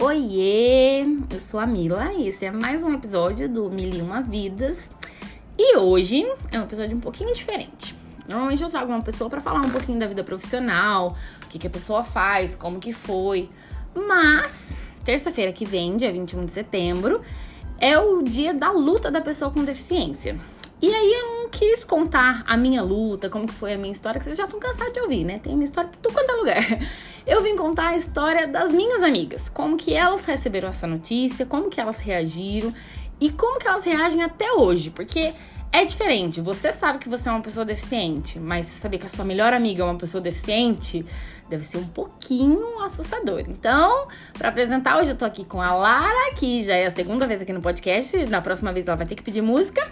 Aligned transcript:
Oiê, 0.00 1.02
eu 1.28 1.40
sou 1.40 1.58
a 1.58 1.66
Mila 1.66 2.12
e 2.12 2.28
esse 2.28 2.46
é 2.46 2.52
mais 2.52 2.84
um 2.84 2.94
episódio 2.94 3.48
do 3.48 3.68
Mil 3.68 3.92
e 3.92 4.00
Uma 4.00 4.22
Vidas. 4.22 4.92
E 5.58 5.76
hoje 5.76 6.24
é 6.52 6.60
um 6.60 6.62
episódio 6.62 6.96
um 6.96 7.00
pouquinho 7.00 7.34
diferente. 7.34 7.96
Normalmente 8.28 8.62
eu 8.62 8.70
trago 8.70 8.92
uma 8.92 9.02
pessoa 9.02 9.28
para 9.28 9.40
falar 9.40 9.60
um 9.60 9.70
pouquinho 9.70 9.98
da 9.98 10.06
vida 10.06 10.22
profissional, 10.22 11.16
o 11.42 11.48
que, 11.48 11.58
que 11.58 11.66
a 11.66 11.70
pessoa 11.70 12.04
faz, 12.04 12.54
como 12.54 12.78
que 12.78 12.92
foi. 12.92 13.50
Mas, 13.92 14.72
terça-feira 15.04 15.52
que 15.52 15.64
vem, 15.64 15.96
dia 15.96 16.12
21 16.12 16.44
de 16.44 16.52
setembro, 16.52 17.20
é 17.80 17.98
o 17.98 18.22
dia 18.22 18.54
da 18.54 18.70
luta 18.70 19.10
da 19.10 19.20
pessoa 19.20 19.50
com 19.50 19.64
deficiência. 19.64 20.38
E 20.80 20.94
aí 20.94 21.12
eu 21.12 21.26
não 21.40 21.48
quis 21.48 21.82
contar 21.82 22.44
a 22.46 22.56
minha 22.56 22.82
luta, 22.82 23.28
como 23.28 23.48
que 23.48 23.52
foi 23.52 23.72
a 23.72 23.76
minha 23.76 23.92
história, 23.92 24.20
que 24.20 24.24
vocês 24.24 24.36
já 24.36 24.44
estão 24.44 24.60
cansados 24.60 24.92
de 24.92 25.00
ouvir, 25.00 25.24
né? 25.24 25.40
Tem 25.42 25.54
uma 25.54 25.64
história 25.64 25.90
por 25.90 25.98
tudo 25.98 26.14
quanto 26.14 26.30
é 26.30 26.34
lugar. 26.34 26.78
Eu 27.28 27.42
vim 27.42 27.56
contar 27.56 27.88
a 27.88 27.96
história 27.98 28.48
das 28.48 28.72
minhas 28.72 29.02
amigas, 29.02 29.50
como 29.50 29.76
que 29.76 29.92
elas 29.92 30.24
receberam 30.24 30.70
essa 30.70 30.86
notícia, 30.86 31.44
como 31.44 31.68
que 31.68 31.78
elas 31.78 32.00
reagiram 32.00 32.72
e 33.20 33.28
como 33.28 33.60
que 33.60 33.68
elas 33.68 33.84
reagem 33.84 34.22
até 34.22 34.50
hoje, 34.54 34.88
porque 34.88 35.34
é 35.70 35.84
diferente. 35.84 36.40
Você 36.40 36.72
sabe 36.72 36.98
que 36.98 37.06
você 37.06 37.28
é 37.28 37.32
uma 37.32 37.42
pessoa 37.42 37.66
deficiente, 37.66 38.40
mas 38.40 38.66
saber 38.66 38.96
que 38.96 39.04
a 39.04 39.10
sua 39.10 39.26
melhor 39.26 39.52
amiga 39.52 39.82
é 39.82 39.84
uma 39.84 39.98
pessoa 39.98 40.22
deficiente 40.22 41.04
deve 41.50 41.64
ser 41.64 41.76
um 41.76 41.88
pouquinho 41.88 42.80
assustador. 42.80 43.40
Então, 43.40 44.08
para 44.38 44.48
apresentar, 44.48 44.98
hoje 44.98 45.10
eu 45.10 45.16
tô 45.16 45.26
aqui 45.26 45.44
com 45.44 45.60
a 45.60 45.74
Lara, 45.74 46.34
que 46.34 46.62
já 46.62 46.76
é 46.76 46.86
a 46.86 46.90
segunda 46.90 47.26
vez 47.26 47.42
aqui 47.42 47.52
no 47.52 47.60
podcast. 47.60 48.24
Na 48.24 48.40
próxima 48.40 48.72
vez 48.72 48.88
ela 48.88 48.96
vai 48.96 49.06
ter 49.06 49.14
que 49.14 49.22
pedir 49.22 49.42
música. 49.42 49.86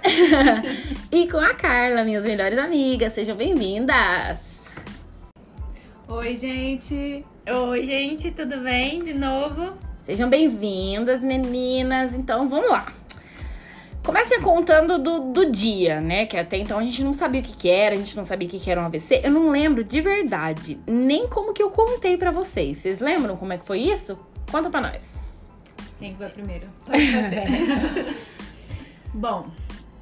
e 1.12 1.30
com 1.30 1.38
a 1.38 1.52
Carla, 1.52 2.02
minhas 2.02 2.24
melhores 2.24 2.58
amigas. 2.58 3.12
Sejam 3.12 3.36
bem-vindas! 3.36 4.55
Oi, 6.08 6.36
gente! 6.36 7.24
Oi, 7.52 7.84
gente, 7.84 8.30
tudo 8.30 8.60
bem? 8.60 9.00
De 9.00 9.12
novo? 9.12 9.72
Sejam 10.04 10.30
bem-vindas, 10.30 11.20
meninas. 11.20 12.14
Então, 12.14 12.48
vamos 12.48 12.70
lá. 12.70 12.92
Comecem 14.04 14.40
contando 14.40 15.00
do, 15.00 15.32
do 15.32 15.50
dia, 15.50 16.00
né? 16.00 16.24
Que 16.24 16.36
até 16.36 16.58
então 16.58 16.78
a 16.78 16.84
gente 16.84 17.02
não 17.02 17.12
sabia 17.12 17.40
o 17.40 17.44
que, 17.44 17.56
que 17.56 17.68
era, 17.68 17.96
a 17.96 17.98
gente 17.98 18.16
não 18.16 18.24
sabia 18.24 18.46
o 18.46 18.50
que, 18.50 18.60
que 18.60 18.70
era 18.70 18.80
um 18.80 18.84
AVC. 18.84 19.20
Eu 19.24 19.32
não 19.32 19.50
lembro 19.50 19.82
de 19.82 20.00
verdade, 20.00 20.78
nem 20.86 21.26
como 21.26 21.52
que 21.52 21.60
eu 21.60 21.70
contei 21.70 22.16
para 22.16 22.30
vocês. 22.30 22.78
Vocês 22.78 23.00
lembram 23.00 23.36
como 23.36 23.52
é 23.52 23.58
que 23.58 23.66
foi 23.66 23.80
isso? 23.80 24.16
Conta 24.48 24.70
pra 24.70 24.80
nós. 24.80 25.20
Quem 25.98 26.12
que 26.12 26.20
vai 26.20 26.30
primeiro? 26.30 26.68
Pode 26.86 27.04
fazer. 27.04 28.16
Bom, 29.12 29.48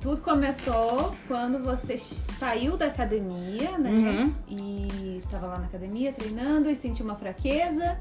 tudo 0.04 0.20
começou 0.20 1.14
quando 1.26 1.64
você 1.64 1.96
saiu 1.96 2.76
da 2.76 2.86
academia, 2.86 3.78
né? 3.78 3.88
Uhum. 3.90 4.34
E 4.50 5.22
tava 5.30 5.46
lá 5.46 5.58
na 5.60 5.64
academia 5.64 6.12
treinando 6.12 6.70
e 6.70 6.76
sentiu 6.76 7.06
uma 7.06 7.16
fraqueza 7.16 7.96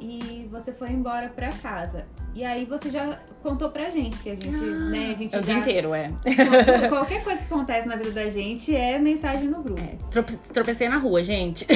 e 0.00 0.48
você 0.50 0.72
foi 0.72 0.88
embora 0.88 1.28
pra 1.28 1.50
casa. 1.50 2.06
E 2.34 2.42
aí 2.42 2.64
você 2.64 2.90
já 2.90 3.18
contou 3.42 3.68
pra 3.68 3.90
gente, 3.90 4.16
que 4.20 4.30
a 4.30 4.34
gente, 4.34 4.56
né, 4.56 5.10
a 5.14 5.18
gente 5.18 5.36
É 5.36 5.38
o 5.38 5.42
já... 5.42 5.46
dia 5.52 5.58
inteiro, 5.58 5.94
é. 5.94 6.08
Qual- 6.08 6.88
Qualquer 6.88 7.22
coisa 7.22 7.40
que 7.42 7.46
acontece 7.52 7.86
na 7.86 7.96
vida 7.96 8.10
da 8.12 8.28
gente 8.30 8.74
é 8.74 8.98
mensagem 8.98 9.46
no 9.46 9.62
grupo. 9.62 9.78
É, 9.80 9.96
trope- 10.10 10.38
Tropecei 10.50 10.88
na 10.88 10.96
rua, 10.96 11.22
gente. 11.22 11.66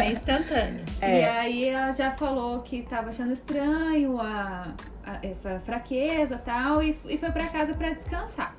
É 0.00 0.10
instantâneo. 0.10 0.84
É. 1.00 1.20
E 1.20 1.24
aí 1.24 1.64
ela 1.66 1.92
já 1.92 2.10
falou 2.10 2.58
que 2.60 2.82
tava 2.82 3.10
achando 3.10 3.32
estranho 3.32 4.20
a, 4.20 4.74
a- 5.06 5.18
essa 5.22 5.60
fraqueza 5.60 6.34
e 6.34 6.38
tal, 6.38 6.82
e, 6.82 6.98
e 7.08 7.16
foi 7.16 7.30
pra 7.30 7.46
casa 7.46 7.72
pra 7.72 7.90
descansar. 7.90 8.52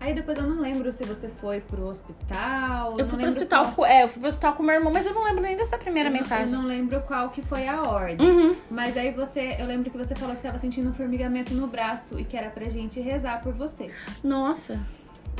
Aí 0.00 0.14
depois 0.14 0.38
eu 0.38 0.44
não 0.44 0.60
lembro 0.60 0.92
se 0.92 1.04
você 1.04 1.28
foi 1.28 1.60
pro 1.60 1.86
hospital. 1.88 2.92
Eu 2.92 2.98
não 3.04 3.08
fui 3.08 3.18
pro 3.18 3.28
hospital, 3.28 3.64
qual- 3.64 3.74
com, 3.74 3.86
é, 3.86 4.04
eu 4.04 4.08
fui 4.08 4.20
pro 4.20 4.28
hospital 4.28 4.52
com 4.54 4.62
meu 4.62 4.74
irmão, 4.76 4.92
mas 4.92 5.04
eu 5.06 5.12
não 5.12 5.24
lembro 5.24 5.42
nem 5.42 5.56
dessa 5.56 5.76
primeira 5.76 6.08
eu 6.08 6.12
não- 6.12 6.20
mensagem. 6.20 6.54
Eu 6.54 6.60
não 6.60 6.68
lembro 6.68 7.00
qual 7.02 7.30
que 7.30 7.42
foi 7.42 7.66
a 7.66 7.82
ordem. 7.82 8.26
Uhum. 8.26 8.56
Mas 8.70 8.96
aí 8.96 9.10
você, 9.12 9.56
eu 9.58 9.66
lembro 9.66 9.90
que 9.90 9.98
você 9.98 10.14
falou 10.14 10.36
que 10.36 10.42
tava 10.42 10.58
sentindo 10.58 10.88
um 10.90 10.94
formigamento 10.94 11.52
no 11.54 11.66
braço 11.66 12.18
e 12.18 12.24
que 12.24 12.36
era 12.36 12.48
pra 12.50 12.68
gente 12.68 13.00
rezar 13.00 13.40
por 13.42 13.52
você. 13.52 13.90
Nossa. 14.22 14.78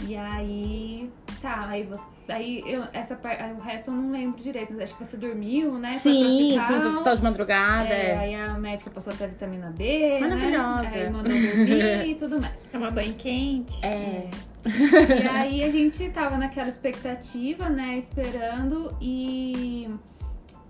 E 0.07 0.17
aí, 0.17 1.11
tá, 1.43 1.67
aí 1.69 1.83
você, 1.83 2.05
aí 2.29 2.63
eu, 2.65 2.85
essa 2.93 3.17
par- 3.17 3.37
aí 3.37 3.53
o 3.53 3.59
resto 3.59 3.91
eu 3.91 3.97
não 3.97 4.13
lembro 4.13 4.41
direito, 4.41 4.73
mas 4.73 4.83
acho 4.83 4.97
que 4.97 5.05
você 5.05 5.17
dormiu, 5.17 5.73
né? 5.75 5.95
Foi 5.95 6.13
Sim, 6.13 6.31
sim, 6.31 6.47
hospital. 6.51 6.67
fui 6.69 6.81
pro 6.81 6.91
hospital 6.93 7.17
de 7.17 7.23
madrugada. 7.25 7.89
É, 7.95 8.11
é. 8.13 8.17
aí 8.17 8.35
a 8.37 8.53
médica 8.55 8.91
passou 8.91 9.13
até 9.13 9.27
vitamina 9.27 9.75
B, 9.77 10.19
Maravilhosa. 10.21 10.83
Né? 10.83 10.91
Aí 10.95 11.11
mandou 11.11 11.33
dormir 11.33 12.07
e 12.11 12.15
tudo 12.15 12.41
mais. 12.41 12.63
Tomar 12.71 12.93
banho 12.93 13.13
quente. 13.15 13.85
É. 13.85 14.29
E 14.65 15.29
aí 15.29 15.65
a 15.65 15.71
gente 15.71 16.09
tava 16.11 16.37
naquela 16.37 16.69
expectativa, 16.69 17.69
né, 17.69 17.97
esperando 17.99 18.95
e 19.01 19.89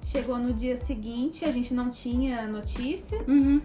chegou 0.04 0.38
no 0.38 0.52
dia 0.52 0.76
seguinte, 0.76 1.44
a 1.44 1.50
gente 1.52 1.72
não 1.74 1.90
tinha 1.90 2.46
notícia. 2.46 3.18
Uhum. 3.26 3.60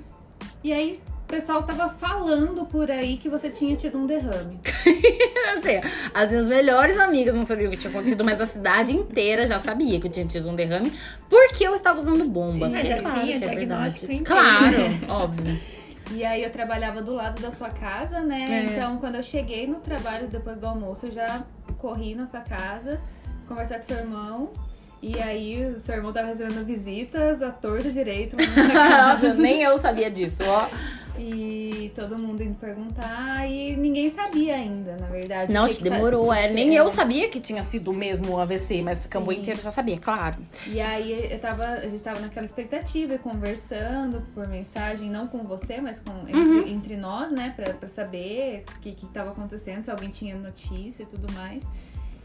E 0.64 0.72
aí 0.74 1.00
o 1.26 1.28
pessoal 1.28 1.64
tava 1.64 1.90
falando 1.90 2.66
por 2.66 2.92
aí 2.92 3.18
que 3.18 3.30
você 3.30 3.50
tinha 3.50 3.76
tido 3.76 3.98
um 3.98 4.06
derrame. 4.06 4.60
Assim, 5.58 5.80
as 6.14 6.30
minhas 6.32 6.48
melhores 6.48 7.00
amigas 7.00 7.34
não 7.34 7.46
sabiam 7.46 7.70
o 7.70 7.72
que 7.72 7.78
tinha 7.78 7.90
acontecido, 7.90 8.24
mas 8.24 8.40
a 8.42 8.46
cidade 8.46 8.92
inteira 8.96 9.48
já 9.48 9.60
sabia 9.60 10.00
que 10.00 10.08
eu 10.08 10.12
tinha 10.12 10.26
tido 10.26 10.50
um 10.50 10.56
derrame 10.56 10.92
porque 11.30 11.66
eu 11.66 11.74
estava 11.76 12.00
usando 12.00 12.26
bomba. 12.26 12.68
Sim, 12.68 12.86
já 12.86 12.98
Claro 13.00 13.22
tinha 13.22 13.36
é 13.36 13.40
diagnóstico 13.40 14.08
verdade. 14.08 14.22
inteiro. 14.22 14.24
Claro, 14.26 15.00
óbvio. 15.24 15.60
E 16.12 16.24
aí 16.24 16.44
eu 16.44 16.52
trabalhava 16.52 17.02
do 17.02 17.14
lado 17.14 17.42
da 17.42 17.52
sua 17.52 17.70
casa, 17.70 18.20
né? 18.20 18.46
É. 18.50 18.64
Então 18.66 18.98
quando 18.98 19.16
eu 19.16 19.24
cheguei 19.24 19.68
no 19.68 19.80
trabalho 19.80 20.28
depois 20.28 20.58
do 20.58 20.68
almoço, 20.68 21.08
eu 21.08 21.12
já 21.12 21.44
corri 21.78 22.16
na 22.16 22.26
sua 22.26 22.42
casa, 22.42 23.02
conversar 23.48 23.78
com 23.78 23.84
seu 23.84 23.98
irmão. 23.98 24.52
E 25.02 25.22
aí 25.22 25.66
o 25.66 25.80
seu 25.80 25.96
irmão 25.96 26.14
tava 26.14 26.28
recebendo 26.28 26.64
visitas 26.66 27.42
a 27.42 27.52
torto 27.52 27.92
direito. 27.92 28.38
Nossa, 28.40 29.34
nem 29.34 29.62
eu 29.62 29.78
sabia 29.78 30.10
disso, 30.10 30.44
ó. 30.46 30.70
E 31.18 31.92
todo 31.96 32.18
mundo 32.18 32.42
indo 32.42 32.56
perguntar 32.56 33.48
e 33.50 33.76
ninguém 33.76 34.10
sabia 34.10 34.56
ainda, 34.56 34.98
na 34.98 35.08
verdade. 35.08 35.54
Não, 35.54 35.66
o 35.66 35.70
que 35.70 35.84
demorou, 35.84 36.34
é. 36.34 36.50
Nem 36.50 36.76
é. 36.76 36.80
eu 36.80 36.90
sabia 36.90 37.30
que 37.30 37.40
tinha 37.40 37.64
sido 37.64 37.94
mesmo 37.94 38.34
o 38.34 38.40
AVC, 38.40 38.82
mas 38.82 39.06
Cambu 39.06 39.32
Sim. 39.32 39.40
inteiro 39.40 39.62
já 39.62 39.72
sabia, 39.72 39.98
claro. 40.00 40.38
E 40.66 40.82
aí 40.82 41.32
eu 41.32 41.40
tava, 41.40 41.64
a 41.66 41.82
gente 41.90 42.04
tava 42.04 42.20
naquela 42.20 42.46
expectativa, 42.46 43.18
conversando 43.18 44.22
por 44.34 44.48
mensagem, 44.48 45.10
não 45.10 45.28
com 45.28 45.40
você, 45.44 45.80
mas 45.80 46.00
com, 46.00 46.12
entre, 46.28 46.40
Uhum. 46.40 46.68
entre 46.68 46.98
nós, 46.98 47.32
né? 47.32 47.54
Pra, 47.56 47.74
pra 47.74 47.88
saber 47.88 48.64
o 48.78 48.80
que, 48.82 48.92
que 48.94 49.06
tava 49.08 49.32
acontecendo, 49.32 49.84
se 49.84 49.92
alguém 49.92 50.10
tinha 50.10 50.36
notícia 50.36 51.04
e 51.04 51.06
tudo 51.06 51.32
mais. 51.34 51.68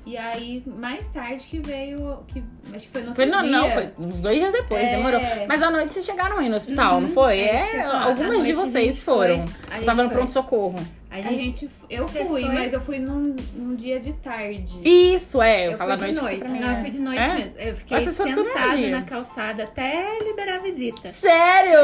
E 0.09 0.17
aí, 0.17 0.63
mais 0.67 1.09
tarde 1.13 1.47
que 1.47 1.59
veio. 1.59 2.25
Que, 2.29 2.43
acho 2.75 2.87
que 2.87 2.93
foi 2.93 3.03
no 3.03 3.09
outro 3.09 3.23
Foi, 3.23 3.27
não, 3.27 3.43
dia. 3.43 3.51
não, 3.51 3.71
foi 3.71 3.91
uns 3.99 4.21
dois 4.21 4.39
dias 4.41 4.53
depois, 4.53 4.83
É. 4.83 4.97
demorou. 4.97 5.21
Mas 5.47 5.63
à 5.63 5.71
noite 5.71 5.91
vocês 5.93 6.05
chegaram 6.07 6.39
aí 6.39 6.49
no 6.49 6.57
hospital, 6.57 7.01
não 7.01 7.09
foi? 7.11 7.41
é 7.41 7.77
É, 7.77 7.83
algumas 7.85 8.43
de 8.45 8.53
vocês 8.55 8.95
gente 8.95 9.05
foram. 9.05 9.47
foi. 9.47 9.75
Gente 9.77 9.85
tava 9.85 10.03
no 10.03 10.09
foi. 10.09 10.17
pronto-socorro. 10.17 10.79
A 11.11 11.17
A 11.17 11.23
gente, 11.23 11.43
gente, 11.43 11.71
eu 11.89 12.07
fui, 12.07 12.25
foi? 12.25 12.45
mas 12.45 12.73
eu 12.73 12.81
fui 12.83 12.99
num, 12.99 13.35
num 13.55 13.75
dia 13.75 13.99
de 13.99 14.13
tarde. 14.15 14.79
Isso, 14.85 15.41
é. 15.41 15.67
Eu, 15.67 15.73
eu 15.73 15.79
falo 15.79 15.99
fui 15.99 16.09
de 16.13 16.21
noite. 16.21 16.23
noite. 16.23 16.39
pra 16.41 16.49
mim, 16.51 16.61
Não, 16.61 16.69
é. 16.69 16.73
eu 16.73 16.77
fui 16.83 16.91
de 16.91 16.99
noite 16.99 17.21
É? 17.23 17.35
mesmo. 17.35 17.53
Eu 17.59 17.75
fiquei 17.77 18.01
no 18.05 18.13
sentada 18.13 18.77
dia. 18.77 18.91
na 18.91 19.03
calçada 19.03 19.63
até 19.65 20.19
liberar 20.23 20.57
a 20.57 20.61
visita. 20.61 21.09
Sério? 21.09 21.79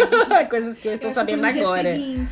Coisas 0.50 0.78
que 0.78 0.88
eu 0.88 0.92
estou 0.92 0.92
Eu 0.92 0.94
acho 0.94 0.98
que 1.08 1.10
sabendo 1.12 1.40
foi 1.40 1.48
no 1.48 1.52
dia 1.54 1.62
agora. 1.62 1.94
seguinte. 1.94 2.30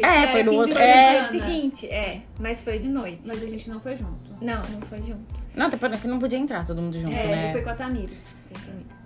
É, 0.00 0.26
foi 0.28 0.42
no 0.44 0.50
fim 0.50 0.56
de 0.56 0.60
outro- 0.62 0.74
semana 0.74 1.18
é. 1.18 1.28
seguinte, 1.28 1.86
é. 1.88 2.20
Mas 2.38 2.60
foi 2.62 2.78
de 2.78 2.88
noite. 2.88 3.18
Mas 3.26 3.42
a 3.42 3.46
gente 3.46 3.68
não 3.70 3.80
foi 3.80 3.96
junto. 3.96 4.27
Não, 4.40 4.62
não 4.62 4.80
foi 4.82 5.02
junto. 5.02 5.36
Não, 5.54 5.66
até 5.66 5.76
porque 5.76 6.06
não 6.06 6.18
podia 6.18 6.38
entrar 6.38 6.64
todo 6.66 6.80
mundo 6.80 6.98
junto, 6.98 7.12
É, 7.12 7.26
né? 7.26 7.44
ele 7.44 7.52
foi 7.52 7.62
com 7.62 7.70
a 7.70 7.74
Tamires. 7.74 8.38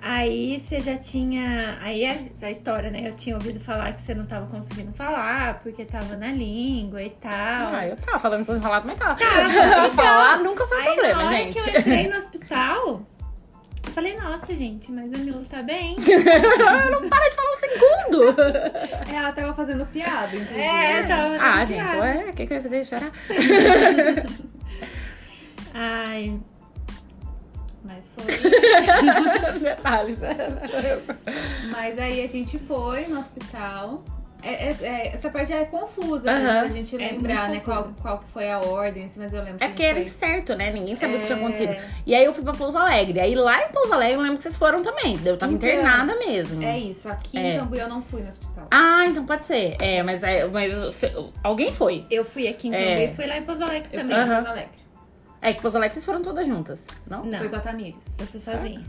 Aí 0.04 0.59
você 0.59 0.81
já 0.81 0.97
tinha. 0.97 1.78
Aí 1.81 2.04
é 2.04 2.26
essa 2.34 2.50
história, 2.50 2.91
né? 2.91 3.06
Eu 3.06 3.12
tinha 3.15 3.37
ouvido 3.37 3.60
falar 3.60 3.93
que 3.93 4.03
você 4.03 4.12
não 4.15 4.26
tava 4.26 4.47
conseguindo 4.47 4.93
falar, 4.93 5.60
porque 5.60 5.84
tava 5.84 6.16
na 6.16 6.32
língua 6.32 7.00
e 7.00 7.10
tal. 7.10 7.75
Ah, 7.75 7.87
eu 7.87 7.97
tava 7.97 8.19
falando 8.19 8.44
tudo 8.44 8.59
enrolado, 8.59 8.87
mas 8.87 8.98
tava. 8.98 9.16
Falar 9.94 10.41
nunca 10.41 10.66
foi 10.66 10.78
Aí 10.78 10.84
problema, 10.87 11.23
na 11.23 11.29
hora 11.29 11.37
gente. 11.37 11.62
que 11.62 11.70
eu 11.70 11.79
entrei 11.79 12.08
no 12.08 12.17
hospital, 12.17 13.02
eu 13.87 13.93
falei, 13.93 14.17
nossa, 14.17 14.52
gente, 14.55 14.90
mas 14.90 15.12
a 15.12 15.19
Mila 15.19 15.43
tá 15.49 15.62
bem. 15.62 15.96
não 16.90 17.08
para 17.08 17.29
de 17.29 17.37
falar 17.37 17.50
um 17.50 17.61
segundo! 17.61 18.40
É, 19.08 19.14
ela 19.14 19.32
tava 19.32 19.55
fazendo 19.55 19.87
piada, 19.87 20.34
inclusive. 20.34 20.61
É, 20.61 21.06
tava 21.06 21.37
ah, 21.37 21.56
dando 21.56 21.67
gente, 21.69 21.84
piada. 21.84 21.99
ué, 22.00 22.26
o 22.29 22.32
que, 22.32 22.46
que 22.46 22.52
eu 22.52 22.56
ia 22.56 22.62
fazer? 22.62 22.84
Chorar? 22.84 23.12
Ai, 25.74 26.38
Mas 27.84 28.10
foi. 28.16 28.24
Detalhes. 29.60 30.19
Mas 31.70 31.98
aí 31.98 32.22
a 32.22 32.28
gente 32.28 32.58
foi 32.58 33.06
no 33.06 33.19
hospital. 33.19 34.02
É- 34.44 34.69
é- 34.70 34.76
é- 34.82 35.06
essa 35.14 35.30
parte 35.30 35.52
é 35.52 35.64
confusa, 35.64 36.32
né? 36.36 36.60
Pra 36.60 36.69
gente 36.69 36.96
É 36.96 36.98
lembrar, 37.12 37.48
né? 37.48 37.60
Qual, 37.64 37.92
qual 38.02 38.19
que 38.19 38.24
foi 38.30 38.50
a 38.50 38.58
ordem, 38.58 39.04
assim, 39.04 39.20
mas 39.20 39.32
eu 39.32 39.40
lembro 39.40 39.58
que 39.58 39.62
É 39.64 39.66
a 39.69 39.70
porque 39.70 39.82
era 39.84 40.00
incerto, 40.00 40.56
né? 40.56 40.72
Ninguém 40.72 40.96
sabia 40.96 41.16
o 41.16 41.20
que 41.20 41.26
tinha 41.26 41.38
É. 41.38 41.40
acontecido. 41.40 41.76
E 42.04 42.12
aí 42.14 42.24
eu 42.24 42.32
fui 42.32 42.42
pra 42.42 42.52
Pouso 42.52 42.76
Alegre. 42.76 43.20
Aí 43.20 43.36
lá 43.36 43.62
em 43.64 43.69
Pouso 43.69 43.92
Alegre 43.94 44.14
eu 44.16 44.20
lembro 44.20 44.38
que 44.38 44.42
vocês 44.42 44.56
foram 44.56 44.82
também. 44.82 45.16
Eu 45.24 45.36
tava 45.36 45.52
Então, 45.52 45.69
internada 45.69 46.16
mesmo. 46.16 46.60
É 46.62 46.76
isso, 46.76 47.08
aqui 47.08 47.38
É. 47.38 47.54
em 47.54 47.58
Cambuí 47.60 47.78
eu 47.78 47.88
não 47.88 48.02
fui 48.02 48.20
no 48.20 48.28
hospital. 48.28 48.66
Ah, 48.72 49.04
então 49.06 49.24
pode 49.24 49.44
ser. 49.44 49.76
É, 49.80 50.02
mas, 50.02 50.24
é, 50.24 50.44
mas 50.46 50.72
alguém 51.44 51.72
foi. 51.72 52.04
eu 52.10 52.24
fui 52.24 52.48
aqui 52.48 52.66
em 52.69 52.74
É. 52.74 52.88
Cambuí 52.88 53.04
e 53.04 53.14
fui 53.14 53.26
lá 53.26 53.36
em 53.38 53.42
Pouso 53.44 53.62
Alegre 53.62 53.88
Eu 53.92 54.00
também. 54.00 54.16
fui 54.16 54.24
em. 54.24 54.34
Pouso 54.36 54.48
Alegre. 54.50 54.81
É 55.43 55.53
que 55.53 55.61
Pouso 55.61 55.77
Alegre 55.77 55.94
vocês 55.94 56.06
foram 56.06 56.23
todas 56.23 56.47
juntas, 56.47 56.81
não? 57.06 57.25
Não, 57.25 57.39
Fui 57.41 57.49
com 57.49 57.56
a 57.56 57.61
Tamires. 57.61 57.97
eu 58.19 58.27
fui 58.27 58.39
sozinha. 58.41 58.81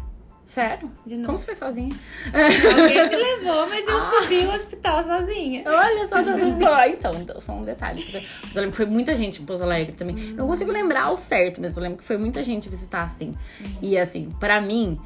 Sério? 0.45 0.91
De 1.03 1.15
novo. 1.15 1.25
Como 1.27 1.37
você 1.39 1.45
foi 1.45 1.55
sozinha? 1.55 1.89
Alguém 2.31 3.09
me 3.09 3.15
levou, 3.15 3.67
mas 3.67 3.87
eu 3.87 3.97
Ah. 3.97 4.21
subi 4.21 4.45
o 4.45 4.49
hospital 4.53 5.03
sozinha. 5.03 5.63
Olha 5.65 6.07
só, 6.07 6.15
tá. 6.23 6.87
Então, 6.89 7.11
então, 7.15 7.39
são 7.41 7.63
detalhes. 7.63 8.05
Mas 8.13 8.55
eu 8.55 8.61
lembro 8.61 8.69
que 8.71 8.77
foi 8.77 8.85
muita 8.85 9.15
gente 9.15 9.41
em 9.41 9.45
Pouso 9.45 9.63
Alegre 9.63 9.93
também. 9.95 10.15
Eu 10.29 10.35
não 10.35 10.47
consigo 10.47 10.71
lembrar 10.71 11.05
ao 11.05 11.17
certo, 11.17 11.59
mas 11.59 11.75
eu 11.75 11.81
lembro 11.81 11.97
que 11.97 12.03
foi 12.03 12.17
muita 12.17 12.43
gente 12.43 12.69
visitar, 12.69 13.03
assim. 13.05 13.33
E 13.81 13.97
assim, 13.97 14.29
pra 14.39 14.61
mim, 14.61 14.99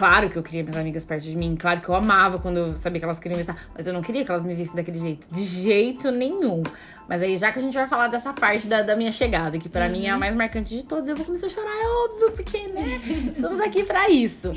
claro 0.00 0.30
que 0.30 0.38
eu 0.38 0.42
queria 0.42 0.62
minhas 0.62 0.78
amigas 0.78 1.04
perto 1.04 1.24
de 1.24 1.36
mim. 1.36 1.54
Claro 1.56 1.82
que 1.82 1.88
eu 1.90 1.94
amava 1.94 2.38
quando 2.38 2.56
eu 2.56 2.76
sabia 2.76 2.98
que 2.98 3.04
elas 3.04 3.20
queriam 3.20 3.36
visitar. 3.36 3.68
Mas 3.74 3.86
eu 3.86 3.92
não 3.92 4.00
queria 4.00 4.24
que 4.24 4.30
elas 4.30 4.42
me 4.42 4.54
vissem 4.54 4.74
daquele 4.74 4.98
jeito. 4.98 5.28
De 5.28 5.42
jeito 5.42 6.10
nenhum. 6.10 6.62
Mas 7.06 7.20
aí, 7.20 7.36
já 7.36 7.52
que 7.52 7.58
a 7.58 7.62
gente 7.62 7.74
vai 7.74 7.86
falar 7.86 8.06
dessa 8.06 8.32
parte 8.32 8.66
da, 8.66 8.80
da 8.80 8.96
minha 8.96 9.12
chegada, 9.12 9.58
que 9.58 9.68
pra 9.68 9.90
mim 9.90 10.06
é 10.06 10.10
a 10.10 10.16
mais 10.16 10.34
marcante 10.34 10.74
de 10.74 10.86
todas, 10.86 11.06
eu 11.06 11.14
vou 11.14 11.26
começar 11.26 11.48
a 11.48 11.50
chorar, 11.50 11.68
é 11.68 12.04
óbvio, 12.04 12.32
porque, 12.32 12.66
né? 12.68 12.98
Estamos 13.36 13.60
aqui 13.60 13.84
pra 13.84 14.08
isso. 14.08 14.56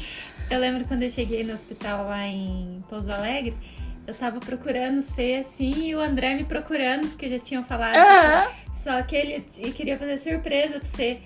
Eu 0.50 0.60
lembro 0.62 0.86
quando 0.86 1.04
eu 1.04 1.10
cheguei 1.10 1.44
no 1.44 1.54
hospital 1.56 2.06
lá 2.06 2.26
em 2.26 2.80
Pouso 2.90 3.12
Alegre, 3.12 3.54
eu 4.08 4.14
tava 4.14 4.40
procurando 4.40 5.02
ser 5.02 5.42
assim 5.42 5.88
e 5.88 5.96
o 5.96 6.00
André 6.00 6.36
me 6.36 6.46
procurando, 6.46 7.10
porque 7.10 7.28
já 7.28 7.40
tinham 7.40 7.66
falado. 7.66 7.98
Aham. 7.98 8.48
Só 8.82 9.02
que 9.02 9.16
ele 9.16 9.46
ele 9.58 9.72
queria 9.74 9.98
fazer 9.98 10.20
surpresa 10.20 10.80
pra 10.80 10.84
você. 10.84 11.20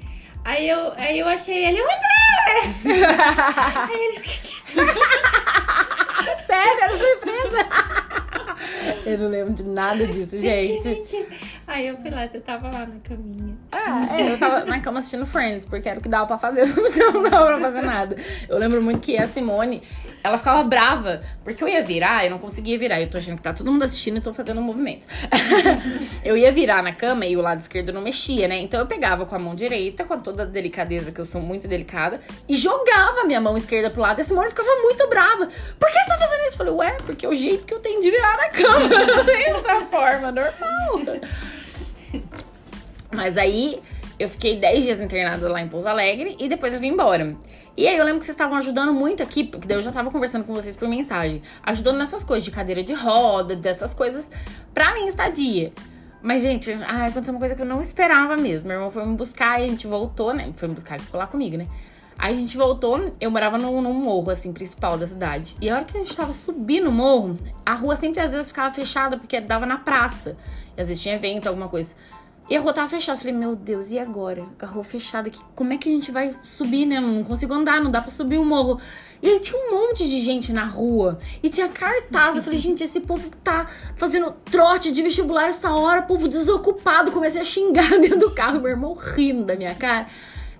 Aí 0.43 0.67
eu, 0.67 0.93
aí 0.97 1.19
eu 1.19 1.27
achei 1.27 1.65
ele, 1.65 1.79
o 1.81 1.83
André! 1.83 2.26
Aí 2.47 4.03
ele 4.05 4.19
fica 4.19 4.47
Sério, 6.47 6.83
era 6.83 6.97
surpresa. 6.97 7.67
Eu 9.05 9.17
não 9.17 9.29
lembro 9.29 9.53
de 9.53 9.63
nada 9.63 10.05
disso, 10.07 10.39
gente. 10.39 11.03
Aí 11.77 11.85
eu 11.85 11.97
fui 11.97 12.09
lá, 12.09 12.25
você 12.25 12.39
tava 12.39 12.71
lá 12.71 12.87
na 12.87 12.99
caminha. 13.07 13.55
Ah, 13.71 14.01
é, 14.17 14.33
eu 14.33 14.39
tava 14.39 14.65
na 14.65 14.79
cama 14.79 14.97
assistindo 14.97 15.27
Friends, 15.27 15.63
porque 15.63 15.87
era 15.87 15.99
o 15.99 16.01
que 16.01 16.09
dava 16.09 16.25
pra 16.25 16.35
fazer, 16.35 16.65
não 17.13 17.21
dava 17.21 17.45
pra 17.45 17.59
fazer 17.59 17.81
nada. 17.83 18.17
Eu 18.49 18.57
lembro 18.57 18.81
muito 18.81 18.99
que 18.99 19.15
a 19.15 19.27
Simone, 19.27 19.83
ela 20.23 20.39
ficava 20.39 20.63
brava, 20.63 21.21
porque 21.43 21.63
eu 21.63 21.67
ia 21.67 21.83
virar, 21.83 22.25
eu 22.25 22.31
não 22.31 22.39
conseguia 22.39 22.79
virar. 22.79 22.99
Eu 22.99 23.07
tô 23.07 23.19
achando 23.19 23.35
que 23.35 23.43
tá 23.43 23.53
todo 23.53 23.71
mundo 23.71 23.83
assistindo 23.83 24.17
e 24.17 24.21
tô 24.21 24.33
fazendo 24.33 24.59
movimentos. 24.59 25.07
eu 26.25 26.35
ia 26.35 26.51
virar 26.51 26.81
na 26.81 26.93
cama 26.93 27.27
e 27.27 27.37
o 27.37 27.41
lado 27.41 27.59
esquerdo 27.59 27.93
não 27.93 28.01
mexia, 28.01 28.47
né? 28.47 28.57
Então 28.57 28.79
eu 28.79 28.87
pegava 28.87 29.27
com 29.27 29.35
a 29.35 29.39
mão 29.39 29.53
direita, 29.53 30.03
com 30.03 30.17
toda 30.17 30.41
a 30.41 30.45
delicadeza, 30.47 31.11
que 31.11 31.21
eu 31.21 31.25
sou 31.25 31.41
muito 31.41 31.67
delicada, 31.67 32.19
e 32.49 32.57
jogava 32.57 33.21
a 33.21 33.25
minha 33.25 33.39
mão 33.39 33.55
esquerda 33.55 33.91
pro 33.91 34.01
lado. 34.01 34.17
E 34.17 34.21
a 34.23 34.25
Simone 34.25 34.49
ficava 34.49 34.81
muito 34.81 35.07
brava. 35.09 35.47
Por 35.79 35.91
que 35.91 35.99
você 35.99 36.07
tá 36.07 36.17
fazendo 36.17 36.39
isso? 36.39 36.53
Eu 36.53 36.57
falei, 36.57 36.73
ué, 36.73 36.97
porque 37.05 37.23
é 37.23 37.29
o 37.29 37.35
jeito 37.35 37.65
que 37.65 37.73
eu 37.75 37.79
tenho 37.79 38.01
de 38.01 38.09
virar 38.09 38.35
na 38.35 38.49
cama. 38.49 38.87
Não 39.05 39.23
tem 39.23 39.53
outra 39.53 39.81
forma, 39.81 40.31
normal. 40.31 41.21
Mas 43.11 43.37
aí 43.37 43.81
eu 44.19 44.29
fiquei 44.29 44.59
10 44.59 44.83
dias 44.83 44.99
internada 44.99 45.47
lá 45.51 45.61
em 45.61 45.67
Pouso 45.67 45.87
Alegre 45.87 46.35
e 46.39 46.49
depois 46.49 46.73
eu 46.73 46.79
vim 46.79 46.89
embora. 46.89 47.35
E 47.75 47.87
aí 47.87 47.95
eu 47.95 48.03
lembro 48.03 48.19
que 48.19 48.25
vocês 48.25 48.35
estavam 48.35 48.57
ajudando 48.57 48.91
muito 48.91 49.21
aqui, 49.21 49.43
porque 49.43 49.67
daí 49.67 49.77
eu 49.77 49.83
já 49.83 49.91
tava 49.91 50.09
conversando 50.09 50.43
com 50.43 50.53
vocês 50.53 50.75
por 50.75 50.87
mensagem, 50.87 51.43
ajudando 51.61 51.97
nessas 51.97 52.23
coisas 52.23 52.43
de 52.43 52.49
cadeira 52.49 52.83
de 52.83 52.93
roda, 52.93 53.55
dessas 53.55 53.93
coisas 53.93 54.29
pra 54.73 54.93
minha 54.93 55.09
estadia. 55.09 55.71
Mas, 56.21 56.41
gente, 56.41 56.71
ai, 56.87 57.09
aconteceu 57.09 57.33
uma 57.33 57.39
coisa 57.39 57.55
que 57.55 57.61
eu 57.61 57.65
não 57.65 57.79
esperava 57.79 58.35
mesmo. 58.35 58.67
Meu 58.67 58.77
irmão 58.77 58.91
foi 58.91 59.05
me 59.05 59.15
buscar 59.15 59.61
e 59.61 59.65
a 59.65 59.67
gente 59.67 59.85
voltou, 59.85 60.33
né? 60.33 60.51
Foi 60.55 60.67
me 60.67 60.73
buscar 60.73 60.97
e 60.97 60.99
ficou 60.99 61.19
lá 61.19 61.27
comigo, 61.27 61.55
né? 61.57 61.67
Aí 62.17 62.33
a 62.33 62.37
gente 62.37 62.57
voltou, 62.57 63.13
eu 63.21 63.29
morava 63.29 63.57
num, 63.57 63.81
num 63.81 63.93
morro, 63.93 64.31
assim, 64.31 64.51
principal 64.51 64.97
da 64.97 65.07
cidade. 65.07 65.55
E 65.61 65.69
a 65.69 65.75
hora 65.75 65.85
que 65.85 65.95
a 65.95 66.01
gente 66.01 66.15
tava 66.15 66.33
subindo 66.33 66.89
o 66.89 66.91
morro, 66.91 67.37
a 67.65 67.75
rua 67.75 67.95
sempre 67.95 68.21
às 68.21 68.31
vezes 68.31 68.47
ficava 68.47 68.73
fechada, 68.73 69.17
porque 69.17 69.39
dava 69.39 69.65
na 69.65 69.77
praça. 69.77 70.35
E 70.75 70.81
às 70.81 70.87
vezes 70.87 71.01
tinha 71.01 71.15
evento, 71.15 71.47
alguma 71.47 71.69
coisa. 71.69 71.91
E 72.49 72.55
a 72.55 72.61
rua 72.61 72.73
tava 72.73 72.87
fechada. 72.87 73.17
Eu 73.17 73.21
Falei, 73.21 73.37
meu 73.37 73.55
Deus, 73.55 73.91
e 73.91 73.99
agora? 73.99 74.43
Com 74.57 74.65
a 74.65 74.69
rua 74.69 74.83
fechada 74.83 75.27
aqui, 75.27 75.39
como 75.53 75.73
é 75.73 75.77
que 75.77 75.89
a 75.89 75.91
gente 75.91 76.11
vai 76.11 76.33
subir, 76.41 76.85
né? 76.85 76.97
Eu 76.97 77.01
não 77.01 77.23
consigo 77.23 77.53
andar, 77.53 77.81
não 77.81 77.91
dá 77.91 78.01
pra 78.01 78.09
subir 78.09 78.37
o 78.37 78.45
morro. 78.45 78.79
E 79.21 79.27
aí 79.27 79.39
tinha 79.39 79.59
um 79.59 79.71
monte 79.71 80.07
de 80.07 80.21
gente 80.21 80.53
na 80.53 80.63
rua. 80.63 81.19
E 81.43 81.49
tinha 81.49 81.67
cartaz. 81.67 82.37
Eu 82.37 82.41
falei, 82.41 82.57
gente, 82.57 82.83
esse 82.83 83.01
povo 83.01 83.29
tá 83.43 83.67
fazendo 83.95 84.31
trote 84.31 84.91
de 84.91 85.01
vestibular 85.01 85.49
essa 85.49 85.71
hora, 85.71 86.01
povo 86.03 86.27
desocupado. 86.27 87.11
Comecei 87.11 87.41
a 87.41 87.45
xingar 87.45 87.89
dentro 87.99 88.19
do 88.19 88.31
carro, 88.31 88.61
meu 88.61 88.69
irmão 88.69 88.93
rindo 88.93 89.43
da 89.43 89.55
minha 89.55 89.75
cara. 89.75 90.07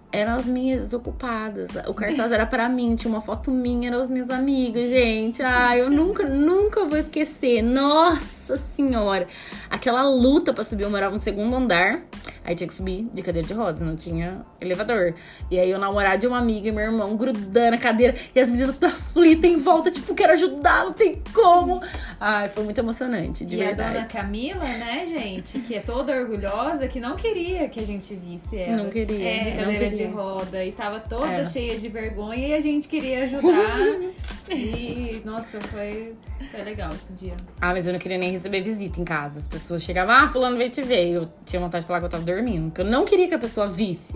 Eram 0.09 0.35
as 0.35 0.45
minhas 0.45 0.93
ocupadas. 0.93 1.69
O 1.87 1.93
cartaz 1.93 2.31
era 2.31 2.45
pra 2.45 2.69
mim, 2.69 2.95
tinha 2.95 3.11
uma 3.13 3.21
foto 3.21 3.51
minha, 3.51 3.89
eram 3.89 4.01
os 4.01 4.09
meus 4.09 4.29
amigos, 4.29 4.89
gente. 4.89 5.43
Ai, 5.43 5.81
eu 5.81 5.89
nunca, 5.89 6.23
nunca 6.23 6.85
vou 6.85 6.97
esquecer. 6.97 7.61
Nossa 7.61 8.55
senhora. 8.55 9.27
Aquela 9.69 10.03
luta 10.03 10.53
pra 10.53 10.63
subir, 10.63 10.83
eu 10.83 10.89
morava 10.89 11.13
no 11.13 11.19
segundo 11.19 11.53
andar. 11.55 11.99
Aí 12.45 12.55
tinha 12.55 12.67
que 12.69 12.73
subir 12.73 13.09
de 13.13 13.21
cadeira 13.21 13.45
de 13.45 13.53
rodas, 13.53 13.81
não 13.81 13.97
tinha 13.97 14.41
elevador. 14.61 15.13
E 15.51 15.59
aí 15.59 15.69
eu 15.69 15.77
namorado 15.77 16.21
de 16.21 16.27
uma 16.27 16.37
amiga 16.37 16.69
e 16.69 16.71
meu 16.71 16.85
irmão 16.85 17.17
grudando 17.17 17.75
a 17.75 17.77
cadeira. 17.77 18.15
E 18.33 18.39
as 18.39 18.49
meninas 18.49 18.75
tudo 18.75 18.85
aflitas 18.85 19.51
em 19.51 19.57
volta, 19.57 19.91
tipo, 19.91 20.15
quero 20.15 20.31
ajudar, 20.31 20.85
não 20.85 20.93
tem 20.93 21.21
como. 21.33 21.81
Ai, 22.17 22.47
foi 22.47 22.63
muito 22.63 22.77
emocionante, 22.79 23.45
de 23.45 23.57
e 23.57 23.61
a 23.61 23.65
verdade. 23.65 23.93
dona 23.93 24.05
Camila, 24.05 24.63
né, 24.63 25.05
gente, 25.05 25.59
que 25.59 25.75
é 25.75 25.81
toda 25.81 26.15
orgulhosa, 26.15 26.87
que 26.87 27.01
não 27.01 27.17
queria 27.17 27.67
que 27.67 27.81
a 27.81 27.85
gente 27.85 28.15
visse 28.15 28.57
ela. 28.57 28.77
Não 28.77 28.89
queria, 28.89 29.29
É, 29.29 29.39
de 29.39 29.51
cadeira 29.51 29.89
de 29.89 29.96
queria. 29.97 30.15
roda. 30.15 30.65
E 30.65 30.71
tava 30.71 30.99
toda 30.99 31.27
É. 31.31 31.45
cheia 31.45 31.77
de 31.79 31.87
vergonha 31.89 32.47
e 32.47 32.53
a 32.53 32.59
gente 32.59 32.87
queria 32.87 33.23
ajudar. 33.23 33.77
e, 34.49 35.21
nossa, 35.25 35.59
foi, 35.61 36.13
foi 36.51 36.63
legal 36.63 36.89
esse 36.93 37.13
dia. 37.13 37.35
Ah, 37.61 37.73
mas 37.73 37.85
eu 37.87 37.93
não 37.93 37.99
queria 37.99 38.17
nem 38.17 38.31
receber 38.31 38.61
visita 38.61 38.99
em 38.99 39.03
casa. 39.05 39.39
As 39.39 39.47
pessoas 39.47 39.83
chegavam, 39.83 40.15
ah, 40.15 40.27
fulano 40.27 40.57
veio 40.57 40.69
te 40.69 40.81
ver. 40.81 41.07
Eu 41.09 41.29
tinha 41.45 41.59
vontade 41.59 41.83
de 41.83 41.87
falar 41.87 41.99
que 41.99 42.05
eu 42.05 42.09
tava 42.09 42.23
dormindo. 42.23 42.65
Porque 42.69 42.81
eu 42.81 42.85
não 42.85 43.05
queria 43.05 43.27
que 43.27 43.33
a 43.33 43.39
pessoa 43.39 43.67
visse. 43.67 44.13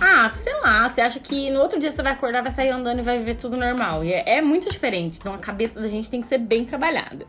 Ah, 0.00 0.30
sei 0.30 0.54
lá, 0.60 0.88
você 0.88 1.00
acha 1.00 1.20
que 1.20 1.50
no 1.50 1.60
outro 1.60 1.78
dia 1.78 1.90
você 1.90 2.02
vai 2.02 2.12
acordar, 2.12 2.42
vai 2.42 2.52
sair 2.52 2.70
andando 2.70 2.98
e 2.98 3.02
vai 3.02 3.18
viver 3.18 3.34
tudo 3.34 3.56
normal. 3.56 4.04
E 4.04 4.12
é, 4.12 4.38
é 4.38 4.42
muito 4.42 4.68
diferente. 4.70 5.18
Então 5.18 5.34
a 5.34 5.38
cabeça 5.38 5.80
da 5.80 5.88
gente 5.88 6.10
tem 6.10 6.20
que 6.20 6.28
ser 6.28 6.38
bem 6.38 6.64
trabalhada. 6.64 7.26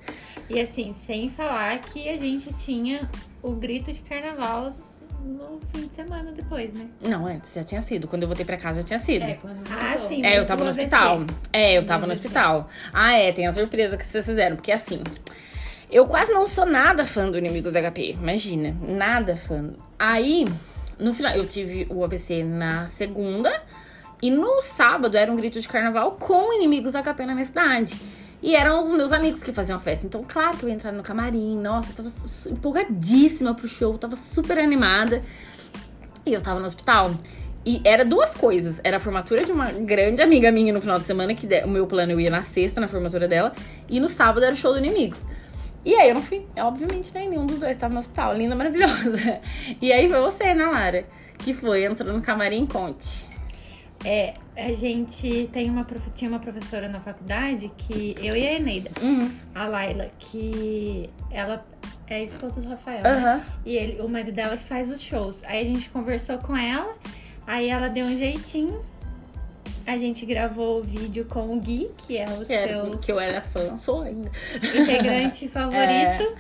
E 0.50 0.60
assim, 0.60 0.94
sem 0.94 1.30
falar 1.30 1.80
que 1.80 2.10
a 2.10 2.18
gente 2.18 2.54
tinha 2.54 3.10
o 3.42 3.52
grito 3.52 3.92
de 3.92 4.00
carnaval 4.02 4.74
no 5.24 5.60
fim 5.74 5.88
de 5.88 5.94
semana 5.94 6.32
depois, 6.32 6.74
né? 6.74 6.88
Não, 7.02 7.26
antes 7.26 7.54
já 7.54 7.64
tinha 7.64 7.82
sido. 7.82 8.08
Quando 8.08 8.24
eu 8.24 8.28
voltei 8.28 8.46
pra 8.46 8.58
casa 8.58 8.82
já 8.82 8.88
tinha 8.88 9.00
sido. 9.00 9.24
É, 9.24 9.34
quando 9.36 9.58
Ah, 9.72 9.92
voltou. 9.94 10.08
sim. 10.10 10.26
É, 10.26 10.34
eu 10.36 10.40
Mas 10.40 10.48
tava 10.48 10.64
no 10.64 10.70
hospital. 10.70 11.24
É, 11.52 11.78
eu 11.78 11.86
tava 11.86 12.06
no 12.06 12.14
hospital. 12.14 12.70
Ah, 12.94 13.14
é, 13.14 13.32
tem 13.32 13.48
a 13.48 13.52
surpresa 13.54 13.98
que 13.98 14.06
vocês 14.06 14.26
fizeram. 14.26 14.56
Porque 14.56 14.72
assim, 14.72 15.02
eu 15.90 16.06
quase 16.08 16.32
não 16.34 16.48
sou 16.48 16.66
nada 16.66 17.06
fã 17.06 17.30
do 17.30 17.38
Inimigos 17.38 17.72
da 17.72 17.80
HP. 17.82 18.12
Imagina, 18.12 18.76
nada 18.82 19.36
fã. 19.36 19.72
Aí, 19.98 20.46
no 21.00 21.14
final, 21.14 21.34
eu 21.36 21.48
tive 21.48 21.88
o 21.90 22.04
AVC 22.04 22.44
na 22.44 22.88
segunda. 22.88 23.62
E 24.22 24.32
no 24.32 24.62
sábado 24.62 25.18
era 25.18 25.30
um 25.32 25.36
grito 25.36 25.60
de 25.60 25.68
carnaval 25.68 26.14
com 26.14 26.54
inimigos 26.54 26.94
da 26.94 27.04
HP 27.04 27.26
na 27.26 27.34
minha 27.34 27.46
cidade. 27.46 27.94
E 28.44 28.58
eram 28.58 28.84
os 28.84 28.90
meus 28.90 29.14
amigos 29.14 29.42
que 29.42 29.54
faziam 29.54 29.78
a 29.78 29.80
festa. 29.80 30.06
Então, 30.06 30.22
claro 30.22 30.58
que 30.58 30.66
eu 30.66 30.70
ia 30.70 30.76
entrar 30.76 30.92
no 30.92 31.02
camarim. 31.02 31.58
Nossa, 31.58 31.92
eu 31.92 31.96
tava 31.96 32.10
empolgadíssima 32.52 33.56
pro 33.56 33.70
show. 33.70 33.98
Tava 33.98 34.18
super 34.18 34.60
animada. 34.60 35.24
E 36.26 36.34
eu 36.34 36.42
tava 36.42 36.60
no 36.60 36.66
hospital. 36.66 37.12
E 37.66 37.82
era 37.86 38.04
duas 38.04 38.36
coisas. 38.36 38.82
Era 38.84 38.98
a 38.98 39.00
formatura 39.00 39.46
de 39.46 39.52
uma 39.54 39.72
grande 39.72 40.22
amiga 40.22 40.52
minha 40.52 40.74
no 40.74 40.82
final 40.82 41.00
de 41.00 41.06
semana, 41.06 41.34
que 41.34 41.48
o 41.64 41.70
meu 41.70 41.88
plano 41.88 42.12
eu 42.12 42.20
ia 42.20 42.30
na 42.30 42.44
sexta, 42.44 42.82
na 42.82 42.90
formatura 42.90 43.30
dela. 43.30 43.54
E 43.88 43.98
no 43.98 44.10
sábado 44.10 44.44
era 44.44 44.54
o 44.54 44.58
show 44.58 44.74
do 44.74 44.80
Inimigos. 44.80 45.24
E 45.86 45.96
aí 45.96 46.10
eu 46.10 46.16
não 46.16 46.22
fui, 46.22 46.46
obviamente, 46.58 47.14
né? 47.14 47.26
Nenhum 47.26 47.46
dos 47.46 47.60
dois 47.60 47.78
tava 47.78 47.94
no 47.94 48.02
hospital. 48.02 48.36
Linda, 48.36 48.56
maravilhosa. 48.56 49.40
E 49.82 49.94
aí 49.94 50.10
foi 50.10 50.20
você, 50.20 50.54
né, 50.54 50.66
Lara? 50.66 51.06
Que 51.38 51.54
foi, 51.54 51.86
entrou 51.86 52.14
no 52.14 52.22
camarim, 52.22 52.66
conte. 52.66 53.33
É, 54.06 54.34
a 54.58 54.74
gente 54.74 55.50
tem 55.54 55.70
uma, 55.70 55.86
prof- 55.86 56.12
tinha 56.14 56.30
uma 56.30 56.40
professora 56.40 56.90
na 56.90 57.00
faculdade 57.00 57.72
que 57.78 58.16
eu 58.20 58.36
e 58.36 58.46
a 58.48 58.54
Eneida, 58.56 58.92
Uhum. 59.02 59.32
a 59.56 59.66
Laila, 59.66 60.12
que 60.20 61.10
ela 61.32 61.66
é 62.08 62.16
a 62.16 62.24
esposa 62.24 62.60
do 62.62 62.68
Rafael. 62.70 63.02
né? 63.02 63.10
Aham. 63.12 63.46
E 63.66 63.76
ele, 63.78 64.02
o 64.02 64.10
marido 64.10 64.34
dela 64.34 64.58
que 64.58 64.64
faz 64.66 64.92
os 64.92 65.02
shows. 65.02 65.42
Aí 65.46 65.62
a 65.62 65.64
gente 65.66 65.90
conversou 65.90 66.38
com 66.38 66.56
ela, 66.56 66.94
aí 67.48 67.70
ela 67.70 67.88
deu 67.88 68.06
um 68.06 68.16
jeitinho. 68.18 68.84
A 69.88 69.98
gente 69.98 70.26
gravou 70.26 70.80
o 70.80 70.84
vídeo 70.84 71.26
com 71.26 71.56
o 71.56 71.60
Gui, 71.60 71.90
que 71.98 72.18
é 72.18 72.26
o 72.26 72.46
Que, 72.46 72.54
era- 72.54 72.86
seu 72.86 72.98
que 72.98 73.12
eu 73.12 73.20
era 73.20 73.42
fã, 73.42 73.78
sou 73.78 74.02
ainda. 74.02 74.30
integrante 74.82 75.48
favorito. 75.50 76.38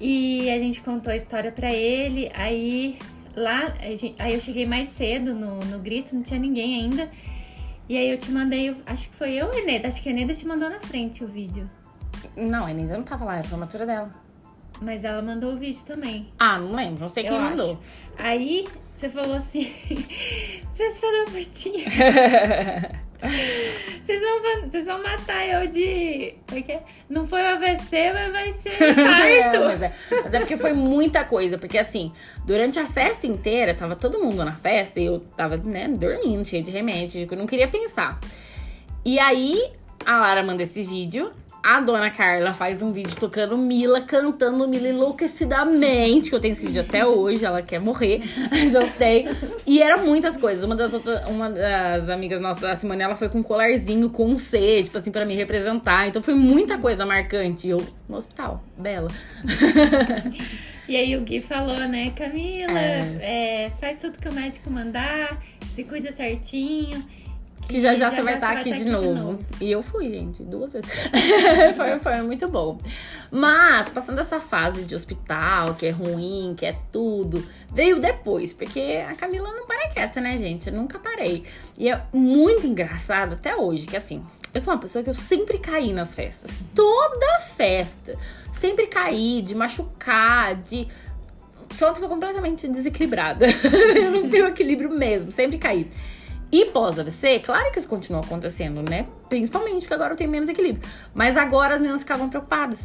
E 0.00 0.50
a 0.50 0.58
gente 0.58 0.80
contou 0.80 1.12
a 1.12 1.16
história 1.16 1.52
pra 1.52 1.72
ele. 1.72 2.30
Aí 2.34 2.98
lá, 3.36 3.74
a 3.78 4.22
aí 4.22 4.34
eu 4.34 4.40
cheguei 4.40 4.66
mais 4.66 4.90
cedo 4.90 5.34
no, 5.34 5.60
no 5.60 5.78
grito, 5.78 6.14
não 6.14 6.22
tinha 6.22 6.38
ninguém 6.38 6.82
ainda. 6.82 7.08
E 7.88 7.98
aí 7.98 8.10
eu 8.10 8.16
te 8.16 8.30
mandei, 8.30 8.74
acho 8.86 9.10
que 9.10 9.16
foi 9.16 9.34
eu, 9.34 9.52
Eneda, 9.52 9.88
acho 9.88 10.02
que 10.02 10.08
a 10.08 10.12
Eneda 10.12 10.32
te 10.32 10.46
mandou 10.46 10.70
na 10.70 10.80
frente 10.80 11.22
o 11.22 11.28
vídeo. 11.28 11.68
Não, 12.36 12.66
ela 12.68 12.78
ainda 12.80 12.96
não 12.96 13.04
tava 13.04 13.24
lá, 13.24 13.34
era 13.36 13.46
a 13.46 13.48
formatura 13.48 13.84
dela. 13.84 14.10
Mas 14.80 15.04
ela 15.04 15.20
mandou 15.22 15.52
o 15.52 15.56
vídeo 15.56 15.84
também. 15.84 16.28
Ah, 16.38 16.58
não 16.58 16.74
lembro, 16.74 17.00
não 17.00 17.08
sei 17.08 17.24
quem 17.24 17.32
eu 17.32 17.40
mandou. 17.40 17.72
acho. 17.72 17.78
Aí 18.16 18.66
você 18.96 19.08
falou 19.08 19.36
assim: 19.36 19.72
vocês 20.74 20.98
foram 20.98 21.24
putinha. 21.26 21.84
Vocês 24.04 24.20
vão, 24.20 24.68
vocês 24.68 24.84
vão 24.86 25.02
matar 25.02 25.46
eu 25.46 25.66
de. 25.66 26.34
Porque 26.46 26.78
não 27.08 27.26
foi 27.26 27.40
AVC, 27.46 28.12
mas 28.12 28.32
vai 28.32 28.52
ser 28.52 28.82
É, 28.84 28.90
infarto. 28.90 29.60
mas, 29.64 29.82
é, 29.82 29.92
mas 30.22 30.34
é 30.34 30.38
porque 30.40 30.56
foi 30.56 30.72
muita 30.72 31.24
coisa. 31.24 31.56
Porque 31.56 31.78
assim, 31.78 32.12
durante 32.46 32.78
a 32.78 32.86
festa 32.86 33.26
inteira, 33.26 33.74
tava 33.74 33.96
todo 33.96 34.18
mundo 34.22 34.44
na 34.44 34.54
festa 34.54 35.00
e 35.00 35.06
eu 35.06 35.20
tava, 35.20 35.56
né, 35.56 35.88
dormindo, 35.88 36.46
cheia 36.46 36.62
de 36.62 36.70
remédio, 36.70 37.26
que 37.26 37.32
eu 37.34 37.38
não 37.38 37.46
queria 37.46 37.68
pensar. 37.68 38.18
E 39.04 39.18
aí, 39.18 39.70
a 40.04 40.18
Lara 40.18 40.42
manda 40.42 40.62
esse 40.62 40.82
vídeo. 40.82 41.32
A 41.66 41.80
dona 41.80 42.10
Carla 42.10 42.52
faz 42.52 42.82
um 42.82 42.92
vídeo 42.92 43.16
tocando 43.16 43.56
Mila, 43.56 44.02
cantando 44.02 44.68
Mila 44.68 44.86
enlouquecidamente, 44.88 46.28
que 46.28 46.36
eu 46.36 46.40
tenho 46.40 46.52
esse 46.52 46.66
vídeo 46.66 46.82
até 46.82 47.06
hoje, 47.06 47.42
ela 47.42 47.62
quer 47.62 47.80
morrer, 47.80 48.20
mas 48.52 48.74
eu 48.74 48.86
tenho. 48.98 49.34
E 49.66 49.80
eram 49.80 50.04
muitas 50.04 50.36
coisas. 50.36 50.62
Uma 50.62 50.76
das 50.76 50.92
outras, 50.92 51.26
uma 51.26 51.48
das 51.48 52.10
amigas 52.10 52.38
nossas, 52.38 52.64
a 52.64 52.76
Simone, 52.76 53.02
ela 53.02 53.16
foi 53.16 53.30
com 53.30 53.38
um 53.38 53.42
colarzinho 53.42 54.10
com 54.10 54.26
um 54.26 54.36
C, 54.36 54.82
tipo 54.82 54.98
assim, 54.98 55.10
pra 55.10 55.24
me 55.24 55.34
representar. 55.34 56.06
Então 56.06 56.20
foi 56.20 56.34
muita 56.34 56.76
coisa 56.76 57.06
marcante. 57.06 57.66
Eu 57.66 57.82
no 58.06 58.18
hospital, 58.18 58.62
bela. 58.76 59.08
E 60.86 60.96
aí 60.96 61.16
o 61.16 61.22
Gui 61.22 61.40
falou, 61.40 61.78
né, 61.88 62.10
Camila, 62.14 62.78
É. 62.78 63.64
é, 63.66 63.72
faz 63.80 63.96
tudo 64.02 64.18
que 64.18 64.28
o 64.28 64.34
médico 64.34 64.70
mandar, 64.70 65.42
se 65.74 65.82
cuida 65.82 66.12
certinho. 66.12 67.02
Que 67.68 67.80
já 67.80 67.94
já 67.94 68.10
você 68.10 68.22
vai 68.22 68.34
estar 68.34 68.58
estar 68.58 68.60
aqui 68.60 68.72
de 68.72 68.88
novo. 68.88 69.38
E 69.60 69.70
eu 69.70 69.82
fui, 69.82 70.10
gente, 70.10 70.42
duas 70.42 70.72
vezes. 70.72 71.08
foi, 71.76 71.98
foi 71.98 72.22
muito 72.22 72.48
bom. 72.48 72.78
Mas, 73.30 73.88
passando 73.88 74.20
essa 74.20 74.38
fase 74.40 74.84
de 74.84 74.94
hospital, 74.94 75.74
que 75.74 75.86
é 75.86 75.90
ruim, 75.90 76.54
que 76.56 76.66
é 76.66 76.76
tudo, 76.92 77.44
veio 77.70 77.98
depois, 77.98 78.52
porque 78.52 79.02
a 79.08 79.14
Camila 79.14 79.50
não 79.52 79.66
para 79.66 79.88
quieta, 79.88 80.20
né, 80.20 80.36
gente? 80.36 80.68
Eu 80.68 80.74
nunca 80.74 80.98
parei. 80.98 81.44
E 81.78 81.88
é 81.88 82.02
muito 82.12 82.66
engraçado 82.66 83.34
até 83.34 83.56
hoje, 83.56 83.86
que 83.86 83.96
assim, 83.96 84.22
eu 84.52 84.60
sou 84.60 84.72
uma 84.72 84.80
pessoa 84.80 85.02
que 85.02 85.10
eu 85.10 85.14
sempre 85.14 85.58
caí 85.58 85.92
nas 85.92 86.14
festas. 86.14 86.62
Toda 86.74 87.40
festa. 87.40 88.16
Sempre 88.52 88.86
caí 88.86 89.42
de 89.42 89.54
machucar, 89.54 90.54
de 90.56 90.88
sou 91.74 91.88
uma 91.88 91.94
pessoa 91.94 92.08
completamente 92.08 92.68
desequilibrada. 92.68 93.46
eu 93.96 94.10
não 94.10 94.28
tenho 94.28 94.46
equilíbrio 94.46 94.90
mesmo, 94.90 95.32
sempre 95.32 95.58
caí. 95.58 95.90
E 96.54 96.66
pós-AVC, 96.66 97.40
claro 97.40 97.72
que 97.72 97.80
isso 97.80 97.88
continua 97.88 98.20
acontecendo, 98.20 98.80
né? 98.88 99.08
Principalmente 99.28 99.80
porque 99.80 99.94
agora 99.94 100.12
eu 100.12 100.16
tenho 100.16 100.30
menos 100.30 100.48
equilíbrio. 100.48 100.88
Mas 101.12 101.36
agora 101.36 101.74
as 101.74 101.80
meninas 101.80 102.02
ficavam 102.02 102.28
preocupadas. 102.30 102.78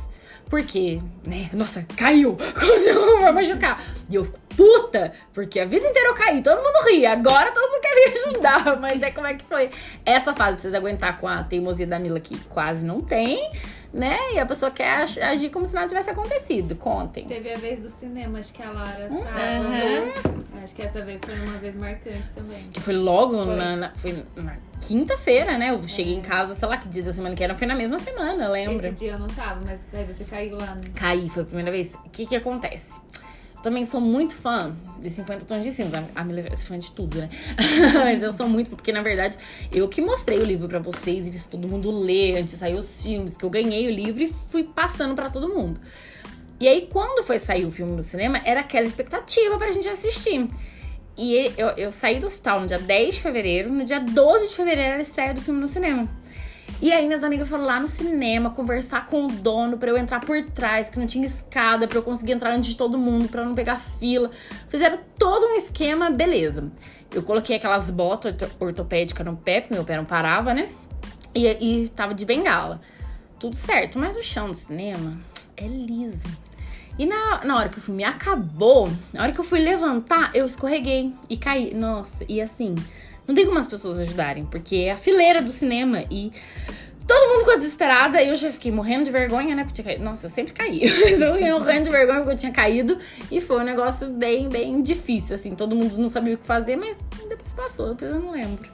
Porque, 0.49 0.99
né? 1.23 1.51
Nossa, 1.53 1.85
caiu! 1.95 2.35
Vai 3.21 3.31
machucar? 3.31 3.79
E 4.09 4.15
eu 4.15 4.25
fico 4.25 4.39
puta, 4.57 5.11
porque 5.31 5.59
a 5.59 5.65
vida 5.65 5.85
inteira 5.87 6.09
eu 6.09 6.15
caí, 6.15 6.41
todo 6.41 6.57
mundo 6.57 6.83
ria. 6.87 7.11
Agora 7.11 7.51
todo 7.51 7.69
mundo 7.69 7.79
quer 7.79 7.88
me 7.99 8.19
ajudar. 8.33 8.79
Mas 8.79 9.01
é 9.01 9.11
como 9.11 9.27
é 9.27 9.33
que 9.33 9.45
foi 9.45 9.69
essa 10.05 10.33
fase? 10.33 10.59
Vocês 10.61 10.73
aguentar 10.73 11.19
com 11.19 11.27
a 11.27 11.43
teimosia 11.43 11.87
da 11.87 11.99
Mila 11.99 12.19
que 12.19 12.37
quase 12.45 12.85
não 12.85 13.01
tem, 13.01 13.49
né? 13.93 14.17
E 14.33 14.39
a 14.39 14.45
pessoa 14.45 14.71
quer 14.71 15.01
ag- 15.03 15.21
agir 15.21 15.49
como 15.49 15.67
se 15.67 15.73
nada 15.73 15.87
tivesse 15.87 16.09
acontecido. 16.09 16.75
Contem. 16.75 17.25
Teve 17.25 17.51
a 17.53 17.57
vez 17.57 17.79
do 17.81 17.89
cinema, 17.89 18.39
acho 18.39 18.53
que 18.53 18.61
a 18.63 18.69
Lara 18.71 19.07
Hum, 19.11 19.23
tava. 19.23 19.69
né? 19.69 20.13
Acho 20.63 20.75
que 20.75 20.81
essa 20.81 21.03
vez 21.05 21.21
foi 21.25 21.35
uma 21.39 21.57
vez 21.57 21.73
marcante 21.75 22.27
também. 22.35 22.61
Que 22.73 22.79
foi 22.81 22.93
logo 22.93 23.45
Foi. 23.45 23.55
na, 23.55 23.75
na- 23.77 23.91
foi 23.95 24.23
na 24.35 24.55
quinta-feira, 24.85 25.57
né? 25.57 25.71
Eu 25.71 25.81
cheguei 25.87 26.13
em 26.15 26.21
casa, 26.21 26.53
sei 26.55 26.67
lá 26.67 26.77
que 26.77 26.87
dia 26.89 27.03
da 27.03 27.13
semana 27.13 27.35
que 27.35 27.43
era, 27.43 27.55
foi 27.55 27.65
na 27.67 27.75
mesma 27.75 27.97
semana, 27.97 28.47
lembra? 28.49 28.75
Esse 28.87 28.91
dia 28.91 29.11
eu 29.13 29.19
não 29.19 29.27
tava, 29.27 29.59
mas 29.65 29.93
aí 29.93 30.03
você 30.05 30.23
caiu 30.25 30.57
lá, 30.57 30.75
né? 30.75 30.81
Caí, 30.95 31.29
foi 31.29 31.43
a 31.43 31.45
primeira 31.45 31.71
vez. 31.71 31.93
O 31.95 32.09
que 32.09 32.25
que 32.25 32.35
acontece? 32.35 32.87
Também 33.61 33.85
sou 33.85 33.99
muito 33.99 34.35
fã 34.35 34.75
de 34.99 35.09
50 35.09 35.45
Tons 35.45 35.63
de 35.63 35.71
Cinza. 35.71 36.07
A 36.15 36.23
Mila 36.23 36.39
é 36.41 36.55
fã 36.55 36.77
de 36.77 36.91
tudo, 36.91 37.17
né? 37.17 37.29
Mas 37.93 38.23
eu 38.23 38.31
sou 38.31 38.47
muito, 38.47 38.69
porque 38.69 38.91
na 38.91 39.01
verdade 39.01 39.37
eu 39.71 39.87
que 39.89 40.01
mostrei 40.01 40.39
o 40.39 40.45
livro 40.45 40.67
pra 40.67 40.79
vocês 40.79 41.27
e 41.27 41.31
fiz 41.31 41.45
todo 41.45 41.67
mundo 41.67 41.91
ler 41.91 42.37
antes 42.37 42.53
de 42.53 42.59
sair 42.59 42.75
os 42.75 43.01
filmes, 43.01 43.35
que 43.35 43.43
eu 43.43 43.49
ganhei 43.49 43.87
o 43.87 43.91
livro 43.91 44.23
e 44.23 44.33
fui 44.49 44.63
passando 44.63 45.13
pra 45.13 45.29
todo 45.29 45.49
mundo. 45.49 45.79
E 46.59 46.67
aí, 46.67 46.89
quando 46.91 47.23
foi 47.23 47.39
sair 47.39 47.65
o 47.65 47.71
filme 47.71 47.95
no 47.95 48.03
cinema, 48.03 48.41
era 48.43 48.59
aquela 48.59 48.85
expectativa 48.85 49.57
pra 49.57 49.71
gente 49.71 49.87
assistir. 49.87 50.49
E 51.17 51.53
eu, 51.57 51.69
eu 51.69 51.91
saí 51.91 52.19
do 52.19 52.27
hospital 52.27 52.61
no 52.61 52.67
dia 52.67 52.79
10 52.79 53.15
de 53.15 53.21
fevereiro, 53.21 53.71
no 53.71 53.85
dia 53.85 53.99
12 53.99 54.49
de 54.49 54.55
fevereiro 54.55 54.91
era 54.91 54.97
a 54.97 55.01
estreia 55.01 55.33
do 55.33 55.41
filme 55.41 55.59
no 55.59 55.67
cinema. 55.67 56.07
E 56.81 56.93
aí 56.93 57.05
minhas 57.05 57.23
amigas 57.23 57.49
foram 57.49 57.65
lá 57.65 57.77
no 57.79 57.87
cinema 57.87 58.51
conversar 58.51 59.07
com 59.07 59.25
o 59.25 59.31
dono 59.31 59.77
pra 59.77 59.89
eu 59.89 59.97
entrar 59.97 60.21
por 60.21 60.41
trás, 60.51 60.89
que 60.89 60.97
não 60.97 61.05
tinha 61.05 61.25
escada, 61.25 61.87
pra 61.87 61.97
eu 61.97 62.03
conseguir 62.03 62.31
entrar 62.31 62.51
antes 62.51 62.69
de 62.69 62.77
todo 62.77 62.97
mundo, 62.97 63.29
eu 63.33 63.45
não 63.45 63.53
pegar 63.53 63.77
fila. 63.77 64.31
Fizeram 64.69 64.97
todo 65.17 65.45
um 65.45 65.55
esquema, 65.57 66.09
beleza. 66.09 66.71
Eu 67.13 67.21
coloquei 67.23 67.57
aquelas 67.57 67.89
botas 67.89 68.31
orto- 68.33 68.55
ortopédicas 68.59 69.25
no 69.25 69.35
pé, 69.35 69.59
porque 69.59 69.73
meu 69.73 69.83
pé 69.83 69.97
não 69.97 70.05
parava, 70.05 70.53
né? 70.53 70.69
E, 71.35 71.47
e 71.83 71.89
tava 71.89 72.13
de 72.13 72.25
bengala. 72.25 72.79
Tudo 73.39 73.55
certo, 73.55 73.99
mas 73.99 74.15
o 74.15 74.23
chão 74.23 74.47
do 74.47 74.53
cinema 74.53 75.17
é 75.57 75.67
liso. 75.67 76.23
E 76.97 77.05
na, 77.05 77.43
na 77.45 77.57
hora 77.57 77.69
que 77.69 77.77
o 77.77 77.81
filme 77.81 78.03
acabou, 78.03 78.89
na 79.13 79.23
hora 79.23 79.31
que 79.31 79.39
eu 79.39 79.43
fui 79.45 79.59
levantar, 79.59 80.31
eu 80.33 80.45
escorreguei 80.45 81.13
e 81.29 81.37
caí. 81.37 81.73
Nossa, 81.73 82.25
e 82.27 82.41
assim, 82.41 82.75
não 83.29 83.35
tem 83.35 83.45
como 83.45 83.59
as 83.59 83.67
pessoas 83.67 83.99
ajudarem, 83.99 84.43
porque 84.43 84.75
é 84.75 84.91
a 84.91 84.97
fileira 84.97 85.39
do 85.39 85.51
cinema 85.51 86.03
e 86.09 86.31
todo 87.07 87.29
mundo 87.29 87.39
ficou 87.41 87.57
desesperada. 87.57 88.19
E 88.23 88.29
eu 88.29 88.35
já 88.35 88.51
fiquei 88.51 88.71
morrendo 88.71 89.03
de 89.05 89.11
vergonha, 89.11 89.53
né? 89.55 89.63
Porque. 89.63 89.97
Nossa, 89.99 90.25
eu 90.25 90.29
sempre 90.31 90.51
caí. 90.51 90.81
Mas 90.81 90.99
eu 91.21 91.33
fiquei 91.33 91.51
morrendo 91.51 91.83
de 91.83 91.89
vergonha 91.91 92.19
porque 92.21 92.33
eu 92.33 92.37
tinha 92.39 92.51
caído. 92.51 92.97
E 93.31 93.39
foi 93.39 93.57
um 93.59 93.63
negócio 93.63 94.07
bem, 94.09 94.49
bem 94.49 94.81
difícil, 94.81 95.35
assim. 95.35 95.53
Todo 95.53 95.75
mundo 95.75 95.95
não 95.95 96.09
sabia 96.09 96.33
o 96.33 96.37
que 96.39 96.45
fazer, 96.47 96.75
mas 96.75 96.97
depois 97.29 97.53
passou, 97.53 97.89
depois 97.89 98.09
eu 98.11 98.19
não 98.19 98.31
lembro. 98.31 98.67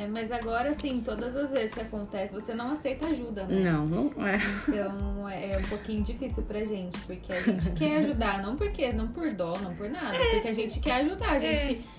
É, 0.00 0.06
mas 0.08 0.30
agora, 0.30 0.70
assim, 0.70 1.00
todas 1.04 1.34
as 1.36 1.50
vezes 1.52 1.74
que 1.74 1.80
acontece, 1.80 2.32
você 2.34 2.54
não 2.54 2.70
aceita 2.70 3.06
ajuda, 3.08 3.44
né? 3.46 3.70
Não, 3.70 3.84
não 3.86 4.26
é. 4.26 4.40
Então 4.68 5.28
é 5.28 5.52
é 5.52 5.58
um 5.58 5.62
pouquinho 5.68 6.02
difícil 6.04 6.42
pra 6.44 6.64
gente, 6.64 6.98
porque 7.00 7.32
a 7.32 7.40
gente 7.40 7.70
quer 7.72 7.98
ajudar, 7.98 8.42
não 8.42 8.56
porque, 8.56 8.92
não 8.92 9.08
por 9.08 9.30
dó, 9.32 9.54
não 9.60 9.74
por 9.74 9.88
nada, 9.90 10.16
porque 10.32 10.48
a 10.48 10.52
gente 10.52 10.78
quer 10.80 11.02
ajudar, 11.02 11.30
a 11.32 11.38
gente. 11.38 11.76
tá- 11.76 11.80
a- 11.80 11.97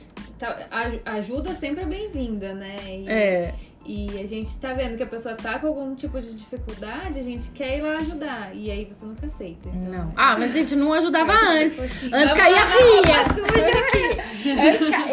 ajuda 1.06 1.54
sempre 1.54 1.84
é 1.84 1.86
bem-vinda, 1.86 2.54
né? 2.54 2.76
E, 2.88 3.10
É. 3.10 3.54
e 3.86 4.08
a 4.22 4.28
gente 4.28 4.58
tá 4.60 4.74
vendo 4.74 4.98
que 4.98 5.04
a 5.04 5.08
pessoa 5.08 5.36
tá 5.36 5.58
com 5.60 5.68
algum 5.68 5.96
tipo 5.96 6.20
de 6.22 6.34
dificuldade, 6.34 7.20
a 7.20 7.24
gente 7.24 7.50
quer 7.52 7.78
ir 7.78 7.82
lá 7.82 7.98
ajudar. 7.98 8.52
E 8.54 8.70
aí 8.72 8.86
você 8.86 9.06
nunca 9.06 9.26
aceita. 9.28 9.70
Então, 9.74 9.92
Não. 9.92 10.14
Ah, 10.16 10.36
mas 10.38 10.52
a 10.52 10.60
gente 10.60 10.76
não 10.76 10.94
ajudava 10.94 11.34
antes. 11.34 11.80
Antes 11.80 12.10
Vamos 12.10 12.34
caía 12.34 12.64
ria. 12.66 13.20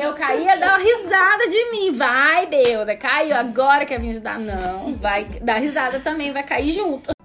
Eu 0.03 0.13
caía, 0.15 0.57
dava 0.57 0.79
risada 0.83 1.49
de 1.49 1.71
mim. 1.71 1.93
Vai, 1.93 2.47
Beuda. 2.47 2.97
Caiu, 2.97 3.35
agora 3.37 3.85
quer 3.87 4.01
vir 4.01 4.11
ajudar? 4.11 4.39
Não. 4.39 4.95
Vai 4.95 5.25
dar 5.43 5.57
risada 5.59 5.99
também, 6.01 6.33
vai 6.33 6.43
cair 6.43 6.71
junto. 6.71 7.16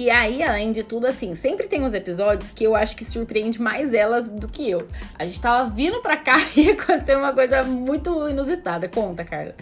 E 0.00 0.08
aí, 0.08 0.42
além 0.42 0.72
de 0.72 0.82
tudo, 0.82 1.06
assim, 1.06 1.34
sempre 1.34 1.66
tem 1.66 1.84
uns 1.84 1.92
episódios 1.92 2.50
que 2.50 2.64
eu 2.64 2.74
acho 2.74 2.96
que 2.96 3.04
surpreende 3.04 3.60
mais 3.60 3.92
elas 3.92 4.30
do 4.30 4.48
que 4.48 4.70
eu. 4.70 4.86
A 5.18 5.26
gente 5.26 5.38
tava 5.38 5.68
vindo 5.68 6.00
pra 6.00 6.16
cá 6.16 6.38
e 6.56 6.70
aconteceu 6.70 7.18
uma 7.18 7.34
coisa 7.34 7.62
muito 7.62 8.26
inusitada. 8.26 8.88
Conta, 8.88 9.22
Carla. 9.26 9.54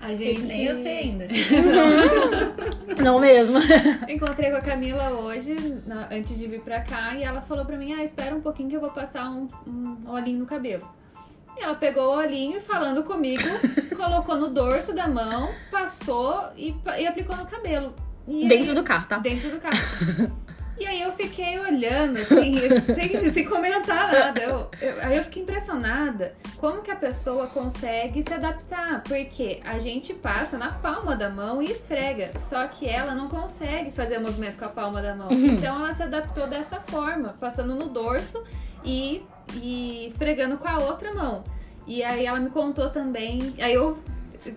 A 0.00 0.12
gente. 0.14 0.40
Nem 0.42 0.64
eu 0.64 0.74
sei 0.82 0.98
ainda. 0.98 1.28
Não 3.00 3.20
mesmo? 3.20 3.56
Encontrei 4.08 4.50
com 4.50 4.56
a 4.56 4.60
Camila 4.60 5.10
hoje, 5.10 5.54
na- 5.86 6.08
antes 6.10 6.36
de 6.36 6.48
vir 6.48 6.60
pra 6.62 6.80
cá, 6.80 7.14
e 7.14 7.22
ela 7.22 7.40
falou 7.40 7.64
pra 7.64 7.76
mim: 7.76 7.92
Ah, 7.92 8.02
espera 8.02 8.34
um 8.34 8.40
pouquinho 8.40 8.68
que 8.68 8.74
eu 8.74 8.80
vou 8.80 8.90
passar 8.90 9.30
um, 9.30 9.46
um 9.64 10.10
olhinho 10.10 10.40
no 10.40 10.46
cabelo. 10.46 10.82
E 11.56 11.62
ela 11.62 11.76
pegou 11.76 12.14
o 12.14 12.16
olhinho 12.16 12.56
e 12.56 12.60
falando 12.60 13.04
comigo, 13.04 13.44
colocou 13.96 14.34
no 14.34 14.48
dorso 14.48 14.92
da 14.92 15.06
mão, 15.06 15.50
passou 15.70 16.46
e, 16.56 16.74
e 16.98 17.06
aplicou 17.06 17.36
no 17.36 17.46
cabelo. 17.46 17.94
E 18.28 18.48
Dentro 18.48 18.70
aí- 18.70 18.74
do 18.74 18.82
carro, 18.82 19.06
tá? 19.08 19.18
Dentro 19.18 19.50
do 19.50 19.58
carro. 19.58 20.42
E 20.80 20.86
aí 20.86 21.02
eu 21.02 21.12
fiquei 21.12 21.60
olhando, 21.60 22.16
assim, 22.18 22.54
sem, 22.96 23.32
sem 23.32 23.44
comentar 23.44 24.10
nada. 24.10 24.40
Eu- 24.40 24.68
eu- 24.80 24.96
aí 25.02 25.16
eu 25.18 25.22
fiquei 25.22 25.42
impressionada 25.42 26.32
como 26.56 26.80
que 26.82 26.90
a 26.90 26.96
pessoa 26.96 27.46
consegue 27.46 28.20
se 28.22 28.32
adaptar. 28.34 29.00
Porque 29.04 29.60
a 29.64 29.78
gente 29.78 30.12
passa 30.14 30.58
na 30.58 30.72
palma 30.72 31.14
da 31.14 31.28
mão 31.28 31.62
e 31.62 31.66
esfrega. 31.70 32.36
Só 32.36 32.66
que 32.66 32.88
ela 32.88 33.14
não 33.14 33.28
consegue 33.28 33.92
fazer 33.92 34.18
o 34.18 34.22
movimento 34.22 34.56
com 34.58 34.64
a 34.64 34.68
palma 34.70 35.00
da 35.00 35.14
mão. 35.14 35.28
Então 35.30 35.76
ela 35.76 35.92
se 35.92 36.02
adaptou 36.02 36.48
dessa 36.48 36.80
forma, 36.80 37.36
passando 37.38 37.76
no 37.76 37.88
dorso 37.88 38.42
e, 38.84 39.22
e 39.54 40.06
esfregando 40.06 40.56
com 40.58 40.66
a 40.66 40.78
outra 40.78 41.14
mão. 41.14 41.44
E 41.86 42.02
aí 42.02 42.26
ela 42.26 42.40
me 42.40 42.50
contou 42.50 42.88
também. 42.90 43.54
Aí 43.60 43.74
eu, 43.74 44.02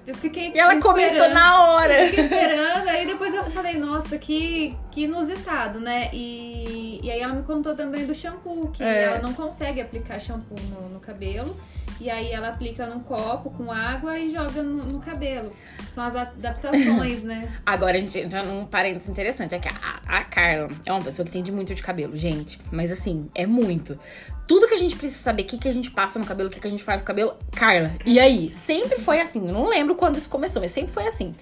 eu 0.07 0.15
fiquei. 0.15 0.51
E 0.53 0.59
ela 0.59 0.79
comentou 0.79 1.29
na 1.29 1.69
hora. 1.69 2.01
Eu 2.03 2.07
fiquei 2.09 2.23
esperando, 2.25 2.87
aí 2.87 3.05
depois 3.05 3.33
eu 3.33 3.43
falei, 3.51 3.77
nossa, 3.77 4.17
que, 4.17 4.75
que 4.91 5.03
inusitado, 5.03 5.79
né? 5.79 6.09
E, 6.13 6.99
e 7.03 7.11
aí 7.11 7.19
ela 7.19 7.33
me 7.33 7.43
contou 7.43 7.75
também 7.75 8.05
do 8.05 8.15
shampoo, 8.15 8.69
que 8.71 8.83
É. 8.83 9.03
ela 9.03 9.19
não 9.19 9.33
consegue 9.33 9.81
aplicar 9.81 10.19
shampoo 10.19 10.57
no, 10.69 10.89
no 10.89 10.99
cabelo. 10.99 11.55
E 11.99 12.09
aí 12.09 12.31
ela 12.31 12.49
aplica 12.49 12.85
num 12.85 12.99
copo 12.99 13.49
com 13.51 13.71
água 13.71 14.17
e 14.19 14.31
joga 14.31 14.61
no, 14.61 14.83
no 14.83 14.99
cabelo. 14.99 15.51
São 15.93 16.03
as 16.03 16.15
adaptações, 16.15 17.23
né? 17.23 17.53
Agora 17.65 17.97
a 17.97 17.99
gente 17.99 18.19
entra 18.19 18.43
num 18.43 18.65
parênteses 18.65 19.07
interessante. 19.09 19.55
É 19.55 19.59
que 19.59 19.69
a, 19.69 20.01
a 20.05 20.23
Carla 20.25 20.69
é 20.85 20.91
uma 20.91 21.01
pessoa 21.01 21.25
que 21.25 21.29
entende 21.29 21.51
muito 21.51 21.73
de 21.73 21.81
cabelo, 21.81 22.15
gente. 22.17 22.59
Mas 22.71 22.91
assim, 22.91 23.29
é 23.33 23.45
muito. 23.45 23.97
Tudo 24.47 24.67
que 24.67 24.73
a 24.73 24.77
gente 24.77 24.95
precisa 24.95 25.19
saber, 25.19 25.43
o 25.43 25.45
que, 25.45 25.57
que 25.57 25.67
a 25.67 25.73
gente 25.73 25.89
passa 25.89 26.19
no 26.19 26.25
cabelo, 26.25 26.49
o 26.49 26.51
que, 26.51 26.59
que 26.59 26.67
a 26.67 26.69
gente 26.69 26.83
faz 26.83 26.99
no 26.99 27.05
cabelo, 27.05 27.33
Carla. 27.51 27.91
E 28.05 28.19
aí? 28.19 28.51
Sempre 28.53 28.99
foi 28.99 29.21
assim. 29.21 29.39
Não 29.39 29.67
lembro 29.69 29.95
quando 29.95 30.17
isso 30.17 30.29
começou, 30.29 30.61
mas 30.61 30.71
sempre 30.71 30.91
foi 30.91 31.07
assim. 31.07 31.33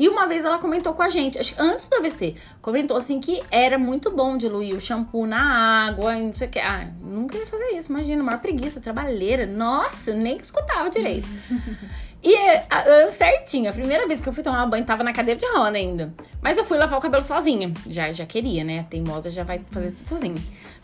E 0.00 0.08
uma 0.08 0.26
vez 0.26 0.44
ela 0.46 0.58
comentou 0.58 0.94
com 0.94 1.02
a 1.02 1.10
gente, 1.10 1.38
acho 1.38 1.54
que 1.54 1.60
antes 1.60 1.86
do 1.86 1.94
AVC, 1.96 2.34
comentou 2.62 2.96
assim 2.96 3.20
que 3.20 3.42
era 3.50 3.78
muito 3.78 4.10
bom 4.10 4.38
diluir 4.38 4.74
o 4.74 4.80
shampoo 4.80 5.26
na 5.26 5.86
água, 5.88 6.16
e 6.16 6.22
não 6.22 6.32
sei 6.32 6.48
o 6.48 6.50
que. 6.50 6.58
Ah, 6.58 6.88
nunca 7.02 7.36
ia 7.36 7.44
fazer 7.46 7.76
isso, 7.76 7.90
imagina, 7.92 8.22
maior 8.24 8.40
preguiça, 8.40 8.80
trabalheira. 8.80 9.44
Nossa, 9.44 10.14
nem 10.14 10.38
escutava 10.38 10.88
direito. 10.88 11.28
E 12.22 12.36
a- 12.68 12.84
eu, 12.86 13.10
certinho, 13.10 13.70
a 13.70 13.72
primeira 13.72 14.06
vez 14.06 14.20
que 14.20 14.28
eu 14.28 14.32
fui 14.34 14.42
tomar 14.42 14.66
banho 14.66 14.84
tava 14.84 15.02
na 15.02 15.10
cadeira 15.10 15.40
de 15.40 15.46
roda 15.46 15.78
ainda. 15.78 16.12
Mas 16.42 16.58
eu 16.58 16.64
fui 16.64 16.76
lavar 16.76 16.98
o 16.98 17.00
cabelo 17.00 17.24
sozinha. 17.24 17.72
Já, 17.88 18.12
já 18.12 18.26
queria, 18.26 18.62
né? 18.62 18.80
A 18.80 18.82
teimosa 18.82 19.30
já 19.30 19.42
vai 19.42 19.58
fazer 19.70 19.92
tudo 19.92 20.06
sozinha. 20.06 20.34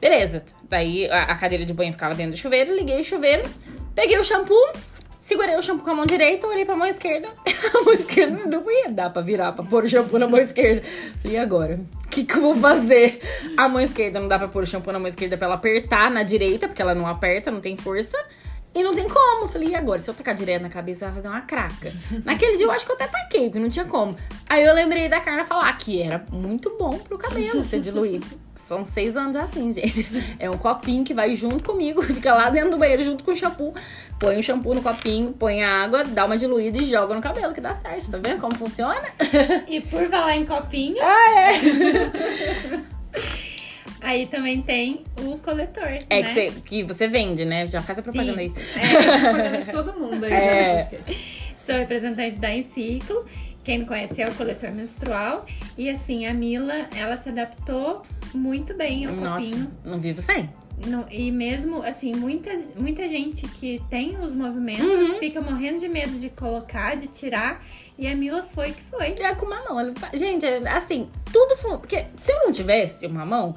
Beleza. 0.01 0.43
Daí 0.67 1.07
a, 1.11 1.25
a 1.25 1.35
cadeira 1.35 1.63
de 1.67 1.75
banho 1.75 1.93
ficava 1.93 2.15
dentro 2.15 2.33
do 2.33 2.39
chuveiro, 2.39 2.75
liguei 2.75 3.03
o 3.03 3.05
chuveiro, 3.05 3.47
peguei 3.95 4.19
o 4.19 4.25
shampoo, 4.25 4.57
segurei 5.27 5.57
o 5.57 5.63
shampoo 5.63 5.85
com 5.85 5.91
a 5.91 5.95
mão 5.95 6.07
direita, 6.07 6.47
olhei 6.47 6.65
pra 6.65 6.77
mão 6.77 6.87
esquerda. 6.87 7.29
A 7.75 7.85
mão 7.85 7.93
esquerda 7.93 8.47
não 8.47 8.71
ia 8.71 8.89
dar 8.89 9.11
pra 9.11 9.21
virar, 9.21 9.53
pra 9.53 9.65
pôr 9.65 9.85
o 9.85 9.89
shampoo 9.89 10.21
na 10.21 10.29
mão 10.29 10.39
esquerda. 10.39 10.87
E 11.25 11.37
agora? 11.37 11.81
O 12.05 12.09
que, 12.09 12.25
que 12.25 12.37
eu 12.37 12.43
vou 12.43 12.57
fazer? 12.57 13.21
A 13.57 13.69
mão 13.69 13.81
esquerda 13.81 14.21
não 14.21 14.29
dá 14.29 14.39
pra 14.39 14.47
pôr 14.47 14.63
o 14.63 14.67
shampoo 14.67 14.93
na 14.93 15.01
mão 15.01 15.09
esquerda 15.09 15.37
pra 15.37 15.47
ela 15.47 15.57
apertar 15.57 16.13
na 16.13 16.23
direita, 16.23 16.69
porque 16.69 16.81
ela 16.81 16.95
não 16.95 17.09
aperta, 17.09 17.51
não 17.51 17.61
tem 17.61 17.77
força. 17.77 18.17
E 18.77 18.83
não 18.83 18.95
tem 18.95 19.09
como. 19.09 19.49
Falei, 19.49 19.69
e 19.71 19.75
agora? 19.75 19.99
Se 20.03 20.11
eu 20.11 20.15
tacar 20.15 20.35
direto 20.35 20.61
na 20.61 20.69
cabeça, 20.69 21.07
vai 21.07 21.15
fazer 21.15 21.29
uma 21.29 21.41
craca. 21.41 21.91
Naquele 22.25 22.59
dia 22.59 22.67
eu 22.67 22.71
acho 22.71 22.85
que 22.85 22.91
eu 22.93 22.95
até 22.95 23.07
taquei, 23.07 23.45
porque 23.45 23.59
não 23.59 23.71
tinha 23.71 23.87
como. 23.87 24.15
Aí 24.49 24.63
eu 24.63 24.75
lembrei 24.75 25.09
da 25.09 25.19
Carla 25.19 25.45
falar 25.45 25.73
que 25.79 26.03
era 26.03 26.23
muito 26.31 26.77
bom 26.79 26.91
pro 26.99 27.17
cabelo 27.17 27.65
você 27.65 27.79
diluir. 27.81 28.21
São 28.55 28.85
seis 28.85 29.17
anos 29.17 29.37
assim, 29.37 29.73
gente. 29.73 30.07
É 30.39 30.49
um 30.51 30.57
copinho 30.59 31.05
que 31.05 31.13
vai 31.15 31.35
junto 31.35 31.63
comigo, 31.65 32.03
fica 32.05 32.35
lá 32.35 32.51
dentro 32.51 32.71
do 32.71 32.77
banheiro 32.77 33.03
junto 33.05 33.25
com 33.25 33.31
o 33.31 33.37
shampoo. 33.37 33.75
Põe 34.19 34.39
o 34.39 34.43
shampoo 34.43 34.75
no 34.75 34.83
copinho, 34.83 35.33
põe 35.33 35.63
a 35.63 35.83
água, 35.85 36.05
dá 36.05 36.25
uma 36.27 36.37
diluída 36.37 36.77
e 36.79 36.85
joga 36.85 37.15
no 37.15 37.21
cabelo, 37.23 37.55
que 37.55 37.61
dá 37.61 37.75
certo. 37.75 38.11
Tá 38.11 38.19
vendo 38.19 38.41
como 38.41 38.55
funciona? 38.57 39.09
E 39.69 39.81
por 39.81 40.09
falar 40.09 40.37
em 40.37 40.45
copinho, 40.47 40.97
Ah, 41.01 41.41
é. 41.41 41.53
Aí 44.07 44.27
também 44.27 44.63
tem 44.63 45.03
o 45.21 45.37
coletor. 45.39 45.99
É 46.09 46.23
né? 46.23 46.23
que, 46.23 46.33
você, 46.33 46.61
que 46.65 46.83
você 46.85 47.09
vende, 47.09 47.45
né? 47.45 47.69
Já 47.69 47.83
faz 47.83 47.99
a 47.99 48.03
propaganda 48.03 48.41
aí. 48.41 48.51
Propaganda 48.51 49.61
de 49.63 49.71
todo 49.73 49.93
mundo 49.99 50.25
aí. 50.25 50.33
É. 50.33 50.89
né, 50.93 50.99
no. 51.09 51.15
Sou 51.67 51.75
representante 51.75 52.37
da 52.37 52.55
Enciclo. 52.55 53.27
Quem 53.65 53.79
não 53.79 53.87
conhece 53.87 54.23
é 54.23 54.29
o 54.29 54.35
coletor 54.35 54.71
menstrual. 54.71 55.45
E 55.77 55.91
assim, 55.91 56.25
a 56.27 56.33
Mila, 56.33 56.87
ela 56.97 57.17
se 57.17 57.29
adaptou 57.29 58.03
muito 58.33 58.77
bem 58.77 59.07
ao 59.07 59.13
Nossa, 59.15 59.45
copinho. 59.45 59.73
não 59.85 59.99
vivo 59.99 60.23
sem. 60.23 60.49
Não- 60.87 61.07
e 61.11 61.33
mesmo, 61.33 61.83
assim, 61.83 62.15
muita, 62.15 62.51
muita 62.77 63.09
gente 63.09 63.49
que 63.49 63.83
tem 63.91 64.17
os 64.21 64.35
movimentos 64.35 64.85
Uhum. 64.87 65.19
fica 65.19 65.41
morrendo 65.41 65.81
de 65.81 65.89
medo 65.89 66.17
de 66.21 66.29
colocar, 66.29 66.97
de 66.97 67.09
tirar. 67.09 67.65
E 67.99 68.07
a 68.07 68.15
Mila 68.15 68.43
foi 68.43 68.73
que 68.73 68.83
foi. 68.83 69.15
É 69.19 69.35
com 69.35 69.47
uma 69.47 69.65
mão. 69.65 69.93
Gente, 70.15 70.45
é 70.47 70.69
assim, 70.69 71.09
tudo. 71.33 71.57
Porque 71.79 72.05
se 72.19 72.31
eu 72.31 72.41
não 72.45 72.53
tivesse 72.53 73.07
uma 73.07 73.25
mão, 73.25 73.57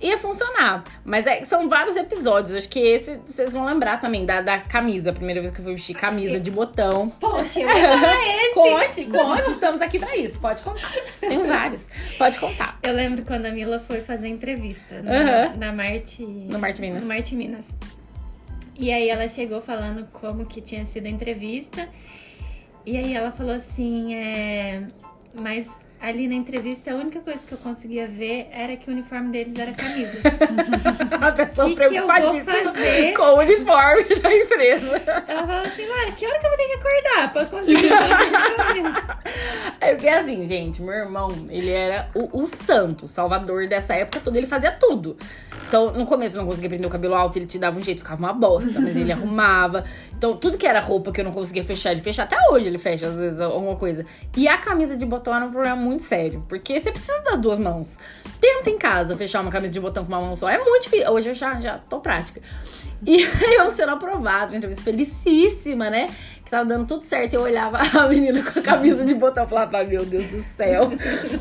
ia 0.00 0.18
funcionar. 0.18 0.84
Mas 1.04 1.26
é- 1.26 1.44
são 1.44 1.68
vários 1.68 1.96
episódios. 1.96 2.54
Acho 2.56 2.68
que 2.68 2.78
esse 2.80 3.16
vocês 3.26 3.52
vão 3.52 3.64
lembrar 3.64 3.98
também 4.00 4.24
da, 4.26 4.40
da 4.40 4.58
camisa. 4.58 5.10
A 5.10 5.12
primeira 5.12 5.40
vez 5.40 5.52
que 5.52 5.60
eu 5.60 5.64
fui 5.64 5.74
vestir 5.74 5.94
camisa 5.94 6.38
de 6.40 6.50
botão. 6.50 7.08
Poxa, 7.08 7.60
eu 7.60 7.68
esse. 7.70 8.54
Conte, 8.54 9.04
conte, 9.06 9.50
estamos 9.50 9.80
aqui 9.80 9.98
pra 9.98 10.16
isso. 10.16 10.38
Pode 10.40 10.62
contar. 10.62 10.92
Tem 11.20 11.42
vários. 11.46 11.88
Pode 12.18 12.38
contar. 12.38 12.78
Eu 12.82 12.92
lembro 12.92 13.24
quando 13.24 13.46
a 13.46 13.50
Mila 13.50 13.78
foi 13.80 14.00
fazer 14.00 14.28
entrevista 14.28 15.02
na, 15.02 15.12
Aham. 15.12 15.56
na 15.56 15.72
Marte. 15.72 16.24
No 16.24 16.58
Marte 16.58 16.80
Minas. 16.80 17.02
No 17.02 17.08
Marte 17.08 17.34
Minas. 17.34 17.64
E 18.76 18.92
aí 18.92 19.08
ela 19.08 19.28
chegou 19.28 19.60
falando 19.60 20.06
como 20.12 20.44
que 20.46 20.60
tinha 20.60 20.84
sido 20.84 21.06
a 21.06 21.08
entrevista. 21.10 21.88
E 22.84 22.96
aí 22.96 23.14
ela 23.14 23.30
falou 23.32 23.54
assim, 23.54 24.14
é... 24.14 24.86
Mas 25.32 25.80
ali 26.06 26.28
na 26.28 26.34
entrevista 26.34 26.92
a 26.92 26.94
única 26.96 27.20
coisa 27.20 27.40
que 27.46 27.52
eu 27.52 27.58
conseguia 27.58 28.06
ver 28.06 28.48
era 28.52 28.76
que 28.76 28.90
o 28.90 28.92
uniforme 28.92 29.30
deles 29.32 29.58
era 29.58 29.72
camisa. 29.72 30.18
A 31.20 31.32
pessoa 31.32 31.68
Que 31.68 31.76
que 31.76 31.82
eu 31.82 31.90
vou 32.06 32.06
preocupadíssima 32.14 32.72
fazer? 32.72 33.14
com 33.14 33.22
o 33.22 33.38
uniforme 33.38 34.04
da 34.20 34.34
empresa. 34.36 35.02
Ela 35.26 35.46
falou 35.46 35.62
assim, 35.64 35.88
Mara, 35.88 36.12
que 36.12 36.26
hora 36.26 36.38
que 36.38 36.46
eu 36.46 36.50
vou 36.50 36.58
ter 36.58 36.66
que 36.66 36.74
acordar 36.74 37.32
pra 37.32 37.44
conseguir 37.46 37.88
ver 37.88 38.56
camisa? 38.56 39.18
É 39.80 39.94
porque 39.94 40.08
assim, 40.08 40.46
gente, 40.46 40.82
meu 40.82 40.94
irmão, 40.94 41.28
ele 41.48 41.70
era 41.70 42.08
o, 42.14 42.42
o 42.42 42.46
santo, 42.46 43.06
o 43.06 43.08
salvador 43.08 43.66
dessa 43.68 43.94
época 43.94 44.20
toda, 44.22 44.36
ele 44.36 44.46
fazia 44.46 44.72
tudo. 44.72 45.16
Então, 45.68 45.92
no 45.92 46.06
começo 46.06 46.36
eu 46.36 46.42
não 46.42 46.48
conseguia 46.48 46.68
prender 46.68 46.86
o 46.86 46.90
cabelo 46.90 47.14
alto, 47.14 47.36
ele 47.36 47.46
te 47.46 47.58
dava 47.58 47.78
um 47.78 47.82
jeito, 47.82 47.98
ficava 47.98 48.20
uma 48.20 48.32
bosta, 48.32 48.80
mas 48.80 48.94
ele 48.94 49.10
arrumava. 49.12 49.84
Então, 50.16 50.36
tudo 50.36 50.56
que 50.56 50.66
era 50.66 50.78
roupa 50.78 51.10
que 51.10 51.20
eu 51.20 51.24
não 51.24 51.32
conseguia 51.32 51.64
fechar, 51.64 51.92
ele 51.92 52.00
fecha. 52.00 52.22
Até 52.22 52.36
hoje 52.50 52.68
ele 52.68 52.78
fecha, 52.78 53.06
às 53.06 53.16
vezes, 53.16 53.40
alguma 53.40 53.76
coisa. 53.76 54.06
E 54.36 54.46
a 54.46 54.56
camisa 54.58 54.96
de 54.96 55.04
botão 55.04 55.34
era 55.34 55.44
um 55.44 55.50
problema 55.50 55.76
muito 55.76 56.02
sério, 56.02 56.44
porque 56.48 56.78
você 56.78 56.92
precisa 56.92 57.20
das 57.22 57.38
duas 57.38 57.58
mãos. 57.58 57.96
Tenta 58.40 58.70
em 58.70 58.78
casa 58.78 59.16
fechar 59.16 59.40
uma 59.40 59.50
camisa 59.50 59.72
de 59.72 59.80
botão 59.80 60.04
com 60.04 60.12
uma 60.12 60.20
mão 60.20 60.36
só, 60.36 60.48
é 60.48 60.58
muito 60.58 60.84
difícil. 60.84 61.10
Hoje 61.10 61.30
eu 61.30 61.34
já, 61.34 61.60
já 61.60 61.78
tô 61.78 61.98
prática. 61.98 62.40
E 63.06 63.22
eu 63.58 63.72
sendo 63.72 63.90
aprovada, 63.90 64.56
entrevista 64.56 64.84
felicíssima, 64.84 65.90
né? 65.90 66.08
Que 66.44 66.50
tava 66.50 66.64
dando 66.64 66.86
tudo 66.86 67.04
certo. 67.04 67.34
Eu 67.34 67.42
olhava 67.42 67.78
a 67.98 68.08
menina 68.08 68.42
com 68.42 68.58
a 68.58 68.62
camisa 68.62 69.04
de 69.04 69.14
botão 69.14 69.44
e 69.44 69.48
falava, 69.48 69.78
"Ai, 69.78 69.86
meu 69.86 70.04
Deus 70.04 70.26
do 70.26 70.42
céu. 70.56 70.90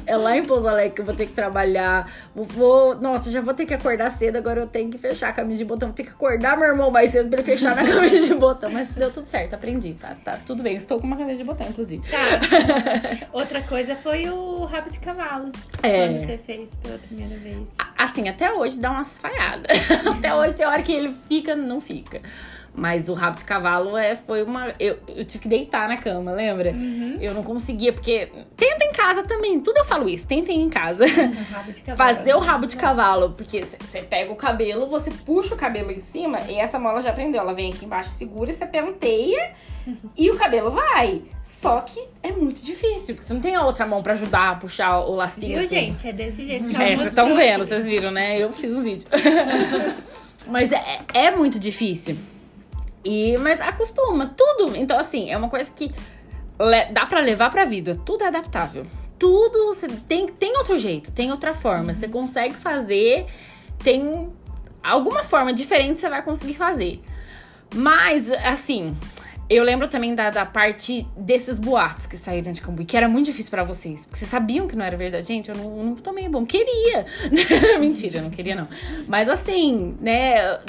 É 0.06 0.16
lá 0.16 0.38
em 0.38 0.46
Pouso 0.46 0.68
Alegre 0.68 0.96
que 0.96 1.02
eu 1.02 1.06
vou 1.06 1.16
ter 1.16 1.26
que 1.26 1.34
trabalhar. 1.34 2.10
Vou, 2.34 2.96
nossa, 2.96 3.30
já 3.30 3.42
vou 3.42 3.54
ter 3.54 3.66
que 3.66 3.74
acordar 3.74 4.10
cedo, 4.12 4.38
agora 4.38 4.62
eu 4.62 4.68
tenho 4.68 4.89
que 4.89 4.98
fechar 4.98 5.30
a 5.30 5.34
camisa 5.34 5.58
de 5.58 5.66
botão. 5.66 5.89
Vou 5.89 5.96
ter 5.96 6.04
que 6.04 6.12
acordar 6.12 6.58
meu 6.58 6.68
irmão 6.68 6.89
mais 6.89 7.12
cedo 7.12 7.30
pra 7.30 7.39
ele 7.39 7.46
fechar 7.46 7.76
na 7.76 7.84
camisa 7.89 8.28
de 8.28 8.34
botão. 8.36 8.72
Mas 8.72 8.88
deu 8.89 9.12
tudo 9.12 9.28
certo, 9.28 9.54
aprendi, 9.56 9.94
tá? 9.94 10.16
Tá 10.24 10.39
tudo 10.46 10.63
bem. 10.63 10.76
Estou 10.76 11.00
com 11.00 11.08
uma 11.08 11.18
camisa 11.18 11.38
de 11.38 11.44
botão, 11.44 11.68
inclusive. 11.68 12.04
Tá. 12.10 13.28
Outra 13.34 13.62
coisa 13.63 13.96
foi 13.96 14.30
o 14.30 14.66
rabo 14.66 14.89
de 14.89 15.00
cavalo. 15.00 15.52
É. 15.82 16.08
Quando 16.08 16.26
você 16.26 16.38
fez 16.38 16.70
pela 16.82 16.98
primeira 16.98 17.36
vez. 17.38 17.68
Assim, 17.98 18.30
até 18.30 18.52
hoje 18.52 18.78
dá 18.78 18.92
umas 18.92 19.20
falhadas. 19.20 19.66
até 20.06 20.34
hoje 20.34 20.56
tem 20.56 20.66
hora 20.66 20.82
que 20.82 20.92
ele 20.92 21.16
fica, 21.28 21.56
não 21.56 21.80
fica. 21.82 22.22
Mas 22.76 23.08
o 23.08 23.14
rabo 23.14 23.38
de 23.38 23.46
cavalo 23.46 23.96
é, 23.96 24.16
foi 24.16 24.44
uma. 24.44 24.74
Eu, 24.80 24.98
eu 25.08 25.24
tive 25.24 25.44
que 25.44 25.48
deitar 25.48 25.88
na 25.88 25.96
cama, 25.96 26.32
lembra? 26.32 26.76
Eu 27.22 27.34
não 27.34 27.44
conseguia, 27.44 27.94
porque. 27.94 28.30
Tenta 28.58 28.84
em 28.84 28.92
casa 28.92 29.24
também. 29.24 29.60
Tudo 29.60 29.78
eu 29.78 29.86
falo 29.86 30.10
isso, 30.10 30.26
tentem 30.26 30.60
em 30.60 30.70
casa. 30.70 31.06
Cavalo. 31.86 31.98
Fazer 31.98 32.34
o 32.36 32.40
rabo 32.40 32.66
de 32.66 32.76
cavalo. 32.76 33.32
Porque 33.32 33.64
você 33.80 34.02
pega 34.02 34.32
o 34.32 34.36
cabelo, 34.36 34.88
você 34.88 35.12
puxa 35.12 35.54
o 35.54 35.58
cabelo 35.58 35.92
em 35.92 36.00
cima 36.00 36.40
e 36.50 36.56
essa 36.56 36.80
mola 36.80 37.00
já 37.00 37.14
prendeu. 37.14 37.42
Ela 37.42 37.54
vem 37.54 37.72
aqui 37.72 37.86
embaixo, 37.86 38.10
segura, 38.10 38.52
você 38.52 38.66
penteia 38.66 39.52
e 40.18 40.32
o 40.32 40.38
cabelo 40.38 40.72
vai. 40.72 41.22
Só 41.44 41.82
que 41.82 42.04
é 42.24 42.32
muito 42.32 42.64
difícil, 42.64 43.16
porque 43.16 43.28
você 43.28 43.34
não 43.34 43.42
tem 43.42 43.56
a 43.56 43.64
outra 43.64 43.86
mão 43.86 44.02
pra 44.02 44.14
ajudar 44.14 44.52
a 44.52 44.56
puxar 44.56 45.00
o 45.00 45.16
lacinho. 45.16 45.48
Viu, 45.48 45.62
tudo. 45.62 45.70
gente? 45.70 46.08
É 46.08 46.14
desse 46.14 46.46
jeito 46.46 46.70
que 46.70 46.76
É, 46.76 46.96
vocês 46.96 47.10
estão 47.10 47.36
vendo, 47.36 47.66
vocês 47.66 47.86
viram, 47.86 48.12
né? 48.12 48.40
Eu 48.40 48.52
fiz 48.52 48.74
um 48.74 48.82
vídeo. 48.82 49.08
mas 50.48 50.72
é, 50.72 51.00
é 51.14 51.32
muito 51.32 51.60
difícil. 51.60 52.18
E, 53.04 53.38
mas 53.38 53.60
acostuma, 53.60 54.34
tudo. 54.36 54.76
Então, 54.76 54.98
assim, 54.98 55.30
é 55.30 55.38
uma 55.38 55.50
coisa 55.50 55.72
que 55.72 55.94
dá 56.92 57.06
pra 57.06 57.20
levar 57.20 57.50
pra 57.50 57.66
vida. 57.66 58.00
Tudo 58.06 58.24
é 58.24 58.28
adaptável. 58.28 58.86
Tudo 59.20 59.68
você 59.68 59.88
tem, 59.88 60.28
tem 60.28 60.58
outro 60.58 60.78
jeito, 60.78 61.12
tem 61.12 61.32
outra 61.32 61.54
forma. 61.54 61.94
Você 61.94 62.08
consegue 62.08 62.56
fazer, 62.56 63.26
tem 63.84 64.30
alguma 64.84 65.24
forma 65.24 65.54
diferente 65.54 66.00
você 66.00 66.10
vai 66.10 66.22
conseguir 66.22 66.56
fazer. 66.56 67.02
Mas, 67.74 68.32
assim, 68.32 68.96
eu 69.49 69.63
lembro 69.63 69.88
também 69.88 70.15
da, 70.15 70.29
da 70.29 70.45
parte 70.45 71.06
desses 71.17 71.60
boatos 71.60 72.06
que 72.06 72.17
saíram 72.17 72.51
de 72.53 72.62
Cambuí, 72.62 72.86
que 72.86 72.95
era 72.95 73.08
muito 73.08 73.25
difícil 73.25 73.51
pra 73.51 73.63
vocês. 73.63 74.06
Porque 74.06 74.19
vocês 74.19 74.32
sabiam 74.32 74.67
que 74.67 74.75
não 74.75 74.86
era 74.86 74.95
verdade. 74.95 75.27
Gente, 75.27 75.49
eu 75.49 75.56
não, 75.56 75.84
não 75.84 75.95
tomei 75.95 76.29
bom. 76.29 76.45
Queria. 76.45 77.06
Mentira, 77.79 78.19
eu 78.19 78.23
não 78.23 78.29
queria, 78.29 78.56
não. 78.56 78.67
Mas 79.08 79.27
assim, 79.27 79.95
né? 79.99 80.60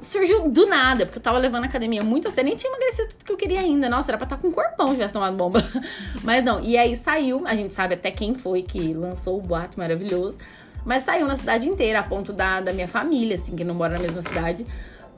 Surgiu 0.00 0.48
do 0.48 0.66
nada, 0.66 1.04
porque 1.04 1.18
eu 1.18 1.22
tava 1.22 1.38
levando 1.38 1.64
a 1.64 1.66
academia 1.66 2.02
muito 2.02 2.26
a 2.26 2.30
sério. 2.30 2.48
Nem 2.48 2.56
tinha 2.56 2.70
emagrecido 2.70 3.08
tudo 3.10 3.24
que 3.24 3.32
eu 3.32 3.36
queria 3.36 3.60
ainda. 3.60 3.88
Nossa, 3.88 4.10
era 4.10 4.18
pra 4.18 4.24
estar 4.24 4.38
com 4.38 4.48
um 4.48 4.52
corpão 4.52 4.88
se 4.88 4.94
tivesse 4.94 5.12
tomado 5.12 5.36
bomba. 5.36 5.62
Mas 6.24 6.42
não. 6.42 6.60
E 6.62 6.76
aí 6.78 6.96
saiu, 6.96 7.44
a 7.46 7.54
gente 7.54 7.74
sabe 7.74 7.94
até 7.94 8.10
quem 8.10 8.34
foi 8.34 8.62
que 8.62 8.94
lançou 8.94 9.38
o 9.38 9.42
boato 9.42 9.78
maravilhoso. 9.78 10.38
Mas 10.84 11.04
saiu 11.04 11.26
na 11.26 11.36
cidade 11.36 11.68
inteira, 11.68 12.00
a 12.00 12.02
ponto 12.02 12.32
da, 12.32 12.60
da 12.60 12.72
minha 12.72 12.88
família, 12.88 13.36
assim, 13.36 13.54
que 13.54 13.62
não 13.62 13.74
mora 13.74 13.92
na 13.92 14.00
mesma 14.00 14.20
cidade 14.20 14.66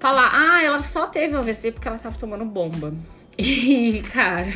falar, 0.04 0.30
ah, 0.34 0.62
ela 0.62 0.82
só 0.82 1.06
teve 1.06 1.34
AVC 1.34 1.72
porque 1.72 1.88
ela 1.88 1.96
tava 1.96 2.16
tomando 2.18 2.44
bomba. 2.44 2.92
E, 3.36 4.00
cara, 4.12 4.46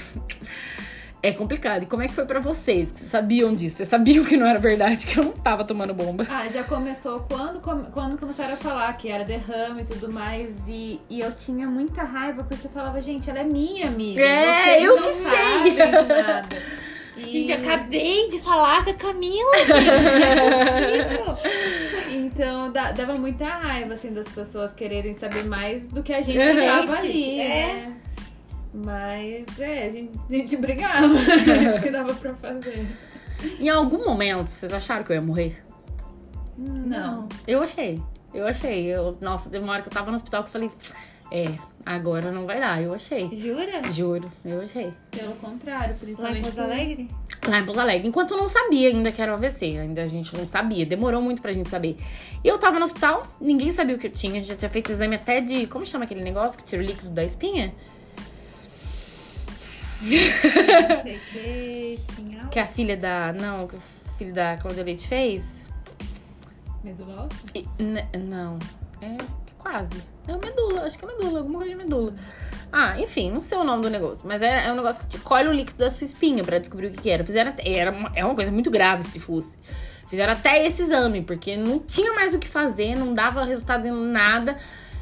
é 1.20 1.32
complicado. 1.32 1.82
E 1.82 1.86
como 1.86 2.00
é 2.00 2.06
que 2.06 2.14
foi 2.14 2.24
pra 2.24 2.38
vocês? 2.38 2.92
Que 2.92 3.00
vocês 3.00 3.10
sabiam 3.10 3.52
disso? 3.52 3.78
Vocês 3.78 3.88
sabiam 3.88 4.24
que 4.24 4.36
não 4.36 4.46
era 4.46 4.60
verdade, 4.60 5.04
que 5.04 5.18
eu 5.18 5.24
não 5.24 5.32
tava 5.32 5.64
tomando 5.64 5.92
bomba? 5.92 6.24
Ah, 6.30 6.48
já 6.48 6.62
começou 6.62 7.26
quando, 7.28 7.60
quando 7.90 8.16
começaram 8.16 8.54
a 8.54 8.56
falar 8.56 8.92
que 8.96 9.08
era 9.08 9.24
derrame 9.24 9.82
e 9.82 9.84
tudo 9.84 10.12
mais. 10.12 10.56
E, 10.68 11.00
e 11.10 11.18
eu 11.18 11.32
tinha 11.32 11.66
muita 11.66 12.04
raiva 12.04 12.44
porque 12.44 12.68
eu 12.68 12.70
falava, 12.70 13.02
gente, 13.02 13.28
ela 13.28 13.40
é 13.40 13.44
minha 13.44 13.88
amiga. 13.88 14.22
É, 14.22 14.80
eu 14.80 15.02
que 15.02 15.12
sei." 15.14 15.76
nada. 15.76 16.48
E- 17.18 17.28
Gente, 17.30 17.52
acabei 17.52 18.28
de 18.28 18.38
falar 18.40 18.84
com 18.84 18.90
a 18.90 18.94
Camila, 18.94 19.56
é 19.56 21.10
possível. 21.14 21.38
Então 22.10 22.72
dá- 22.72 22.92
dava 22.92 23.14
muita 23.16 23.44
raiva, 23.44 23.92
assim, 23.94 24.12
das 24.12 24.28
pessoas 24.28 24.72
quererem 24.72 25.12
saber 25.14 25.44
mais 25.44 25.88
do 25.88 26.02
que 26.02 26.12
a 26.12 26.22
gente 26.22 26.38
Uhum. 26.38 26.54
já 26.54 26.80
tava 26.86 26.96
Gente, 27.02 27.06
ali, 27.10 27.40
é. 27.40 27.48
né? 27.48 27.96
Mas 28.74 29.60
é, 29.60 29.86
a 29.86 29.90
gente, 29.90 30.12
a 30.28 30.32
gente 30.32 30.56
brigava. 30.56 31.06
o 31.76 31.82
que 31.82 31.90
dava 31.90 32.14
pra 32.14 32.34
fazer. 32.34 32.86
Em 33.58 33.68
algum 33.68 34.04
momento, 34.04 34.46
vocês 34.48 34.72
acharam 34.72 35.04
que 35.04 35.10
eu 35.12 35.16
ia 35.16 35.22
morrer? 35.22 35.62
Não. 36.56 37.28
Eu 37.46 37.62
achei. 37.62 38.00
Eu 38.32 38.46
achei. 38.46 38.84
Eu, 38.86 39.16
nossa, 39.20 39.48
teve 39.50 39.62
uma 39.64 39.72
hora 39.72 39.82
que 39.82 39.88
eu 39.88 39.92
tava 39.92 40.10
no 40.10 40.16
hospital 40.16 40.42
que 40.44 40.48
eu 40.48 40.52
falei, 40.52 40.70
é, 41.32 41.44
agora 41.94 42.30
não 42.30 42.46
vai 42.46 42.60
dar. 42.60 42.82
Eu 42.82 42.92
achei. 42.94 43.28
Jura? 43.36 43.82
Juro, 43.92 44.30
eu 44.44 44.60
achei. 44.62 44.92
Pelo 45.10 45.32
contrário, 45.36 45.88
Lá 45.88 45.94
em 45.94 45.98
principalmente. 45.98 46.42
Pouso 46.42 46.60
Alegre? 46.60 47.08
Lá 47.48 47.58
em 47.58 47.64
Pouso 47.64 47.80
Alegre. 47.80 48.08
Enquanto 48.08 48.30
eu 48.32 48.36
não 48.36 48.48
sabia 48.48 48.88
ainda 48.88 49.10
que 49.12 49.20
era 49.22 49.32
o 49.32 49.34
AVC. 49.34 49.78
Ainda 49.78 50.02
a 50.02 50.08
gente 50.08 50.36
não 50.36 50.46
sabia. 50.46 50.84
Demorou 50.86 51.20
muito 51.22 51.40
pra 51.40 51.52
gente 51.52 51.68
saber. 51.68 51.96
E 52.44 52.48
eu 52.48 52.58
tava 52.58 52.78
no 52.78 52.84
hospital, 52.84 53.26
ninguém 53.40 53.72
sabia 53.72 53.96
o 53.96 53.98
que 53.98 54.06
eu 54.06 54.12
tinha. 54.12 54.42
Já 54.42 54.54
tinha 54.54 54.70
feito 54.70 54.92
exame 54.92 55.16
até 55.16 55.40
de. 55.40 55.66
Como 55.66 55.84
chama 55.86 56.04
aquele 56.04 56.22
negócio 56.22 56.58
que 56.58 56.64
tira 56.64 56.82
o 56.82 56.84
líquido 56.84 57.10
da 57.10 57.24
espinha? 57.24 57.72
Não 60.00 61.02
sei 61.02 61.16
o 61.16 61.20
que, 61.32 61.98
espinhal. 61.98 62.48
Que 62.50 62.58
a 62.60 62.66
filha 62.66 62.96
da. 62.96 63.32
Não, 63.32 63.66
que 63.66 63.76
o 63.76 63.82
filho 64.16 64.32
da 64.32 64.56
Cláudia 64.56 64.84
Leite 64.84 65.08
fez. 65.08 65.68
E- 67.54 67.66
n- 67.78 68.06
não. 68.18 68.58
É 69.02 69.16
quase. 69.58 69.90
É 70.28 70.32
o 70.36 70.38
medula, 70.38 70.82
acho 70.82 70.98
que 70.98 71.04
é 71.04 71.08
medula, 71.08 71.38
alguma 71.38 71.58
coisa 71.58 71.74
de 71.74 71.82
medula. 71.82 72.14
Ah, 72.70 73.00
enfim, 73.00 73.30
não 73.30 73.40
sei 73.40 73.56
o 73.56 73.64
nome 73.64 73.82
do 73.82 73.90
negócio. 73.90 74.28
Mas 74.28 74.42
é, 74.42 74.66
é 74.66 74.72
um 74.72 74.76
negócio 74.76 75.00
que 75.00 75.06
te 75.08 75.18
colhe 75.18 75.48
o 75.48 75.52
líquido 75.52 75.78
da 75.78 75.90
sua 75.90 76.04
espinha 76.04 76.44
pra 76.44 76.58
descobrir 76.58 76.88
o 76.88 76.92
que, 76.92 77.00
que 77.00 77.10
era. 77.10 77.24
Fizeram 77.24 77.50
até, 77.50 77.66
era 77.66 77.90
uma, 77.90 78.12
é 78.14 78.24
uma 78.24 78.34
coisa 78.34 78.52
muito 78.52 78.70
grave 78.70 79.04
se 79.04 79.18
fosse. 79.18 79.56
Fizeram 80.08 80.34
até 80.34 80.66
esse 80.66 80.82
exame, 80.82 81.22
porque 81.22 81.56
não 81.56 81.78
tinha 81.78 82.12
mais 82.12 82.34
o 82.34 82.38
que 82.38 82.46
fazer, 82.48 82.94
não 82.94 83.12
dava 83.14 83.42
resultado 83.44 83.86
em 83.86 83.92
nada. 83.92 84.56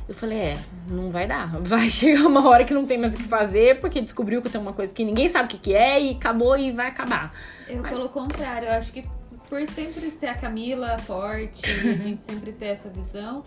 Eu 0.08 0.14
falei, 0.14 0.38
é, 0.38 0.56
não 0.88 1.10
vai 1.10 1.26
dar. 1.26 1.48
Vai 1.62 1.90
chegar 1.90 2.26
uma 2.26 2.48
hora 2.48 2.64
que 2.64 2.72
não 2.72 2.86
tem 2.86 2.96
mais 2.96 3.14
o 3.14 3.16
que 3.16 3.24
fazer, 3.24 3.80
porque 3.80 4.00
descobriu 4.00 4.40
que 4.40 4.48
tem 4.48 4.60
uma 4.60 4.72
coisa 4.72 4.94
que 4.94 5.04
ninguém 5.04 5.28
sabe 5.28 5.46
o 5.46 5.48
que, 5.48 5.58
que 5.58 5.74
é 5.74 6.00
e 6.00 6.10
acabou 6.12 6.56
e 6.56 6.70
vai 6.70 6.86
acabar. 6.86 7.32
Eu, 7.68 7.82
Mas- 7.82 7.90
pelo 7.90 8.08
contrário, 8.08 8.68
eu 8.68 8.72
acho 8.74 8.92
que 8.92 9.04
por 9.48 9.64
sempre 9.66 10.10
ser 10.10 10.26
a 10.26 10.34
Camila 10.34 10.96
forte, 10.98 11.68
a 11.68 11.96
gente 11.96 12.20
sempre 12.22 12.52
ter 12.52 12.66
essa 12.66 12.88
visão, 12.88 13.44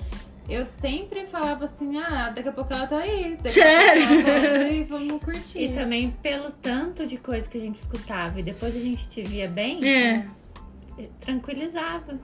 eu 0.50 0.66
sempre 0.66 1.26
falava 1.28 1.66
assim, 1.66 1.98
ah, 1.98 2.32
daqui 2.36 2.50
a 2.50 2.52
pouco 2.52 2.74
ela 2.74 2.88
tá 2.88 2.98
aí. 2.98 3.36
Daqui 3.38 3.52
Sério? 3.52 4.04
A 4.04 4.08
pouco 4.08 4.30
ela 4.30 4.42
tá 4.60 4.66
aí, 4.66 4.84
vamos 4.84 5.24
curtir. 5.24 5.60
E 5.64 5.74
também 5.74 6.12
pelo 6.22 6.52
tanto 6.52 7.06
de 7.06 7.18
coisa 7.18 7.48
que 7.50 7.58
a 7.58 7.62
gente 7.62 7.76
escutava 7.76 8.40
e 8.40 8.44
depois 8.44 8.76
a 8.76 8.80
gente 8.80 9.08
te 9.10 9.22
via 9.22 9.48
bem, 9.48 9.80
É. 9.88 10.26
tranquilizava. 11.20 12.20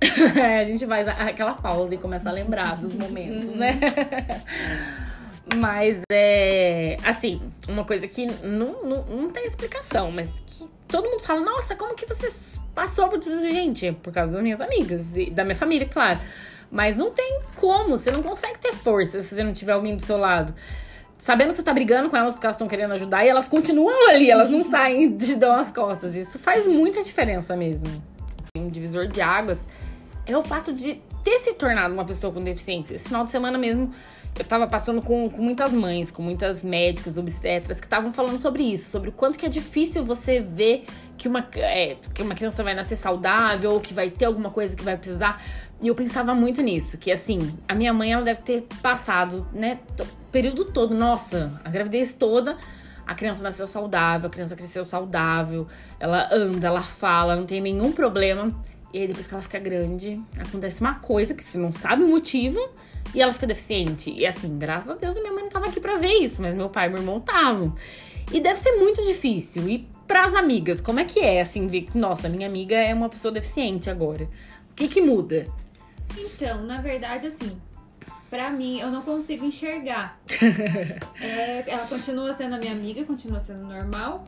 É, 0.36 0.58
a 0.60 0.64
gente 0.64 0.84
faz 0.84 1.06
aquela 1.06 1.54
pausa 1.54 1.94
e 1.94 1.98
começa 1.98 2.28
a 2.28 2.32
lembrar 2.32 2.76
dos 2.76 2.92
momentos, 2.92 3.50
né? 3.50 3.78
Mas 5.56 6.00
é. 6.10 6.96
Assim, 7.04 7.40
uma 7.68 7.84
coisa 7.84 8.06
que 8.08 8.26
não, 8.44 8.82
não, 8.84 9.04
não 9.04 9.30
tem 9.30 9.46
explicação, 9.46 10.10
mas 10.10 10.30
que 10.46 10.64
todo 10.92 11.08
mundo 11.08 11.22
fala: 11.22 11.40
nossa, 11.40 11.74
como 11.74 11.94
que 11.96 12.06
você 12.06 12.28
passou 12.74 13.08
por 13.08 13.18
tudo 13.18 13.40
gente? 13.40 13.90
Por 14.02 14.12
causa 14.12 14.32
das 14.32 14.42
minhas 14.42 14.60
amigas 14.60 15.16
e 15.16 15.30
da 15.30 15.42
minha 15.42 15.56
família, 15.56 15.88
claro. 15.88 16.20
Mas 16.70 16.96
não 16.96 17.10
tem 17.10 17.40
como, 17.56 17.96
você 17.96 18.10
não 18.10 18.22
consegue 18.22 18.58
ter 18.58 18.72
força 18.72 19.20
se 19.22 19.34
você 19.34 19.42
não 19.42 19.52
tiver 19.52 19.72
alguém 19.72 19.96
do 19.96 20.04
seu 20.04 20.16
lado. 20.16 20.54
Sabendo 21.18 21.50
que 21.50 21.56
você 21.56 21.62
tá 21.62 21.72
brigando 21.72 22.10
com 22.10 22.16
elas 22.16 22.34
porque 22.34 22.46
elas 22.46 22.56
estão 22.56 22.68
querendo 22.68 22.92
ajudar 22.94 23.24
e 23.24 23.28
elas 23.28 23.48
continuam 23.48 23.96
ali, 24.10 24.30
elas 24.30 24.50
não 24.50 24.62
saem 24.62 25.10
de 25.16 25.36
dão 25.36 25.54
as 25.54 25.70
costas. 25.70 26.14
Isso 26.14 26.38
faz 26.38 26.66
muita 26.66 27.02
diferença 27.02 27.56
mesmo. 27.56 27.88
Um 28.56 28.68
divisor 28.68 29.06
de 29.06 29.20
águas 29.20 29.66
é 30.26 30.36
o 30.36 30.42
fato 30.42 30.72
de 30.72 31.00
ter 31.24 31.38
se 31.40 31.54
tornado 31.54 31.94
uma 31.94 32.04
pessoa 32.04 32.32
com 32.32 32.42
deficiência. 32.42 32.94
Esse 32.94 33.08
final 33.08 33.24
de 33.24 33.30
semana 33.30 33.56
mesmo, 33.56 33.92
eu 34.38 34.44
tava 34.44 34.66
passando 34.66 35.02
com, 35.02 35.28
com 35.28 35.42
muitas 35.42 35.72
mães, 35.72 36.10
com 36.10 36.22
muitas 36.22 36.64
médicas, 36.64 37.18
obstetras, 37.18 37.78
que 37.78 37.86
estavam 37.86 38.12
falando 38.12 38.38
sobre 38.38 38.62
isso, 38.62 38.90
sobre 38.90 39.10
o 39.10 39.12
quanto 39.12 39.38
que 39.38 39.44
é 39.44 39.48
difícil 39.48 40.04
você 40.04 40.40
ver 40.40 40.86
que 41.18 41.28
uma, 41.28 41.46
é, 41.54 41.96
que 42.14 42.22
uma 42.22 42.34
criança 42.34 42.64
vai 42.64 42.74
nascer 42.74 42.96
saudável, 42.96 43.72
ou 43.72 43.80
que 43.80 43.92
vai 43.92 44.10
ter 44.10 44.24
alguma 44.24 44.50
coisa 44.50 44.74
que 44.74 44.82
vai 44.82 44.96
precisar. 44.96 45.42
E 45.82 45.88
eu 45.88 45.94
pensava 45.94 46.34
muito 46.34 46.62
nisso, 46.62 46.96
que 46.96 47.12
assim, 47.12 47.52
a 47.68 47.74
minha 47.74 47.92
mãe, 47.92 48.12
ela 48.12 48.22
deve 48.22 48.40
ter 48.40 48.66
passado, 48.80 49.46
né, 49.52 49.78
o 50.00 50.06
período 50.30 50.64
todo, 50.64 50.94
nossa, 50.94 51.60
a 51.62 51.68
gravidez 51.68 52.14
toda, 52.14 52.56
a 53.06 53.14
criança 53.14 53.42
nasceu 53.42 53.66
saudável, 53.66 54.28
a 54.28 54.30
criança 54.30 54.56
cresceu 54.56 54.84
saudável, 54.84 55.66
ela 56.00 56.28
anda, 56.32 56.68
ela 56.68 56.80
fala, 56.80 57.36
não 57.36 57.44
tem 57.44 57.60
nenhum 57.60 57.92
problema. 57.92 58.50
E 58.94 59.00
aí, 59.00 59.06
depois 59.06 59.26
que 59.26 59.34
ela 59.34 59.42
fica 59.42 59.58
grande, 59.58 60.22
acontece 60.38 60.80
uma 60.80 60.94
coisa 60.94 61.34
que 61.34 61.42
você 61.42 61.58
não 61.58 61.72
sabe 61.72 62.02
o 62.02 62.08
motivo 62.08 62.60
e 63.14 63.20
ela 63.20 63.32
fica 63.32 63.46
deficiente. 63.46 64.12
E 64.12 64.26
assim, 64.26 64.58
graças 64.58 64.90
a 64.90 64.94
Deus, 64.94 65.16
a 65.16 65.20
minha 65.20 65.32
mãe 65.32 65.42
não 65.42 65.50
tava 65.50 65.66
aqui 65.66 65.80
pra 65.80 65.96
ver 65.96 66.14
isso, 66.14 66.40
mas 66.40 66.54
meu 66.54 66.68
pai 66.68 66.86
e 66.86 66.90
meu 66.90 66.98
irmão 66.98 67.18
estavam. 67.18 67.74
E 68.32 68.40
deve 68.40 68.58
ser 68.58 68.72
muito 68.76 69.04
difícil. 69.04 69.68
E 69.68 69.88
pras 70.06 70.34
amigas, 70.34 70.80
como 70.80 71.00
é 71.00 71.04
que 71.04 71.20
é, 71.20 71.40
assim, 71.40 71.66
ver 71.66 71.82
que, 71.82 71.98
nossa, 71.98 72.28
minha 72.28 72.46
amiga 72.46 72.76
é 72.76 72.94
uma 72.94 73.08
pessoa 73.08 73.32
deficiente 73.32 73.90
agora? 73.90 74.24
O 74.70 74.74
que 74.74 74.88
que 74.88 75.00
muda? 75.00 75.46
Então, 76.16 76.64
na 76.64 76.80
verdade, 76.80 77.26
assim, 77.26 77.56
pra 78.30 78.50
mim, 78.50 78.80
eu 78.80 78.90
não 78.90 79.02
consigo 79.02 79.44
enxergar. 79.44 80.18
É, 81.22 81.62
ela 81.68 81.86
continua 81.86 82.32
sendo 82.32 82.56
a 82.56 82.58
minha 82.58 82.72
amiga, 82.72 83.04
continua 83.04 83.38
sendo 83.38 83.64
normal. 83.64 84.24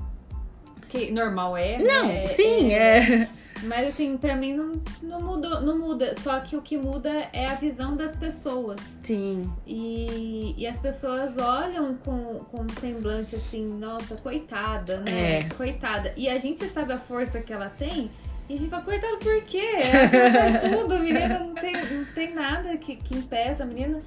Que 0.94 1.11
normal 1.11 1.57
é, 1.57 1.78
né? 1.78 1.85
Não, 1.85 2.09
É- 2.09 2.26
sim, 2.28 2.72
é. 2.72 3.28
Mas 3.64 3.88
assim, 3.88 4.16
pra 4.16 4.37
mim 4.37 4.54
não, 4.54 4.72
não, 5.02 5.20
mudou, 5.20 5.61
não 5.61 5.78
muda. 5.78 6.14
Só 6.14 6.38
que 6.40 6.57
o 6.57 6.62
que 6.62 6.76
muda 6.76 7.11
é 7.33 7.46
a 7.46 7.54
visão 7.54 7.96
das 7.96 8.14
pessoas. 8.14 9.00
Sim. 9.02 9.50
E, 9.66 10.54
e 10.57 10.66
as 10.66 10.78
pessoas 10.78 11.38
olham 11.38 11.94
com, 12.04 12.40
com 12.50 12.62
um 12.62 12.68
semblante 12.80 13.35
assim, 13.35 13.66
nossa, 13.66 14.16
coitada, 14.16 14.98
né? 14.98 15.40
É. 15.40 15.48
Coitada. 15.57 16.12
E 16.16 16.28
a 16.28 16.38
gente 16.38 16.66
sabe 16.68 16.92
a 16.92 16.98
força 16.98 17.40
que 17.40 17.52
ela 17.52 17.70
tem. 17.70 18.11
E 18.48 18.54
a 18.54 18.59
gente 18.59 18.68
fala, 18.68 18.83
coitada, 18.83 19.16
por 19.16 19.42
quê? 19.44 19.70
Ela 20.12 20.30
faz 20.30 20.61
tudo, 20.70 20.94
a 20.94 20.98
menina 20.98 21.38
não 21.38 21.54
tem, 21.54 21.72
não 21.72 22.04
tem 22.14 22.35
nada 22.35 22.76
que, 22.76 22.96
que 22.96 23.16
impeça 23.16 23.62
a 23.62 23.66
menina. 23.66 24.02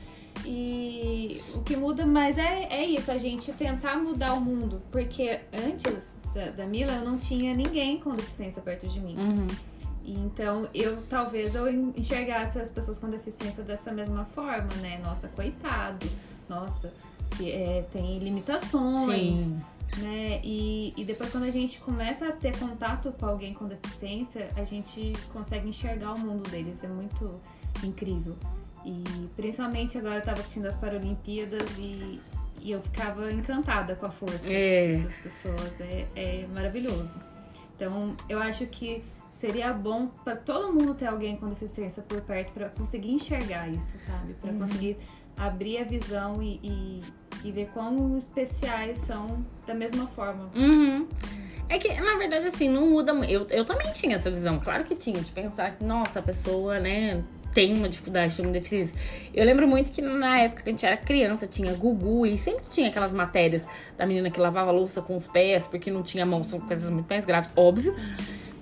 E 0.46 1.42
o 1.56 1.62
que 1.62 1.76
muda, 1.76 2.06
mas 2.06 2.38
é, 2.38 2.68
é 2.70 2.86
isso, 2.86 3.12
a 3.12 3.18
gente 3.18 3.52
tentar 3.54 3.98
mudar 3.98 4.34
o 4.34 4.42
mundo. 4.42 4.82
Porque 4.92 5.40
antes 5.52 6.16
da, 6.38 6.52
da 6.52 6.66
Mila, 6.66 6.94
eu 6.94 7.06
não 7.06 7.18
tinha 7.18 7.54
ninguém 7.56 8.00
com 8.00 8.12
deficiência 8.14 8.62
perto 8.62 8.88
de 8.88 9.00
mim. 9.00 9.18
Uhum. 9.18 9.48
Então, 10.06 10.70
eu 10.74 11.02
talvez 11.10 11.56
eu 11.56 11.70
enxergasse 11.70 12.60
as 12.60 12.70
pessoas 12.70 13.00
com 13.00 13.10
deficiência 13.10 13.64
dessa 13.64 13.92
mesma 13.92 14.24
forma, 14.26 14.74
né? 14.76 15.00
Nossa, 15.04 15.28
coitado. 15.30 16.08
Nossa, 16.48 16.94
que, 17.32 17.52
é, 17.52 17.86
tem 17.92 18.20
limitações, 18.20 19.40
Sim. 19.40 19.62
né? 19.98 20.40
E, 20.44 20.94
e 20.96 21.04
depois 21.04 21.30
quando 21.30 21.44
a 21.44 21.50
gente 21.50 21.80
começa 21.80 22.30
a 22.30 22.32
ter 22.32 22.58
contato 22.58 23.12
com 23.20 23.26
alguém 23.26 23.54
com 23.54 23.66
deficiência, 23.66 24.48
a 24.56 24.64
gente 24.64 25.12
consegue 25.34 25.68
enxergar 25.68 26.14
o 26.14 26.20
mundo 26.20 26.50
deles. 26.50 26.84
É 26.84 26.88
muito 26.88 27.42
incrível. 27.84 28.36
E 28.86 29.04
principalmente 29.36 29.98
agora 29.98 30.18
eu 30.18 30.24
tava 30.24 30.40
assistindo 30.40 30.68
as 30.68 30.78
Paralimpíadas 30.78 31.70
e, 31.78 32.22
e 32.62 32.72
eu 32.72 32.82
ficava 32.82 33.32
encantada 33.32 33.96
com 33.96 34.06
a 34.06 34.10
força 34.12 34.46
É. 34.52 34.98
das 34.98 35.16
pessoas. 35.18 35.74
É, 35.82 36.06
é 36.16 36.48
maravilhoso. 36.54 37.16
Então, 37.76 38.16
eu 38.28 38.40
acho 38.40 38.66
que 38.68 39.04
seria 39.32 39.72
bom 39.72 40.08
para 40.24 40.36
todo 40.36 40.74
mundo 40.74 40.96
ter 40.96 41.06
alguém 41.06 41.36
com 41.38 41.46
deficiência 41.48 42.02
por 42.02 42.22
perto 42.22 42.52
para 42.54 42.70
conseguir 42.70 43.12
enxergar 43.12 43.68
isso, 43.70 44.00
sabe? 44.00 44.34
Para 44.34 44.52
conseguir 44.54 44.98
abrir 45.38 45.78
a 45.78 45.84
visão 45.84 46.42
e, 46.42 46.60
e, 46.64 47.02
e 47.44 47.52
ver 47.52 47.68
quão 47.68 48.18
especiais 48.18 48.98
são 48.98 49.46
da 49.68 49.76
mesma 49.76 50.08
forma. 50.08 50.50
Uhum. 50.56 51.08
É 51.70 51.78
que, 51.78 51.94
na 52.02 52.16
verdade, 52.18 52.48
assim, 52.48 52.68
não 52.70 52.90
muda. 52.90 53.14
mu- 53.14 53.26
Eu, 53.26 53.46
eu 53.52 53.64
também 53.66 53.92
tinha 53.94 54.16
essa 54.16 54.32
visão, 54.32 54.60
claro 54.60 54.84
que 54.86 54.96
tinha, 54.96 55.20
de 55.22 55.30
pensar 55.32 55.76
que, 55.76 55.84
nossa, 55.84 56.20
a 56.20 56.24
pessoa, 56.24 56.80
né, 56.80 57.24
tem 57.58 57.74
uma 57.74 57.90
dificuldade, 57.90 58.36
tem 58.36 58.46
uma 58.46 58.54
deficiência. 58.54 58.96
Eu 59.34 59.44
lembro 59.44 59.68
muito 59.68 59.92
que 59.92 60.00
na 60.00 60.42
época 60.42 60.62
que 60.62 60.70
a 60.70 60.72
gente 60.72 60.86
era 60.86 60.96
criança, 60.96 61.48
tinha 61.48 61.74
Gugu 61.74 62.28
e 62.28 62.38
sempre 62.38 62.70
tinha 62.70 62.90
aquelas 62.90 63.12
matérias 63.12 63.66
da 63.98 64.06
menina 64.06 64.30
que 64.30 64.40
lavava 64.40 64.70
louça 64.70 65.02
com 65.02 65.18
os 65.18 65.26
pés 65.26 65.66
porque 65.66 65.90
não 65.90 66.04
tinha 66.04 66.24
mão, 66.24 66.44
são 66.44 66.60
coisas 66.60 66.88
muito 66.92 67.08
mais 67.08 67.26
graves, 67.26 67.52
óbvio. 67.56 67.96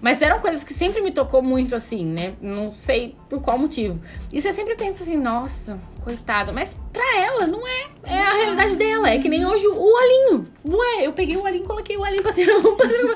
Mas 0.05 0.21
eram 0.21 0.39
coisas 0.39 0.63
que 0.63 0.71
sempre 0.71 1.01
me 1.01 1.09
tocou 1.09 1.41
muito 1.41 1.75
assim, 1.75 2.05
né? 2.05 2.35
Não 2.39 2.71
sei 2.71 3.15
por 3.27 3.41
qual 3.41 3.57
motivo. 3.57 3.99
E 4.31 4.39
você 4.39 4.53
sempre 4.53 4.75
pensa 4.75 5.01
assim, 5.01 5.17
nossa, 5.17 5.79
coitada. 6.03 6.53
Mas 6.53 6.77
pra 6.93 7.17
ela, 7.17 7.47
não 7.47 7.67
é. 7.67 7.87
É 8.03 8.21
a 8.21 8.33
realidade 8.35 8.75
dela. 8.75 9.09
É 9.09 9.17
que 9.17 9.27
nem 9.27 9.43
hoje 9.47 9.65
o, 9.65 9.73
olhinho. 9.75 10.47
Ué, 10.63 11.07
eu 11.07 11.13
peguei 11.13 11.35
o 11.35 11.41
olhinho, 11.41 11.65
coloquei 11.65 11.97
o 11.97 12.01
olhinho 12.01 12.21
cima. 12.31 12.53
Pra 12.77 12.87
cima. 12.87 13.15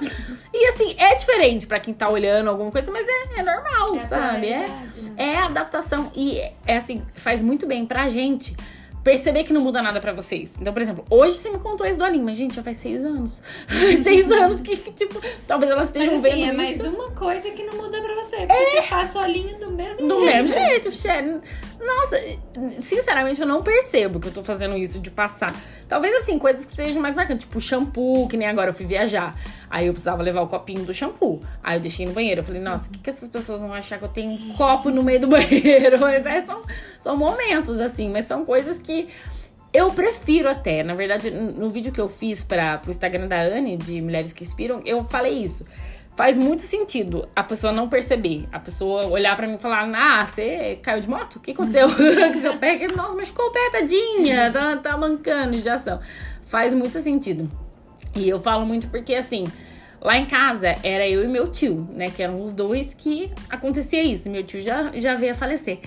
E 0.51 0.65
assim, 0.65 0.95
é 0.97 1.13
diferente 1.13 1.67
pra 1.67 1.79
quem 1.79 1.93
tá 1.93 2.09
olhando 2.09 2.49
alguma 2.49 2.71
coisa, 2.71 2.91
mas 2.91 3.07
é, 3.07 3.39
é 3.39 3.43
normal, 3.43 3.95
Essa 3.95 4.07
sabe? 4.07 4.47
é 4.47 4.51
É, 4.51 4.67
né? 4.67 4.91
é 5.15 5.37
adaptação. 5.37 6.11
E 6.15 6.39
é 6.65 6.77
assim, 6.77 7.03
faz 7.13 7.39
muito 7.39 7.67
bem 7.67 7.85
pra 7.85 8.09
gente 8.09 8.57
perceber 9.03 9.43
que 9.43 9.53
não 9.53 9.61
muda 9.61 9.81
nada 9.81 9.99
pra 9.99 10.11
vocês. 10.11 10.53
Então, 10.59 10.71
por 10.73 10.81
exemplo, 10.81 11.05
hoje 11.09 11.37
você 11.37 11.49
me 11.49 11.59
contou 11.59 11.85
isso 11.87 11.97
do 11.97 12.03
Aline, 12.03 12.23
mas 12.23 12.37
gente, 12.37 12.55
já 12.55 12.63
faz 12.63 12.77
seis 12.77 13.03
anos. 13.05 13.41
Seis 14.03 14.29
anos 14.31 14.61
que, 14.61 14.75
que, 14.77 14.91
tipo, 14.91 15.21
talvez 15.47 15.71
elas 15.71 15.89
Mas 15.89 15.89
estejam 15.89 16.13
assim, 16.15 16.21
vendo 16.23 16.61
é 16.61 16.71
isso. 16.71 16.83
mais 16.83 16.93
uma 16.95 17.11
coisa 17.11 17.49
que 17.51 17.63
não 17.63 17.77
muda 17.77 18.01
pra 18.01 18.15
você. 18.15 18.37
Porque 18.47 18.81
passa 18.89 19.19
a 19.19 19.27
linha 19.27 19.57
do 19.57 19.71
mesmo 19.71 20.07
Do 20.07 20.19
jeito. 20.19 20.25
mesmo 20.25 20.49
jeito, 20.49 20.91
Shannon. 20.91 21.39
Nossa, 21.79 22.21
sinceramente 22.81 23.39
eu 23.39 23.47
não 23.47 23.63
percebo 23.63 24.19
que 24.19 24.27
eu 24.27 24.33
tô 24.33 24.43
fazendo 24.43 24.75
isso 24.75 24.99
de 24.99 25.09
passar. 25.09 25.55
Talvez 25.87 26.13
assim, 26.15 26.37
coisas 26.37 26.65
que 26.65 26.75
sejam 26.75 27.01
mais 27.01 27.15
marcantes, 27.15 27.45
tipo 27.45 27.59
shampoo, 27.61 28.27
que 28.27 28.35
nem 28.35 28.47
agora 28.47 28.71
eu 28.71 28.73
fui 28.73 28.85
viajar. 28.85 29.35
Aí 29.69 29.87
eu 29.87 29.93
precisava 29.93 30.21
levar 30.21 30.41
o 30.41 30.47
copinho 30.47 30.83
do 30.83 30.93
shampoo. 30.93 31.41
Aí 31.63 31.77
eu 31.77 31.81
deixei 31.81 32.05
no 32.05 32.11
banheiro. 32.11 32.41
Eu 32.41 32.45
falei, 32.45 32.61
nossa, 32.61 32.89
o 32.89 32.91
que, 32.91 32.99
que 32.99 33.09
essas 33.09 33.29
pessoas 33.29 33.61
vão 33.61 33.73
achar 33.73 33.97
que 33.97 34.03
eu 34.03 34.09
tenho 34.09 34.31
um 34.31 34.53
copo 34.55 34.89
no 34.89 35.01
meio 35.01 35.21
do 35.21 35.27
banheiro? 35.29 35.99
Mas 35.99 36.25
é, 36.25 36.43
são, 36.43 36.61
são 36.99 37.15
momentos, 37.15 37.79
assim, 37.79 38.09
mas 38.09 38.25
são 38.25 38.43
coisas 38.43 38.77
que 38.79 39.07
eu 39.73 39.89
prefiro 39.91 40.49
até. 40.49 40.83
Na 40.83 40.95
verdade, 40.95 41.31
no 41.31 41.69
vídeo 41.69 41.93
que 41.93 42.01
eu 42.01 42.09
fiz 42.09 42.43
para 42.43 42.77
pro 42.77 42.91
Instagram 42.91 43.27
da 43.27 43.41
Anne, 43.41 43.77
de 43.77 44.01
Mulheres 44.01 44.33
que 44.33 44.43
Inspiram, 44.43 44.81
eu 44.85 45.03
falei 45.03 45.43
isso 45.43 45.65
faz 46.19 46.37
muito 46.37 46.61
sentido 46.61 47.29
a 47.33 47.41
pessoa 47.41 47.71
não 47.71 47.87
perceber. 47.87 48.43
A 48.51 48.59
pessoa 48.59 49.07
olhar 49.07 49.37
para 49.37 49.47
mim 49.47 49.55
e 49.55 49.57
falar: 49.57 49.89
Ah, 49.95 50.25
você 50.25 50.77
caiu 50.81 50.99
de 50.99 51.09
moto? 51.09 51.37
O 51.37 51.39
que 51.39 51.51
aconteceu? 51.51 51.87
que 51.95 52.41
seu 52.41 52.57
pé, 52.57 52.77
nossa, 52.89 53.15
machucou 53.15 53.45
o 53.45 53.51
pé, 53.51 53.69
tadinha, 53.71 54.51
tá, 54.51 54.75
tá 54.75 54.97
mancando 54.97 55.55
de 55.55 55.69
ação. 55.69 56.01
Faz 56.45 56.73
muito 56.73 56.99
sentido. 57.01 57.49
E 58.17 58.27
eu 58.27 58.37
falo 58.37 58.65
muito 58.65 58.89
porque 58.89 59.15
assim. 59.15 59.45
Lá 60.01 60.17
em 60.17 60.25
casa 60.25 60.75
era 60.81 61.07
eu 61.07 61.23
e 61.23 61.27
meu 61.27 61.47
tio, 61.49 61.87
né? 61.93 62.09
Que 62.09 62.23
eram 62.23 62.41
os 62.41 62.53
dois 62.53 62.93
que 62.93 63.31
acontecia 63.49 64.01
isso. 64.01 64.29
Meu 64.29 64.43
tio 64.43 64.61
já, 64.61 64.91
já 64.95 65.15
veio 65.15 65.33
a 65.33 65.35
falecer. 65.35 65.79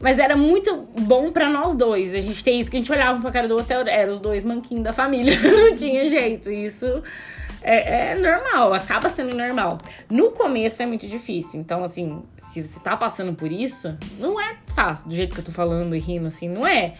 Mas 0.00 0.18
era 0.18 0.36
muito 0.36 0.88
bom 1.00 1.30
para 1.30 1.50
nós 1.50 1.74
dois. 1.74 2.14
A 2.14 2.20
gente 2.20 2.42
tem 2.42 2.60
isso 2.60 2.70
que 2.70 2.76
a 2.76 2.80
gente 2.80 2.90
olhava 2.90 3.20
pra 3.20 3.30
cara 3.30 3.46
do 3.46 3.56
hotel, 3.56 3.86
era 3.86 4.10
os 4.10 4.20
dois 4.20 4.42
manquinhos 4.42 4.84
da 4.84 4.92
família. 4.92 5.34
Não 5.40 5.74
tinha 5.74 6.08
jeito. 6.08 6.50
Isso 6.50 7.02
é, 7.62 8.10
é, 8.12 8.14
normal, 8.14 8.72
acaba 8.74 9.08
sendo 9.10 9.36
normal. 9.36 9.78
No 10.10 10.30
começo 10.32 10.82
é 10.82 10.86
muito 10.86 11.06
difícil. 11.06 11.60
Então, 11.60 11.82
assim, 11.84 12.22
se 12.50 12.64
você 12.64 12.78
tá 12.80 12.96
passando 12.96 13.34
por 13.34 13.50
isso, 13.50 13.96
não 14.18 14.40
é 14.40 14.56
fácil, 14.74 15.08
do 15.08 15.14
jeito 15.14 15.34
que 15.34 15.40
eu 15.40 15.44
tô 15.44 15.52
falando 15.52 15.94
e 15.94 15.98
rindo, 15.98 16.26
assim, 16.26 16.48
não 16.48 16.66
é. 16.66 16.94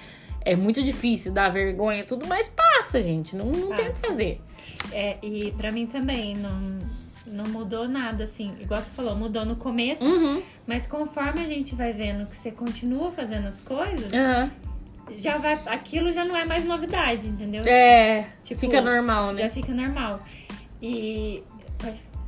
É 0.44 0.56
muito 0.56 0.82
difícil, 0.82 1.32
dá 1.32 1.48
vergonha, 1.48 2.04
tudo, 2.04 2.26
mas 2.26 2.48
passa, 2.48 3.00
gente. 3.00 3.36
Não, 3.36 3.46
não 3.46 3.74
tem 3.76 3.88
o 3.88 3.92
que 3.94 4.00
fazer. 4.00 4.40
É, 4.92 5.16
e 5.22 5.52
para 5.52 5.70
mim 5.70 5.86
também, 5.86 6.34
não, 6.36 6.78
não 7.26 7.44
mudou 7.50 7.86
nada, 7.86 8.24
assim. 8.24 8.54
Igual 8.60 8.80
você 8.80 8.88
falou, 8.90 9.14
mudou 9.14 9.44
no 9.44 9.56
começo, 9.56 10.02
Uhum. 10.02 10.40
mas 10.66 10.86
conforme 10.86 11.40
a 11.40 11.46
gente 11.48 11.74
vai 11.74 11.92
vendo 11.92 12.26
que 12.26 12.36
você 12.36 12.50
continua 12.50 13.10
fazendo 13.10 13.48
as 13.48 13.60
coisas, 13.60 14.10
Uhum. 14.10 14.50
já 15.18 15.36
vai. 15.38 15.58
Aquilo 15.66 16.10
já 16.12 16.24
não 16.24 16.34
é 16.36 16.44
mais 16.46 16.64
novidade, 16.64 17.26
entendeu? 17.28 17.62
É, 17.66 18.24
Tipo, 18.42 18.60
fica 18.60 18.80
normal, 18.80 19.36
Já 19.36 19.42
né? 19.44 19.48
fica 19.50 19.74
normal. 19.74 20.20
E. 20.82 21.42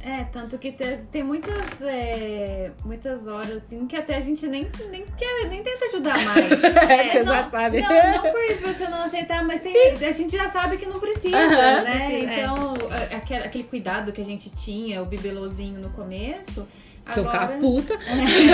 É, 0.03 0.25
tanto 0.33 0.57
que 0.57 0.73
tem, 0.73 0.97
tem 1.13 1.23
muitas, 1.23 1.79
é, 1.83 2.71
muitas 2.87 3.27
horas, 3.27 3.59
assim, 3.59 3.87
que 3.87 3.95
até 3.95 4.17
a 4.17 4.21
gente 4.21 4.47
nem, 4.47 4.67
nem, 4.89 5.05
quer, 5.19 5.47
nem 5.51 5.63
tenta 5.63 5.85
ajudar 5.85 6.19
mais. 6.25 6.49
É, 6.89 7.03
porque 7.03 7.23
já 7.25 7.43
não, 7.43 7.51
sabe. 7.51 7.83
Não, 7.83 7.89
não 7.89 8.23
por 8.33 8.57
você 8.63 8.89
não 8.89 9.03
aceitar, 9.05 9.45
mas 9.45 9.61
tem, 9.61 9.75
a 9.93 10.13
gente 10.13 10.35
já 10.35 10.49
sabe 10.49 10.79
que 10.79 10.87
não 10.87 10.99
precisa, 10.99 11.37
né? 11.37 11.83
precisa, 11.83 12.31
é. 12.31 12.41
então, 12.41 12.75
a- 12.91 13.17
aquele, 13.17 13.45
aquele 13.45 13.65
cuidado 13.65 14.11
que 14.11 14.23
a 14.23 14.25
gente 14.25 14.49
tinha, 14.49 15.03
o 15.03 15.05
bibelozinho 15.05 15.79
no 15.79 15.91
começo, 15.91 16.67
Que 17.05 17.19
eu 17.19 17.25
ficava 17.25 17.45
agora, 17.45 17.59
puta. 17.61 17.99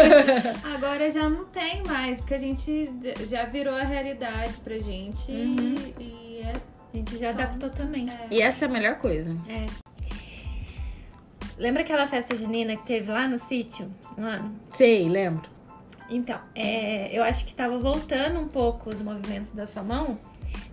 agora 0.75 1.09
já 1.11 1.29
não 1.29 1.45
tem 1.45 1.81
mais, 1.85 2.19
porque 2.19 2.35
a 2.35 2.39
gente 2.39 2.91
já 3.29 3.45
virou 3.45 3.75
a 3.77 3.85
realidade 3.85 4.55
pra 4.65 4.79
gente 4.81 5.31
Uhum. 5.31 5.75
e, 6.01 6.03
e 6.03 6.41
é 6.43 6.53
A 6.93 6.97
gente 6.97 7.19
já 7.19 7.31
adaptou 7.31 7.71
também. 7.71 8.09
E 8.33 8.43
essa 8.43 8.65
é 8.65 8.69
a 8.69 8.71
melhor 8.71 8.97
coisa. 8.97 9.31
Lembra 11.59 11.83
aquela 11.83 12.07
festa 12.07 12.35
junina 12.35 12.77
que 12.77 12.87
teve 12.87 13.11
lá 13.11 13.27
no 13.27 13.39
sítio? 13.39 13.91
Um 14.17 14.25
ano? 14.25 14.55
Sei, 14.73 15.09
lembro. 15.09 15.49
Então, 16.09 16.39
é, 16.55 17.09
eu 17.17 17.23
acho 17.23 17.45
que 17.47 17.55
tava 17.55 17.79
voltando 17.79 18.39
um 18.39 18.47
pouco 18.47 18.91
os 18.91 19.01
movimentos 19.01 19.53
da 19.53 19.67
sua 19.67 19.83
mão. 19.83 20.19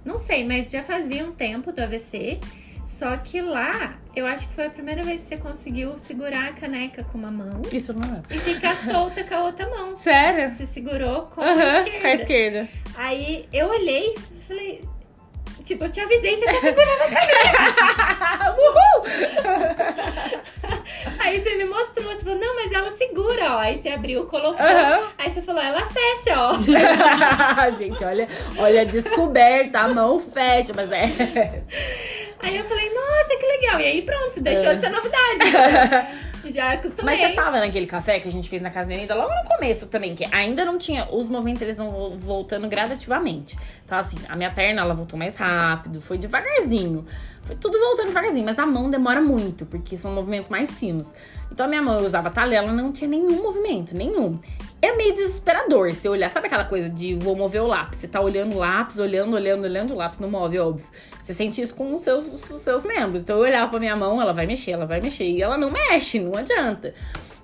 Não 0.05 0.17
sei, 0.17 0.45
mas 0.45 0.69
já 0.69 0.83
fazia 0.83 1.25
um 1.25 1.31
tempo 1.31 1.71
do 1.71 1.81
AVC. 1.81 2.39
Só 2.85 3.15
que 3.17 3.41
lá, 3.41 3.97
eu 4.15 4.25
acho 4.27 4.47
que 4.47 4.53
foi 4.53 4.67
a 4.67 4.69
primeira 4.69 5.01
vez 5.01 5.23
que 5.23 5.29
você 5.29 5.37
conseguiu 5.37 5.97
segurar 5.97 6.49
a 6.49 6.53
caneca 6.53 7.03
com 7.05 7.17
uma 7.17 7.31
mão 7.31 7.61
Isso 7.71 7.93
não 7.93 8.17
é. 8.17 8.21
e 8.29 8.37
ficar 8.37 8.75
solta 8.75 9.23
com 9.23 9.33
a 9.33 9.43
outra 9.45 9.67
mão. 9.69 9.97
Sério? 10.03 10.53
Você 10.53 10.65
segurou 10.65 11.23
com 11.23 11.41
a 11.41 11.53
com 11.55 11.59
a 11.59 11.79
esquerda. 11.81 12.09
esquerda. 12.13 12.69
Aí 12.95 13.47
eu 13.51 13.69
olhei 13.69 14.13
e 14.37 14.41
falei. 14.41 14.81
Tipo, 15.63 15.85
eu 15.85 15.89
te 15.89 16.01
avisei, 16.01 16.35
você 16.35 16.45
tá 16.45 16.59
segurando 16.59 17.01
a 17.01 18.55
Uhul! 18.59 19.03
Aí 21.19 21.41
você 21.41 21.55
me 21.55 21.65
mostrou, 21.65 22.05
você 22.05 22.23
falou, 22.23 22.37
não, 22.37 22.55
mas 22.55 22.71
ela 22.71 22.91
segura, 22.97 23.55
ó. 23.55 23.59
Aí 23.59 23.77
você 23.77 23.89
abriu, 23.89 24.25
colocou. 24.25 24.65
Aham. 24.65 25.07
Aí 25.17 25.33
você 25.33 25.41
falou, 25.41 25.61
ela 25.61 25.85
fecha, 25.85 26.37
ó. 26.37 26.53
Gente, 27.77 28.03
olha, 28.03 28.27
olha 28.57 28.81
a 28.81 28.85
descoberta, 28.85 29.79
a 29.79 29.87
mão 29.87 30.19
fecha, 30.19 30.73
mas 30.75 30.91
é. 30.91 31.05
Aí 32.41 32.57
eu 32.57 32.63
falei, 32.65 32.93
nossa, 32.93 33.37
que 33.39 33.45
legal. 33.45 33.79
E 33.79 33.85
aí 33.85 34.01
pronto, 34.01 34.41
deixou 34.41 34.75
de 34.75 34.81
ser 34.81 34.89
novidade. 34.89 35.43
Já 36.51 36.73
acostumei. 36.73 37.17
Mas 37.17 37.29
você 37.29 37.35
tava 37.35 37.59
naquele 37.59 37.85
café 37.85 38.19
que 38.19 38.27
a 38.27 38.31
gente 38.31 38.49
fez 38.49 38.61
na 38.61 38.69
casa 38.69 38.87
da 38.89 38.95
Anitta 38.95 39.15
logo 39.15 39.33
no 39.33 39.43
começo 39.47 39.87
também, 39.87 40.15
que 40.15 40.25
ainda 40.33 40.65
não 40.65 40.77
tinha. 40.77 41.07
Os 41.11 41.27
movimentos 41.29 41.61
eles 41.61 41.77
vão 41.77 41.89
vo- 41.91 42.17
voltando 42.17 42.67
gradativamente. 42.67 43.57
Então, 43.85 43.97
assim, 43.97 44.17
a 44.29 44.35
minha 44.35 44.51
perna 44.51 44.81
ela 44.81 44.93
voltou 44.93 45.17
mais 45.17 45.35
rápido, 45.35 46.01
foi 46.01 46.17
devagarzinho. 46.17 47.05
Foi 47.43 47.55
tudo 47.57 47.77
voltando 47.77 48.07
devagarzinho, 48.07 48.45
mas 48.45 48.57
a 48.57 48.65
mão 48.65 48.89
demora 48.89 49.21
muito, 49.21 49.65
porque 49.65 49.97
são 49.97 50.13
movimentos 50.13 50.49
mais 50.49 50.79
finos. 50.79 51.13
Então 51.51 51.65
a 51.65 51.69
minha 51.69 51.81
mão 51.81 51.99
eu 51.99 52.05
usava 52.05 52.29
talela, 52.29 52.71
não 52.71 52.91
tinha 52.91 53.09
nenhum 53.09 53.43
movimento, 53.43 53.95
nenhum. 53.95 54.39
É 54.81 54.95
meio 54.95 55.13
desesperador 55.13 55.93
você 55.93 56.09
olhar, 56.09 56.29
sabe 56.29 56.47
aquela 56.47 56.65
coisa 56.65 56.89
de 56.89 57.15
vou 57.15 57.35
mover 57.35 57.61
o 57.61 57.67
lápis? 57.67 57.99
Você 57.99 58.07
tá 58.07 58.19
olhando 58.21 58.55
o 58.55 58.59
lápis, 58.59 58.97
olhando, 58.97 59.33
olhando, 59.33 59.63
olhando, 59.63 59.93
o 59.93 59.97
lápis 59.97 60.19
não 60.19 60.29
move, 60.29 60.57
óbvio. 60.57 60.85
Você 61.21 61.33
sente 61.33 61.61
isso 61.61 61.73
com 61.73 61.95
os 61.95 62.03
seus, 62.03 62.49
os 62.49 62.61
seus 62.61 62.83
membros. 62.83 63.21
Então 63.21 63.37
eu 63.37 63.43
olhava 63.43 63.69
pra 63.69 63.79
minha 63.79 63.95
mão, 63.95 64.21
ela 64.21 64.33
vai 64.33 64.45
mexer, 64.45 64.71
ela 64.71 64.85
vai 64.85 64.99
mexer. 64.99 65.25
E 65.25 65.41
ela 65.41 65.57
não 65.57 65.69
mexe, 65.69 66.19
não 66.19 66.37
adianta. 66.37 66.93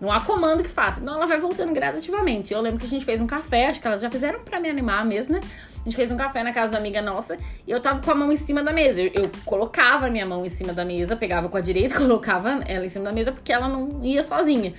Não 0.02 0.12
há 0.12 0.22
comando 0.22 0.64
que 0.64 0.70
faça. 0.70 1.02
Então 1.02 1.16
ela 1.16 1.26
vai 1.26 1.40
voltando 1.40 1.74
gradativamente. 1.74 2.54
Eu 2.54 2.62
lembro 2.62 2.80
que 2.80 2.86
a 2.86 2.90
gente 2.90 3.06
fez 3.06 3.22
um 3.22 3.28
café, 3.28 3.68
acho 3.68 3.80
que 3.80 3.88
elas 3.88 4.02
já 4.02 4.10
fizeram 4.10 4.40
pra 4.40 4.60
me 4.60 4.70
animar 4.70 5.06
mesmo, 5.06 5.34
né? 5.34 5.42
A 5.80 5.90
gente 5.90 5.96
fez 5.96 6.12
um 6.12 6.18
café 6.18 6.44
na 6.44 6.52
casa 6.52 6.74
da 6.74 6.78
amiga 6.78 7.02
nossa 7.02 7.38
e 7.66 7.72
eu 7.72 7.82
tava 7.82 8.02
com 8.02 8.12
a 8.12 8.16
mão 8.16 8.32
em 8.32 8.38
cima 8.38 8.62
da 8.62 8.74
mesa. 8.74 9.02
Eu, 9.02 9.12
eu 9.14 9.32
colocava 9.46 10.08
a 10.08 10.10
minha 10.10 10.26
mão 10.26 10.46
em 10.46 10.50
cima 10.50 10.74
da 10.74 10.84
mesa, 10.84 11.16
pegava 11.16 11.48
com 11.48 11.58
a 11.58 11.62
direita, 11.62 11.96
colocava 12.00 12.60
ela 12.66 12.86
em 12.86 12.90
cima 12.90 13.06
da 13.06 13.12
mesa 13.12 13.32
porque 13.32 13.52
ela 13.52 13.68
não 13.68 14.04
ia 14.04 14.22
sozinha. 14.22 14.74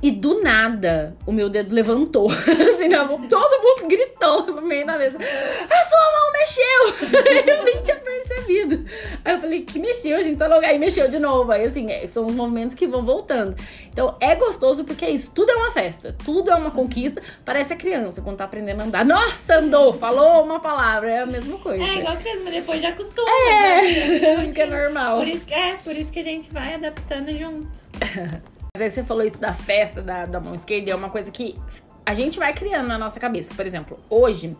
E 0.00 0.12
do 0.12 0.42
nada, 0.42 1.16
o 1.26 1.32
meu 1.32 1.48
dedo 1.48 1.74
levantou. 1.74 2.30
assim, 2.30 2.88
na 2.88 3.04
mão, 3.04 3.20
todo 3.26 3.62
mundo 3.62 3.88
gritou 3.88 4.46
no 4.46 4.62
meio 4.62 4.86
da 4.86 4.96
mesa. 4.96 5.16
A 5.18 5.84
sua 5.84 6.12
mão 6.12 6.32
mexeu! 6.32 7.48
eu 7.54 7.64
nem 7.64 7.82
tinha 7.82 7.96
percebido. 7.96 8.84
Aí 9.24 9.34
eu 9.34 9.40
falei, 9.40 9.62
que 9.62 9.78
mexeu, 9.80 10.20
gente? 10.22 10.38
Tá 10.38 10.46
louco? 10.46 10.64
Aí 10.64 10.78
mexeu 10.78 11.08
de 11.08 11.18
novo. 11.18 11.50
Aí, 11.50 11.64
assim, 11.64 11.90
é, 11.90 12.06
são 12.06 12.26
os 12.26 12.34
movimentos 12.34 12.76
que 12.76 12.86
vão 12.86 13.04
voltando. 13.04 13.56
Então, 13.92 14.16
é 14.20 14.36
gostoso 14.36 14.84
porque 14.84 15.04
é 15.04 15.10
isso. 15.10 15.32
Tudo 15.32 15.50
é 15.50 15.56
uma 15.56 15.72
festa. 15.72 16.14
Tudo 16.24 16.50
é 16.50 16.54
uma 16.54 16.70
conquista. 16.70 17.20
Parece 17.44 17.72
a 17.72 17.76
criança 17.76 18.22
quando 18.22 18.36
tá 18.36 18.44
aprendendo 18.44 18.80
a 18.80 18.84
andar. 18.84 19.04
Nossa, 19.04 19.56
andou! 19.56 19.92
Falou 19.92 20.44
uma 20.44 20.60
palavra. 20.60 21.10
É 21.10 21.18
a 21.20 21.26
mesma 21.26 21.58
coisa. 21.58 21.82
É 21.82 21.96
igual 21.96 22.16
criança, 22.16 22.40
mas 22.44 22.54
depois 22.54 22.80
já 22.80 22.90
acostuma. 22.90 23.28
É, 23.28 23.82
né? 24.20 24.46
fica 24.52 24.66
normal. 24.66 25.18
Por 25.18 25.28
isso, 25.28 25.46
é, 25.50 25.74
por 25.74 25.96
isso 25.96 26.12
que 26.12 26.20
a 26.20 26.24
gente 26.24 26.52
vai 26.52 26.74
adaptando 26.74 27.32
junto. 27.32 27.68
Mas 28.78 28.82
aí 28.82 28.90
você 28.90 29.02
falou 29.02 29.24
isso 29.24 29.40
da 29.40 29.52
festa 29.52 30.00
da, 30.00 30.24
da 30.24 30.38
mão 30.38 30.54
esquerda, 30.54 30.92
é 30.92 30.94
uma 30.94 31.10
coisa 31.10 31.32
que 31.32 31.58
a 32.06 32.14
gente 32.14 32.38
vai 32.38 32.52
criando 32.52 32.86
na 32.86 32.96
nossa 32.96 33.18
cabeça. 33.18 33.52
Por 33.52 33.66
exemplo, 33.66 33.98
hoje, 34.08 34.56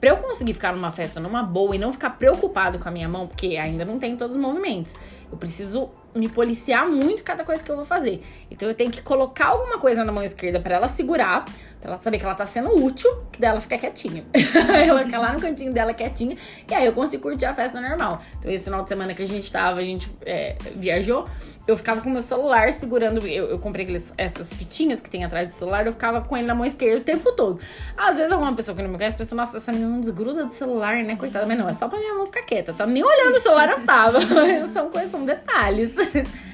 pra 0.00 0.10
eu 0.10 0.16
conseguir 0.16 0.54
ficar 0.54 0.74
numa 0.74 0.90
festa 0.90 1.20
numa 1.20 1.44
boa 1.44 1.76
e 1.76 1.78
não 1.78 1.92
ficar 1.92 2.10
preocupado 2.10 2.80
com 2.80 2.88
a 2.88 2.90
minha 2.90 3.08
mão, 3.08 3.28
porque 3.28 3.56
ainda 3.56 3.84
não 3.84 4.00
tem 4.00 4.16
todos 4.16 4.34
os 4.34 4.42
movimentos, 4.42 4.94
eu 5.30 5.38
preciso 5.38 5.88
me 6.12 6.28
policiar 6.28 6.88
muito 6.88 7.22
cada 7.22 7.44
coisa 7.44 7.62
que 7.62 7.70
eu 7.70 7.76
vou 7.76 7.84
fazer. 7.84 8.20
Então 8.50 8.68
eu 8.68 8.74
tenho 8.74 8.90
que 8.90 9.02
colocar 9.02 9.46
alguma 9.46 9.78
coisa 9.78 10.02
na 10.02 10.10
mão 10.10 10.24
esquerda 10.24 10.58
pra 10.58 10.74
ela 10.74 10.88
segurar, 10.88 11.44
pra 11.80 11.92
ela 11.92 11.98
saber 11.98 12.18
que 12.18 12.24
ela 12.24 12.34
tá 12.34 12.46
sendo 12.46 12.74
útil, 12.84 13.10
que 13.32 13.40
daí 13.40 13.50
ela 13.50 13.60
fica 13.60 13.78
quietinha. 13.78 14.24
ela 14.86 15.04
fica 15.04 15.18
lá 15.18 15.32
no 15.32 15.40
cantinho 15.40 15.72
dela 15.72 15.94
quietinha, 15.94 16.36
e 16.68 16.74
aí 16.74 16.86
eu 16.86 16.92
consigo 16.92 17.22
curtir 17.22 17.46
a 17.46 17.54
festa 17.54 17.80
normal. 17.80 18.20
Então 18.38 18.50
esse 18.50 18.64
final 18.64 18.82
de 18.82 18.88
semana 18.88 19.14
que 19.14 19.22
a 19.22 19.26
gente 19.26 19.50
tava, 19.50 19.80
a 19.80 19.84
gente 19.84 20.10
é, 20.26 20.56
viajou, 20.76 21.26
eu 21.66 21.76
ficava 21.76 22.00
com 22.00 22.10
meu 22.10 22.22
celular 22.22 22.72
segurando. 22.72 23.26
Eu, 23.26 23.50
eu 23.50 23.58
comprei 23.58 23.84
aqueles, 23.84 24.12
essas 24.18 24.52
fitinhas 24.52 25.00
que 25.00 25.08
tem 25.08 25.24
atrás 25.24 25.48
do 25.48 25.52
celular, 25.52 25.86
eu 25.86 25.92
ficava 25.92 26.20
com 26.20 26.36
ele 26.36 26.46
na 26.46 26.54
mão 26.54 26.66
esquerda 26.66 27.00
o 27.00 27.04
tempo 27.04 27.32
todo. 27.32 27.60
Às 27.96 28.16
vezes 28.16 28.32
alguma 28.32 28.54
pessoa 28.54 28.76
que 28.76 28.82
não 28.82 28.90
me 28.90 28.96
conhece 28.96 29.16
pensa, 29.16 29.34
nossa, 29.34 29.56
essa 29.56 29.72
menina 29.72 29.90
não 29.90 30.00
desgruda 30.00 30.44
do 30.44 30.52
celular, 30.52 30.96
né? 31.04 31.16
Coitada, 31.16 31.46
mas 31.46 31.58
não, 31.58 31.68
é 31.68 31.72
só 31.72 31.88
pra 31.88 31.98
minha 31.98 32.14
mão 32.14 32.26
ficar 32.26 32.42
quieta. 32.42 32.72
Tá 32.72 32.86
nem 32.86 33.02
olhando 33.02 33.36
o 33.36 33.40
celular 33.40 33.70
eu 33.70 33.84
tava. 33.84 34.20
são 34.72 34.90
coisas, 34.90 35.10
são 35.10 35.24
detalhes. 35.24 35.92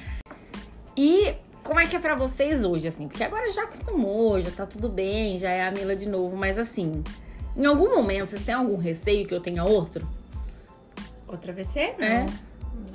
E 0.99 1.35
como 1.67 1.81
é 1.81 1.85
que 1.85 1.97
é 1.97 1.99
pra 1.99 2.15
vocês 2.15 2.63
hoje, 2.63 2.87
assim? 2.87 3.09
Porque 3.09 3.23
agora 3.23 3.51
já 3.51 3.63
acostumou, 3.63 4.39
já 4.39 4.49
tá 4.49 4.65
tudo 4.65 4.87
bem, 4.87 5.37
já 5.37 5.49
é 5.49 5.67
a 5.67 5.71
Mila 5.71 5.97
de 5.97 6.07
novo, 6.07 6.35
mas 6.37 6.57
assim, 6.57 7.03
em 7.55 7.65
algum 7.65 7.93
momento 7.93 8.29
vocês 8.29 8.45
têm 8.45 8.55
algum 8.55 8.77
receio 8.77 9.27
que 9.27 9.33
eu 9.33 9.41
tenha 9.41 9.65
outro? 9.65 10.07
Outra 11.27 11.51
VC? 11.51 11.93
Não. 11.99 12.05
É. 12.05 12.25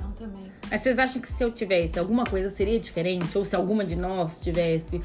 Não, 0.01 0.13
também. 0.13 0.51
Mas 0.71 0.81
vocês 0.81 0.99
acham 0.99 1.21
que 1.21 1.31
se 1.31 1.45
eu 1.45 1.53
tivesse 1.53 1.99
alguma 1.99 2.25
coisa 2.25 2.49
seria 2.49 2.81
diferente? 2.81 3.37
Ou 3.37 3.45
se 3.45 3.55
alguma 3.55 3.85
de 3.85 3.95
nós 3.95 4.41
tivesse, 4.41 5.03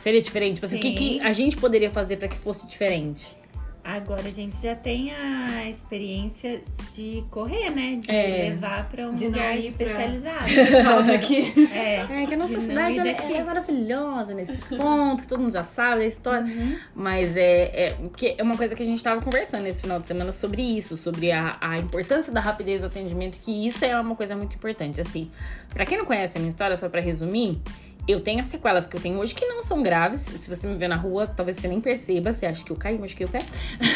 seria 0.00 0.20
diferente? 0.20 0.54
Tipo 0.54 0.66
assim, 0.66 0.78
o 0.78 0.80
que, 0.80 0.92
que 0.92 1.20
a 1.20 1.32
gente 1.32 1.56
poderia 1.56 1.90
fazer 1.90 2.16
pra 2.16 2.26
que 2.26 2.36
fosse 2.36 2.66
diferente? 2.66 3.38
Agora 3.84 4.22
a 4.26 4.30
gente 4.32 4.56
já 4.62 4.74
tem 4.74 5.12
a 5.14 5.68
experiência 5.68 6.62
de 6.94 7.22
correr, 7.30 7.68
né? 7.68 7.98
De 8.00 8.10
É. 8.10 8.48
levar 8.50 8.88
pra 8.88 9.08
um 9.08 9.14
De 9.14 9.26
lugar 9.26 9.42
pra- 9.42 9.56
especializado. 9.56 10.44
Falta 10.82 11.12
aqui. 11.12 11.52
É, 11.70 11.96
É 12.22 12.26
que 12.26 12.32
a 12.32 12.36
nossa 12.38 12.58
cidade 12.60 12.98
ela 12.98 13.08
é 13.10 13.44
maravilhosa 13.44 14.32
nesse 14.32 14.56
ponto, 14.74 15.22
que 15.22 15.28
todo 15.28 15.40
mundo 15.40 15.52
já 15.52 15.62
sabe 15.62 15.96
da 15.98 16.06
história. 16.06 16.46
Uhum. 16.46 16.76
Mas 16.94 17.36
é, 17.36 17.88
é, 17.88 17.90
porque 17.94 18.34
é 18.38 18.42
uma 18.42 18.56
coisa 18.56 18.74
que 18.74 18.82
a 18.82 18.86
gente 18.86 19.04
tava 19.04 19.20
conversando 19.20 19.66
esse 19.66 19.82
final 19.82 20.00
de 20.00 20.06
semana 20.06 20.32
sobre 20.32 20.62
isso, 20.62 20.96
sobre 20.96 21.30
a, 21.30 21.54
a 21.60 21.78
importância 21.78 22.32
da 22.32 22.40
rapidez 22.40 22.80
do 22.80 22.86
atendimento, 22.86 23.38
que 23.38 23.66
isso 23.66 23.84
é 23.84 24.00
uma 24.00 24.16
coisa 24.16 24.34
muito 24.34 24.56
importante. 24.56 24.98
Assim, 25.00 25.30
pra 25.74 25.84
quem 25.84 25.98
não 25.98 26.06
conhece 26.06 26.38
a 26.38 26.40
minha 26.40 26.48
história, 26.48 26.74
só 26.76 26.88
pra 26.88 27.02
resumir, 27.02 27.60
eu 28.06 28.20
tenho 28.20 28.40
as 28.40 28.46
sequelas 28.48 28.86
que 28.86 28.96
eu 28.96 29.00
tenho 29.00 29.18
hoje 29.18 29.34
que 29.34 29.46
não 29.46 29.62
são 29.62 29.82
graves. 29.82 30.20
Se 30.20 30.48
você 30.48 30.66
me 30.66 30.76
ver 30.76 30.88
na 30.88 30.96
rua, 30.96 31.26
talvez 31.26 31.56
você 31.56 31.68
nem 31.68 31.80
perceba. 31.80 32.32
Você 32.32 32.46
acha 32.46 32.64
que 32.64 32.70
eu 32.70 32.76
caí, 32.76 32.98
machuquei 32.98 33.26
o 33.26 33.28
pé. 33.28 33.38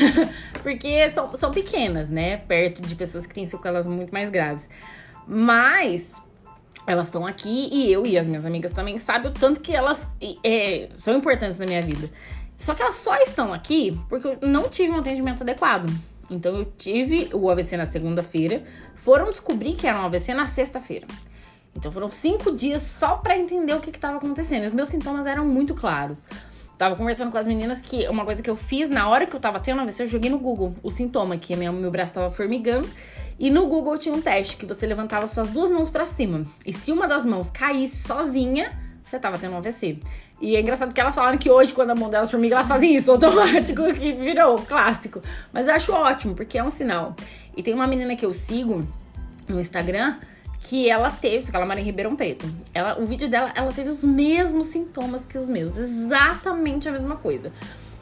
Porque 0.63 1.11
são, 1.11 1.35
são 1.37 1.51
pequenas, 1.51 2.09
né? 2.09 2.39
Perto 2.39 2.81
de 2.83 2.95
pessoas 2.95 3.27
que 3.27 3.35
têm 3.35 3.47
sequelas 3.47 3.87
muito 3.87 4.13
mais 4.13 4.31
graves. 4.31 4.69
Mas 5.27 6.15
elas 6.87 7.09
estão 7.09 7.27
aqui 7.27 7.69
e 7.71 7.93
eu 7.93 8.07
e 8.07 8.17
as 8.17 8.27
minhas 8.27 8.47
amigas 8.47 8.73
também 8.73 8.99
sabem 8.99 9.31
o 9.31 9.35
tanto 9.35 9.61
que 9.61 9.75
elas 9.75 10.09
é, 10.43 10.89
são 10.95 11.19
importantes 11.19 11.59
na 11.59 11.67
minha 11.67 11.83
vida. 11.83 12.09
Só 12.57 12.75
que 12.75 12.83
elas 12.83 12.97
só 12.97 13.15
estão 13.17 13.53
aqui 13.53 13.99
porque 14.09 14.27
eu 14.27 14.39
não 14.41 14.71
tive 14.71 14.91
um 14.91 14.99
atendimento 14.99 15.43
adequado. 15.43 15.89
Então 16.31 16.55
eu 16.55 16.65
tive 16.77 17.29
o 17.35 17.51
AVC 17.51 17.77
na 17.77 17.87
segunda-feira, 17.87 18.63
foram 18.95 19.31
descobrir 19.31 19.75
que 19.75 19.87
era 19.87 19.99
um 19.99 20.07
AVC 20.07 20.33
na 20.33 20.47
sexta-feira. 20.47 21.07
Então 21.79 21.93
foram 21.93 22.11
cinco 22.11 22.51
dias 22.51 22.83
só 22.83 23.17
pra 23.17 23.39
entender 23.39 23.73
o 23.73 23.81
que 23.81 23.91
estava 23.91 24.17
acontecendo. 24.17 24.65
Os 24.65 24.73
meus 24.73 24.89
sintomas 24.89 25.27
eram 25.27 25.47
muito 25.47 25.75
claros. 25.75 26.27
Tava 26.77 26.97
conversando 26.97 27.31
com 27.31 27.39
as 27.39 27.47
meninas 27.47 27.81
que 27.81 28.07
uma 28.09 28.25
coisa 28.25 28.43
que 28.43 28.51
eu 28.51 28.57
fiz 28.57 28.91
na 28.91 29.09
hora 29.09 29.27
que 29.27 29.35
eu 29.35 29.41
tava 29.41 29.61
tendo 29.61 29.81
AVC, 29.81 30.03
eu 30.03 30.07
joguei 30.07 30.31
no 30.31 30.39
Google 30.39 30.75
o 30.83 30.91
sintoma, 30.91 31.37
que 31.37 31.55
minha, 31.57 31.73
meu 31.73 31.91
braço 31.91 32.15
tava 32.15 32.31
formigando. 32.31 32.89
E 33.39 33.49
no 33.49 33.67
Google 33.69 33.97
tinha 33.97 34.13
um 34.13 34.21
teste 34.21 34.57
que 34.57 34.67
você 34.67 34.87
levantava 34.87 35.29
suas 35.29 35.51
duas 35.51 35.71
mãos 35.71 35.89
pra 35.89 36.05
cima. 36.05 36.45
E 36.67 36.73
se 36.73 36.91
uma 36.91 37.07
das 37.07 37.25
mãos 37.25 37.49
caísse 37.49 38.03
sozinha, 38.03 38.73
você 39.03 39.19
tava 39.19 39.39
tendo 39.39 39.55
um 39.55 39.59
AVC. 39.59 40.01
E 40.41 40.57
é 40.57 40.61
engraçado 40.61 40.93
que 40.93 41.01
elas 41.01 41.15
falaram 41.15 41.39
que 41.39 41.49
hoje, 41.49 41.73
quando 41.73 41.91
a 41.91 41.95
mão 41.95 42.11
delas 42.11 42.31
formiga, 42.31 42.57
elas 42.57 42.69
fazem 42.69 42.97
isso 42.97 43.11
automático, 43.13 43.83
que 43.95 44.13
virou 44.13 44.59
clássico. 44.59 45.23
Mas 45.53 45.69
eu 45.69 45.75
acho 45.75 45.93
ótimo, 45.93 46.35
porque 46.35 46.59
é 46.59 46.65
um 46.65 46.71
sinal. 46.71 47.15
E 47.57 47.63
tem 47.63 47.73
uma 47.73 47.87
menina 47.87 48.17
que 48.17 48.27
eu 48.27 48.35
sigo 48.35 48.85
no 49.49 49.61
Instagram 49.61 50.17
que 50.61 50.89
ela 50.89 51.11
teve, 51.11 51.45
só 51.45 51.51
que 51.51 51.57
ela 51.57 51.67
mora 51.67 51.81
em 51.81 51.85
Ribeirão 51.85 52.17
Preto. 52.17 52.47
Ela, 52.75 52.99
o 53.01 53.07
vídeo 53.07 53.29
dela, 53.29 53.53
ela 53.55 53.73
teve 53.73 53.89
os 53.91 54.03
mesmos 54.05 54.67
sintomas 54.67 55.25
que 55.25 55.39
os 55.39 55.49
meus, 55.49 55.77
exatamente 55.77 56.89
a 56.89 56.93
mesma 56.93 57.17
coisa. 57.17 57.53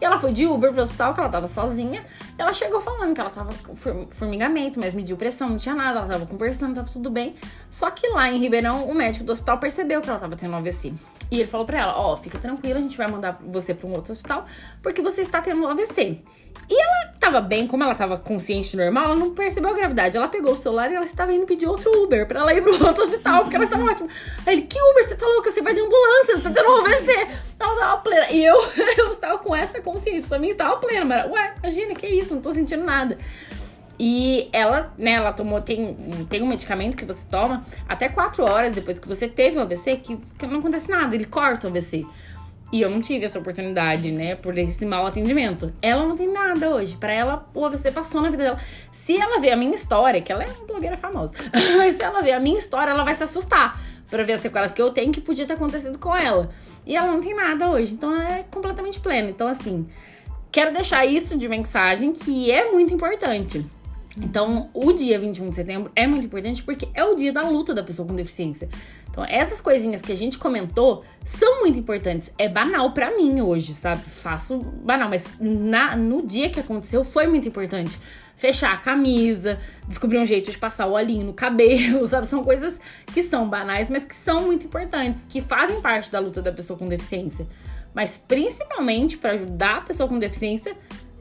E 0.00 0.04
ela 0.04 0.18
foi 0.18 0.30
de 0.30 0.44
Uber 0.46 0.72
pro 0.72 0.82
hospital, 0.82 1.14
que 1.14 1.20
ela 1.20 1.28
tava 1.30 1.48
sozinha. 1.48 2.04
Ela 2.36 2.52
chegou 2.52 2.82
falando 2.82 3.14
que 3.14 3.20
ela 3.20 3.30
tava 3.30 3.50
com 3.66 3.74
form- 3.74 4.04
formigamento, 4.10 4.78
mas 4.78 4.92
mediu 4.92 5.16
pressão, 5.16 5.48
não 5.48 5.56
tinha 5.56 5.74
nada, 5.74 6.00
ela 6.00 6.08
tava 6.08 6.26
conversando, 6.26 6.74
tava 6.74 6.88
tudo 6.90 7.08
bem. 7.10 7.34
Só 7.70 7.90
que 7.90 8.06
lá 8.08 8.30
em 8.30 8.38
Ribeirão, 8.38 8.84
o 8.86 8.94
médico 8.94 9.24
do 9.24 9.32
hospital 9.32 9.58
percebeu 9.58 10.02
que 10.02 10.10
ela 10.10 10.18
tava 10.18 10.36
tendo 10.36 10.52
um 10.52 10.56
AVC. 10.56 10.92
E 11.30 11.40
ele 11.40 11.48
falou 11.48 11.64
pra 11.66 11.80
ela: 11.80 11.98
Ó, 11.98 12.14
fica 12.16 12.38
tranquila, 12.38 12.78
a 12.78 12.82
gente 12.82 12.96
vai 12.96 13.06
mandar 13.10 13.40
você 13.46 13.72
pra 13.74 13.86
um 13.88 13.92
outro 13.94 14.12
hospital, 14.12 14.44
porque 14.82 15.00
você 15.00 15.22
está 15.22 15.40
tendo 15.40 15.62
um 15.62 15.66
AVC. 15.68 16.18
E 16.68 16.80
ela 16.80 17.12
tava 17.20 17.40
bem, 17.40 17.66
como 17.66 17.84
ela 17.84 17.94
tava 17.94 18.16
consciente 18.16 18.76
normal, 18.76 19.04
ela 19.04 19.16
não 19.16 19.34
percebeu 19.34 19.70
a 19.70 19.74
gravidade. 19.74 20.16
Ela 20.16 20.28
pegou 20.28 20.52
o 20.52 20.56
celular 20.56 20.90
e 20.90 20.94
ela 20.94 21.04
estava 21.04 21.32
indo 21.32 21.46
pedir 21.46 21.66
outro 21.66 21.90
Uber 22.02 22.26
pra 22.26 22.40
ela 22.40 22.54
ir 22.54 22.62
pro 22.62 22.72
outro 22.86 23.04
hospital, 23.04 23.42
porque 23.42 23.56
ela 23.56 23.64
estava 23.64 23.84
ótima. 23.84 24.08
Aí 24.44 24.54
ele, 24.54 24.62
que 24.62 24.80
Uber? 24.80 25.08
Você 25.08 25.16
tá 25.16 25.26
louca? 25.26 25.52
Você 25.52 25.62
vai 25.62 25.74
de 25.74 25.80
ambulância, 25.80 26.36
você 26.36 26.42
tá 26.42 26.50
tendo 26.50 26.68
um 26.68 26.76
AVC. 26.78 27.28
Ela 27.58 27.76
tava 27.76 28.02
plena. 28.02 28.30
E 28.30 28.44
eu, 28.44 28.56
eu 28.98 29.10
estava 29.12 29.38
com 29.38 29.54
essa 29.54 29.80
consciência. 29.80 30.28
Pra 30.28 30.38
mim, 30.38 30.48
estava 30.48 30.76
plena. 30.78 31.04
Mas, 31.04 31.30
ué, 31.30 31.54
imagina, 31.62 31.94
que 31.94 32.06
isso? 32.06 32.34
Não 32.34 32.42
tô 32.42 32.52
sentindo 32.52 32.84
nada. 32.84 33.16
E 33.98 34.48
ela, 34.52 34.92
né, 34.98 35.12
ela 35.12 35.32
tomou, 35.32 35.60
tem, 35.60 35.96
tem 36.28 36.42
um 36.42 36.46
medicamento 36.46 36.96
que 36.96 37.04
você 37.04 37.26
toma 37.30 37.64
até 37.88 38.08
4 38.08 38.44
horas 38.44 38.74
depois 38.74 38.98
que 38.98 39.08
você 39.08 39.26
teve 39.26 39.56
o 39.56 39.62
AVC, 39.62 39.96
que, 39.96 40.16
que 40.16 40.46
não 40.46 40.58
acontece 40.58 40.90
nada, 40.90 41.14
ele 41.14 41.24
corta 41.24 41.66
o 41.66 41.70
AVC. 41.70 42.04
E 42.72 42.80
eu 42.80 42.90
não 42.90 43.00
tive 43.00 43.24
essa 43.24 43.38
oportunidade, 43.38 44.10
né, 44.10 44.34
por 44.34 44.58
esse 44.58 44.84
mau 44.84 45.06
atendimento. 45.06 45.72
Ela 45.80 46.04
não 46.04 46.16
tem 46.16 46.30
nada 46.30 46.70
hoje. 46.70 46.96
Pra 46.96 47.12
ela, 47.12 47.48
o 47.54 47.64
AVC 47.64 47.92
passou 47.92 48.20
na 48.20 48.28
vida 48.28 48.42
dela. 48.42 48.60
Se 48.92 49.16
ela 49.16 49.40
ver 49.40 49.52
a 49.52 49.56
minha 49.56 49.74
história, 49.74 50.20
que 50.20 50.32
ela 50.32 50.42
é 50.42 50.46
uma 50.48 50.66
blogueira 50.66 50.96
famosa, 50.96 51.32
mas 51.76 51.94
se 51.98 52.02
ela 52.02 52.22
ver 52.22 52.32
a 52.32 52.40
minha 52.40 52.58
história, 52.58 52.90
ela 52.90 53.04
vai 53.04 53.14
se 53.14 53.22
assustar 53.22 53.80
pra 54.10 54.24
ver 54.24 54.34
as 54.34 54.40
sequelas 54.40 54.72
que 54.72 54.82
eu 54.82 54.90
tenho 54.90 55.12
que 55.12 55.20
podia 55.20 55.46
ter 55.46 55.54
acontecido 55.54 55.98
com 55.98 56.14
ela. 56.14 56.50
E 56.84 56.96
ela 56.96 57.10
não 57.10 57.20
tem 57.20 57.34
nada 57.34 57.70
hoje, 57.70 57.94
então 57.94 58.12
ela 58.12 58.38
é 58.38 58.42
completamente 58.44 58.98
plena. 59.00 59.30
Então, 59.30 59.46
assim, 59.48 59.86
quero 60.50 60.72
deixar 60.72 61.04
isso 61.06 61.36
de 61.36 61.48
mensagem 61.48 62.12
que 62.12 62.50
é 62.50 62.70
muito 62.70 62.92
importante. 62.92 63.64
Então, 64.16 64.70
o 64.72 64.92
dia 64.92 65.18
21 65.18 65.50
de 65.50 65.56
setembro 65.56 65.92
é 65.94 66.06
muito 66.06 66.24
importante 66.24 66.62
porque 66.62 66.88
é 66.94 67.04
o 67.04 67.14
dia 67.14 67.32
da 67.32 67.42
luta 67.42 67.74
da 67.74 67.82
pessoa 67.82 68.08
com 68.08 68.14
deficiência. 68.14 68.68
Então, 69.10 69.24
essas 69.24 69.60
coisinhas 69.60 70.00
que 70.00 70.12
a 70.12 70.16
gente 70.16 70.38
comentou 70.38 71.04
são 71.24 71.60
muito 71.60 71.78
importantes. 71.78 72.30
É 72.38 72.48
banal 72.48 72.92
pra 72.92 73.14
mim 73.14 73.40
hoje, 73.40 73.74
sabe? 73.74 74.02
Faço 74.02 74.58
banal, 74.58 75.08
mas 75.08 75.24
na, 75.38 75.96
no 75.96 76.26
dia 76.26 76.50
que 76.50 76.60
aconteceu 76.60 77.04
foi 77.04 77.26
muito 77.26 77.46
importante. 77.46 77.98
Fechar 78.36 78.72
a 78.72 78.76
camisa, 78.76 79.58
descobrir 79.88 80.18
um 80.18 80.26
jeito 80.26 80.50
de 80.50 80.58
passar 80.58 80.86
o 80.86 80.92
olhinho 80.92 81.24
no 81.26 81.32
cabelo, 81.32 82.04
sabe? 82.08 82.26
São 82.26 82.42
coisas 82.42 82.78
que 83.12 83.22
são 83.22 83.48
banais, 83.48 83.90
mas 83.90 84.04
que 84.04 84.14
são 84.14 84.42
muito 84.42 84.66
importantes, 84.66 85.24
que 85.28 85.40
fazem 85.40 85.80
parte 85.80 86.10
da 86.10 86.18
luta 86.20 86.40
da 86.40 86.52
pessoa 86.52 86.78
com 86.78 86.88
deficiência. 86.88 87.46
Mas 87.94 88.18
principalmente 88.18 89.16
pra 89.16 89.32
ajudar 89.32 89.76
a 89.76 89.80
pessoa 89.80 90.06
com 90.06 90.18
deficiência 90.18 90.76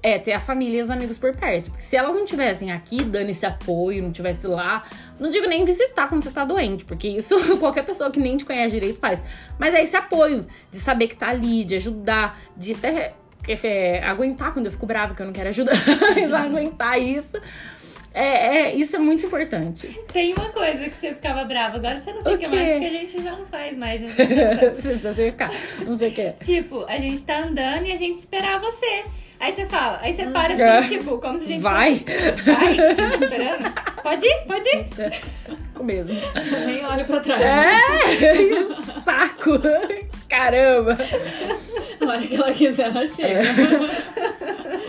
é 0.05 0.19
ter 0.19 0.33
a 0.33 0.39
família 0.39 0.77
e 0.77 0.81
os 0.83 0.91
amigos 0.91 1.17
por 1.17 1.35
perto. 1.35 1.71
Porque 1.71 1.83
se 1.83 1.95
elas 1.95 2.15
não 2.15 2.25
tivessem 2.25 2.71
aqui, 2.71 3.03
dando 3.03 3.31
esse 3.31 3.43
apoio, 3.43 4.03
não 4.03 4.11
tivesse 4.11 4.45
lá, 4.45 4.83
não 5.19 5.31
digo 5.31 5.47
nem 5.47 5.65
visitar 5.65 6.07
quando 6.07 6.23
você 6.23 6.29
tá 6.29 6.45
doente, 6.45 6.85
porque 6.85 7.07
isso 7.07 7.35
qualquer 7.57 7.83
pessoa 7.83 8.11
que 8.11 8.19
nem 8.19 8.37
te 8.37 8.45
conhece 8.45 8.75
direito 8.75 8.99
faz. 8.99 9.19
Mas 9.57 9.73
é 9.73 9.81
esse 9.81 9.97
apoio 9.97 10.45
de 10.71 10.79
saber 10.79 11.07
que 11.07 11.17
tá 11.17 11.29
ali, 11.29 11.63
de 11.65 11.77
ajudar, 11.77 12.39
de 12.55 12.73
até 12.73 13.15
é, 13.47 14.03
aguentar 14.05 14.53
quando 14.53 14.67
eu 14.67 14.71
fico 14.71 14.85
brava, 14.85 15.15
que 15.15 15.23
eu 15.23 15.25
não 15.25 15.33
quero 15.33 15.49
ajudar, 15.49 15.73
mas 16.13 16.31
aguentar 16.31 17.01
isso. 17.01 17.41
É, 18.13 18.57
é, 18.57 18.75
isso 18.75 18.95
é 18.95 18.99
muito 18.99 19.25
importante. 19.25 19.87
Tem 20.13 20.33
uma 20.33 20.49
coisa 20.49 20.87
que 20.87 20.95
você 20.99 21.15
ficava 21.15 21.43
brava, 21.45 21.77
agora 21.77 21.99
você 21.99 22.13
não 22.13 22.23
fica 22.23 22.47
mais, 22.47 22.69
porque 22.69 22.85
a 22.85 22.89
gente 22.89 23.23
já 23.23 23.31
não 23.31 23.45
faz 23.47 23.75
mais. 23.75 24.01
né? 24.01 24.07
Você 24.79 24.95
vai 24.95 25.31
ficar, 25.31 25.51
não 25.83 25.97
sei 25.97 26.09
o 26.09 26.13
que. 26.13 26.31
tipo, 26.45 26.85
a 26.87 26.95
gente 26.97 27.23
tá 27.23 27.39
andando 27.39 27.87
e 27.87 27.91
a 27.91 27.95
gente 27.95 28.19
esperar 28.19 28.61
você. 28.61 29.03
Aí 29.45 29.55
você 29.55 29.65
fala, 29.67 29.99
aí 30.01 30.11
você 30.15 30.25
para 30.25 30.53
É. 30.55 30.77
assim, 30.79 30.97
tipo, 30.97 31.19
como 31.19 31.37
se 31.37 31.45
a 31.45 31.47
gente 31.47 31.61
Vai. 31.61 31.97
fosse- 31.99 32.51
Vai, 32.51 32.71
esperando? 33.13 33.73
Pode 34.01 34.25
ir, 34.25 34.39
pode 34.47 34.67
ir. 34.69 34.89
Fico 35.67 35.83
mesmo. 35.83 36.13
Nem 36.65 36.83
olho 36.83 37.05
pra 37.05 37.19
trás. 37.19 37.41
É, 37.43 37.77
saco. 39.05 39.51
Caramba. 40.27 40.97
Na 42.01 42.13
hora 42.13 42.21
que 42.25 42.33
ela 42.35 42.51
quiser, 42.53 42.87
ela 42.89 43.05
chega. 43.05 43.41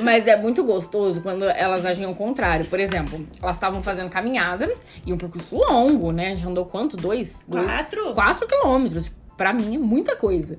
Mas 0.00 0.26
é 0.26 0.36
muito 0.36 0.64
gostoso 0.64 1.20
quando 1.20 1.44
elas 1.44 1.84
agem 1.84 2.06
ao 2.06 2.14
contrário. 2.14 2.64
Por 2.64 2.80
exemplo, 2.80 3.26
elas 3.42 3.56
estavam 3.56 3.82
fazendo 3.82 4.08
caminhada 4.08 4.72
e 5.06 5.12
um 5.12 5.18
percurso 5.18 5.56
longo, 5.56 6.12
né? 6.12 6.28
A 6.28 6.34
gente 6.34 6.46
andou 6.46 6.64
quanto? 6.64 6.96
Dois? 6.96 7.40
Dois- 7.46 7.66
Quatro? 7.66 8.14
Quatro 8.14 8.46
quilômetros. 8.46 9.10
Pra 9.36 9.52
mim 9.52 9.74
é 9.74 9.78
muita 9.78 10.16
coisa. 10.16 10.58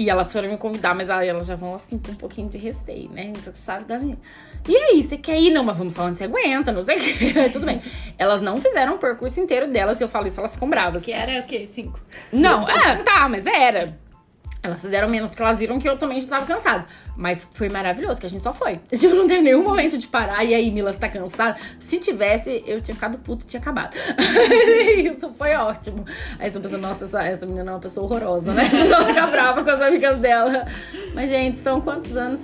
E 0.00 0.08
elas 0.08 0.32
foram 0.32 0.48
me 0.48 0.56
convidar, 0.56 0.94
mas 0.94 1.10
aí 1.10 1.28
elas 1.28 1.46
já 1.46 1.54
vão 1.54 1.74
assim 1.74 1.98
com 1.98 2.12
um 2.12 2.14
pouquinho 2.14 2.48
de 2.48 2.56
receio, 2.56 3.10
né? 3.10 3.34
Você 3.34 3.52
sabe 3.52 3.84
da 3.84 3.98
minha. 3.98 4.16
E 4.66 4.74
aí, 4.74 5.04
você 5.04 5.18
quer 5.18 5.38
ir? 5.38 5.50
Não, 5.50 5.62
mas 5.62 5.76
vamos 5.76 5.92
só 5.92 6.04
onde 6.06 6.16
você 6.16 6.24
aguenta, 6.24 6.72
não 6.72 6.82
sei 6.82 6.96
o. 6.96 7.38
Aí 7.38 7.50
tudo 7.52 7.66
bem. 7.66 7.78
Elas 8.16 8.40
não 8.40 8.56
fizeram 8.56 8.94
o 8.94 8.98
percurso 8.98 9.38
inteiro 9.38 9.70
delas, 9.70 9.98
se 9.98 10.04
eu 10.04 10.08
falo 10.08 10.26
isso, 10.26 10.40
elas 10.40 10.54
ficam 10.54 10.70
bravas. 10.70 11.04
Que 11.04 11.12
era 11.12 11.40
o 11.40 11.46
quê? 11.46 11.68
Cinco. 11.70 12.00
Não, 12.32 12.66
é, 12.66 13.02
tá, 13.02 13.28
mas 13.28 13.44
era. 13.44 13.94
Elas 14.62 14.82
fizeram 14.82 15.08
menos 15.08 15.30
porque 15.30 15.42
elas 15.42 15.58
viram 15.58 15.78
que 15.78 15.88
eu 15.88 15.96
também 15.96 16.20
já 16.20 16.28
tava 16.28 16.46
cansada. 16.46 16.84
Mas 17.16 17.48
foi 17.52 17.68
maravilhoso, 17.70 18.20
que 18.20 18.26
a 18.26 18.28
gente 18.28 18.42
só 18.42 18.52
foi. 18.52 18.78
Tipo, 18.94 19.14
não 19.14 19.26
teve 19.26 19.42
nenhum 19.42 19.62
momento 19.62 19.96
de 19.96 20.06
parar. 20.06 20.44
E 20.44 20.54
aí, 20.54 20.70
Mila, 20.70 20.92
você 20.92 20.98
tá 20.98 21.08
cansada? 21.08 21.58
Se 21.78 21.98
tivesse, 21.98 22.62
eu 22.66 22.80
tinha 22.80 22.94
ficado 22.94 23.16
puta 23.18 23.44
e 23.44 23.46
tinha 23.46 23.60
acabado. 23.60 23.94
Isso 24.98 25.32
foi 25.36 25.54
ótimo. 25.54 26.04
Aí 26.38 26.50
você 26.50 26.60
pensa, 26.60 26.76
nossa, 26.76 27.04
essa, 27.06 27.22
essa 27.22 27.46
menina 27.46 27.70
é 27.70 27.74
uma 27.74 27.80
pessoa 27.80 28.06
horrorosa, 28.06 28.52
né? 28.52 28.64
Ela 28.70 29.06
fica 29.06 29.26
brava 29.26 29.64
com 29.64 29.70
as 29.70 29.80
amigas 29.80 30.18
dela. 30.18 30.66
Mas, 31.14 31.30
gente, 31.30 31.58
são 31.58 31.80
quantos 31.80 32.14
anos? 32.16 32.40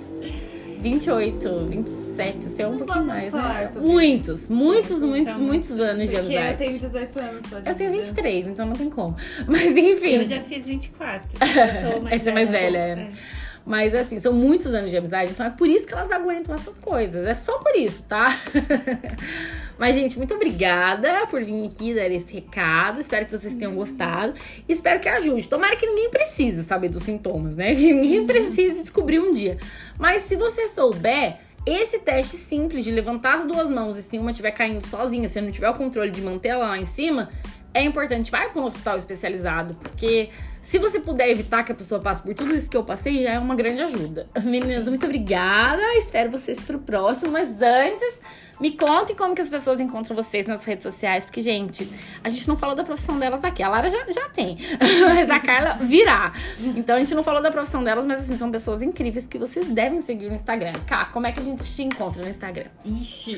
28, 0.79 2.06
27, 2.17 2.43
sei 2.43 2.65
um 2.65 2.71
Não 2.71 2.77
pouquinho 2.79 3.05
mais, 3.05 3.31
né? 3.33 3.71
Muitos, 3.75 4.47
muitos, 4.49 5.01
muitos, 5.03 5.37
muitos 5.37 5.79
anos 5.79 6.09
de 6.09 6.15
Porque 6.15 6.33
eu 6.33 6.39
amizade. 6.39 6.57
tenho 6.57 6.79
18 6.79 7.19
anos 7.19 7.45
só. 7.49 7.57
Eu 7.57 7.75
tenho 7.75 7.91
vida. 7.91 8.03
23, 8.03 8.47
então 8.47 8.65
não 8.65 8.73
tem 8.75 8.89
como. 8.89 9.15
Mas 9.47 9.77
enfim. 9.77 10.15
Eu 10.15 10.25
já 10.25 10.41
fiz 10.41 10.65
24. 10.65 11.27
Eu 11.41 11.91
sou 11.91 12.01
mais 12.01 12.21
Essa 12.21 12.29
é 12.29 12.33
mais 12.33 12.49
velha, 12.51 12.79
um 12.79 12.95
né? 12.95 13.03
pouco, 13.05 13.17
Mas 13.65 13.95
assim, 13.95 14.19
são 14.19 14.33
muitos 14.33 14.73
anos 14.73 14.89
de 14.91 14.97
amizade, 14.97 15.31
então 15.31 15.45
é 15.45 15.49
por 15.49 15.67
isso 15.67 15.85
que 15.85 15.93
elas 15.93 16.11
aguentam 16.11 16.55
essas 16.55 16.77
coisas. 16.79 17.25
É 17.25 17.33
só 17.33 17.57
por 17.59 17.75
isso, 17.75 18.03
tá? 18.03 18.35
Mas, 19.77 19.95
gente, 19.95 20.17
muito 20.17 20.33
obrigada 20.33 21.27
por 21.27 21.43
vir 21.43 21.67
aqui 21.67 21.93
dar 21.93 22.09
esse 22.09 22.33
recado. 22.33 22.99
Espero 22.99 23.25
que 23.27 23.37
vocês 23.37 23.53
tenham 23.53 23.75
gostado. 23.75 24.33
Espero 24.67 24.99
que 24.99 25.07
ajude. 25.07 25.47
Tomara 25.47 25.75
que 25.75 25.85
ninguém 25.85 26.09
precise 26.09 26.63
saber 26.63 26.89
dos 26.89 27.03
sintomas, 27.03 27.55
né? 27.55 27.75
Que 27.75 27.93
ninguém 27.93 28.25
precise 28.25 28.81
descobrir 28.81 29.19
um 29.19 29.33
dia. 29.33 29.57
Mas 29.99 30.23
se 30.23 30.35
você 30.35 30.67
souber, 30.69 31.37
Esse 31.69 31.99
teste 31.99 32.37
simples 32.37 32.85
de 32.85 32.91
levantar 32.91 33.39
as 33.39 33.45
duas 33.45 33.69
mãos 33.69 33.97
e 33.97 34.01
se 34.01 34.17
uma 34.17 34.31
estiver 34.31 34.51
caindo 34.51 34.81
sozinha, 34.87 35.27
se 35.27 35.41
não 35.41 35.51
tiver 35.51 35.69
o 35.69 35.73
controle 35.73 36.09
de 36.09 36.21
manter 36.21 36.47
ela 36.47 36.65
lá 36.65 36.77
em 36.77 36.85
cima, 36.85 37.27
é 37.73 37.83
importante. 37.83 38.31
Vai 38.31 38.49
para 38.49 38.61
um 38.61 38.63
hospital 38.63 38.97
especializado, 38.97 39.75
porque 39.75 40.29
se 40.67 40.77
você 40.79 40.99
puder 40.99 41.29
evitar 41.29 41.63
que 41.63 41.71
a 41.71 41.75
pessoa 41.75 42.01
passe 42.01 42.21
por 42.21 42.33
tudo 42.33 42.53
isso 42.53 42.69
que 42.69 42.75
eu 42.75 42.83
passei, 42.83 43.23
já 43.23 43.31
é 43.31 43.39
uma 43.39 43.55
grande 43.55 43.81
ajuda. 43.83 44.27
Meninas, 44.43 44.85
muito 44.89 45.05
obrigada. 45.05 45.81
Espero 45.95 46.29
vocês 46.29 46.59
pro 46.59 46.77
próximo, 46.77 47.31
mas 47.31 47.47
antes 47.61 48.19
me 48.59 48.71
contem 48.71 49.15
como 49.15 49.33
que 49.33 49.39
as 49.39 49.49
pessoas 49.49 49.79
encontram 49.79 50.13
vocês 50.13 50.45
nas 50.45 50.65
redes 50.65 50.83
sociais, 50.83 51.23
porque, 51.23 51.39
gente, 51.39 51.89
a 52.21 52.27
gente 52.27 52.45
não 52.49 52.57
falou 52.57 52.75
da 52.75 52.83
profissão 52.83 53.17
delas 53.17 53.45
aqui. 53.45 53.63
A 53.63 53.69
Lara 53.69 53.89
já, 53.89 54.11
já 54.11 54.27
tem, 54.27 54.57
mas 55.07 55.29
a 55.29 55.39
Carla 55.39 55.75
virá. 55.75 56.33
Então 56.75 56.97
a 56.97 56.99
gente 56.99 57.15
não 57.15 57.23
falou 57.23 57.41
da 57.41 57.49
profissão 57.49 57.81
delas, 57.81 58.05
mas 58.05 58.19
assim, 58.19 58.35
são 58.35 58.51
pessoas 58.51 58.81
incríveis 58.81 59.25
que 59.25 59.37
vocês 59.37 59.69
devem 59.69 60.01
seguir 60.01 60.27
no 60.27 60.35
Instagram. 60.35 60.73
Cá, 60.85 61.05
como 61.05 61.27
é 61.27 61.31
que 61.31 61.39
a 61.39 61.43
gente 61.43 61.63
te 61.63 61.81
encontra 61.81 62.21
no 62.21 62.29
Instagram? 62.29 62.67
Ixi. 62.83 63.37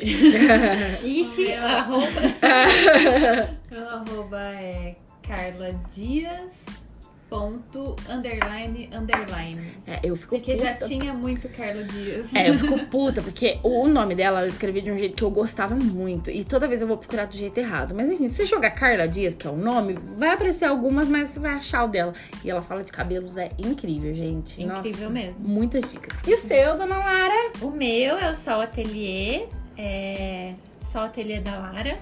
Ixi, 1.06 1.54
arroba. 1.54 2.08
Meu 3.70 3.88
arroba 3.88 4.40
é 4.40 4.96
Carla 5.22 5.80
Dias 5.94 6.89
ponto 7.30 7.96
underline 8.10 8.90
underline. 8.92 9.78
É, 9.86 10.00
eu 10.04 10.16
fico 10.16 10.36
Porque 10.36 10.54
puta. 10.54 10.66
já 10.66 10.74
tinha 10.74 11.14
muito 11.14 11.48
Carla 11.50 11.84
Dias. 11.84 12.34
É, 12.34 12.50
eu 12.50 12.56
fico 12.56 12.80
puta, 12.90 13.22
porque 13.22 13.60
o 13.64 13.88
nome 13.88 14.16
dela 14.16 14.40
ela 14.40 14.48
escrevia 14.48 14.82
de 14.82 14.92
um 14.92 14.98
jeito 14.98 15.16
que 15.16 15.24
eu 15.24 15.30
gostava 15.30 15.76
muito. 15.76 16.32
E 16.32 16.44
toda 16.44 16.68
vez 16.68 16.82
eu 16.82 16.88
vou 16.88 16.98
procurar 16.98 17.26
do 17.26 17.36
jeito 17.36 17.58
errado. 17.60 17.94
Mas 17.94 18.12
enfim, 18.12 18.28
se 18.28 18.38
você 18.38 18.46
jogar 18.46 18.72
Carla 18.72 19.08
Dias, 19.08 19.36
que 19.36 19.46
é 19.46 19.50
o 19.50 19.56
nome, 19.56 19.98
vai 20.18 20.30
aparecer 20.30 20.66
algumas, 20.66 21.08
mas 21.08 21.30
você 21.30 21.40
vai 21.40 21.54
achar 21.54 21.86
o 21.86 21.88
dela. 21.88 22.14
E 22.44 22.50
ela 22.50 22.62
fala 22.62 22.84
de 22.84 22.92
cabelos, 22.92 23.38
é 23.38 23.52
incrível, 23.58 24.12
gente. 24.14 24.62
Incrível 24.62 25.10
Nossa, 25.10 25.10
mesmo. 25.10 25.48
Muitas 25.48 25.92
dicas. 25.92 26.18
E 26.28 26.34
o 26.34 26.38
seu, 26.38 26.78
dona 26.78 26.98
Lara? 26.98 27.52
O 27.62 27.70
meu 27.70 28.18
é 28.18 28.32
o 28.32 28.36
Sol 28.36 28.62
Atelier. 28.62 29.48
É... 29.78 30.54
Sol 30.92 31.04
Atelier 31.04 31.42
da 31.42 31.58
Lara. 31.58 32.00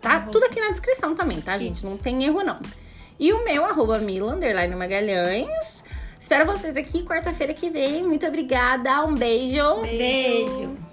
Tá 0.00 0.20
tudo 0.20 0.44
aqui 0.44 0.60
na 0.60 0.70
descrição 0.70 1.14
também, 1.14 1.40
tá, 1.40 1.58
gente? 1.58 1.84
Não 1.84 1.96
tem 1.96 2.24
erro, 2.24 2.42
não. 2.42 2.60
E 3.18 3.32
o 3.32 3.44
meu, 3.44 3.64
arroba 3.64 3.98
Mila, 3.98 4.36
Magalhães. 4.76 5.82
Espero 6.20 6.44
vocês 6.44 6.76
aqui 6.76 7.04
quarta-feira 7.04 7.54
que 7.54 7.70
vem. 7.70 8.02
Muito 8.02 8.26
obrigada. 8.26 9.04
Um 9.04 9.14
beijo. 9.14 9.80
Beijo. 9.82 10.85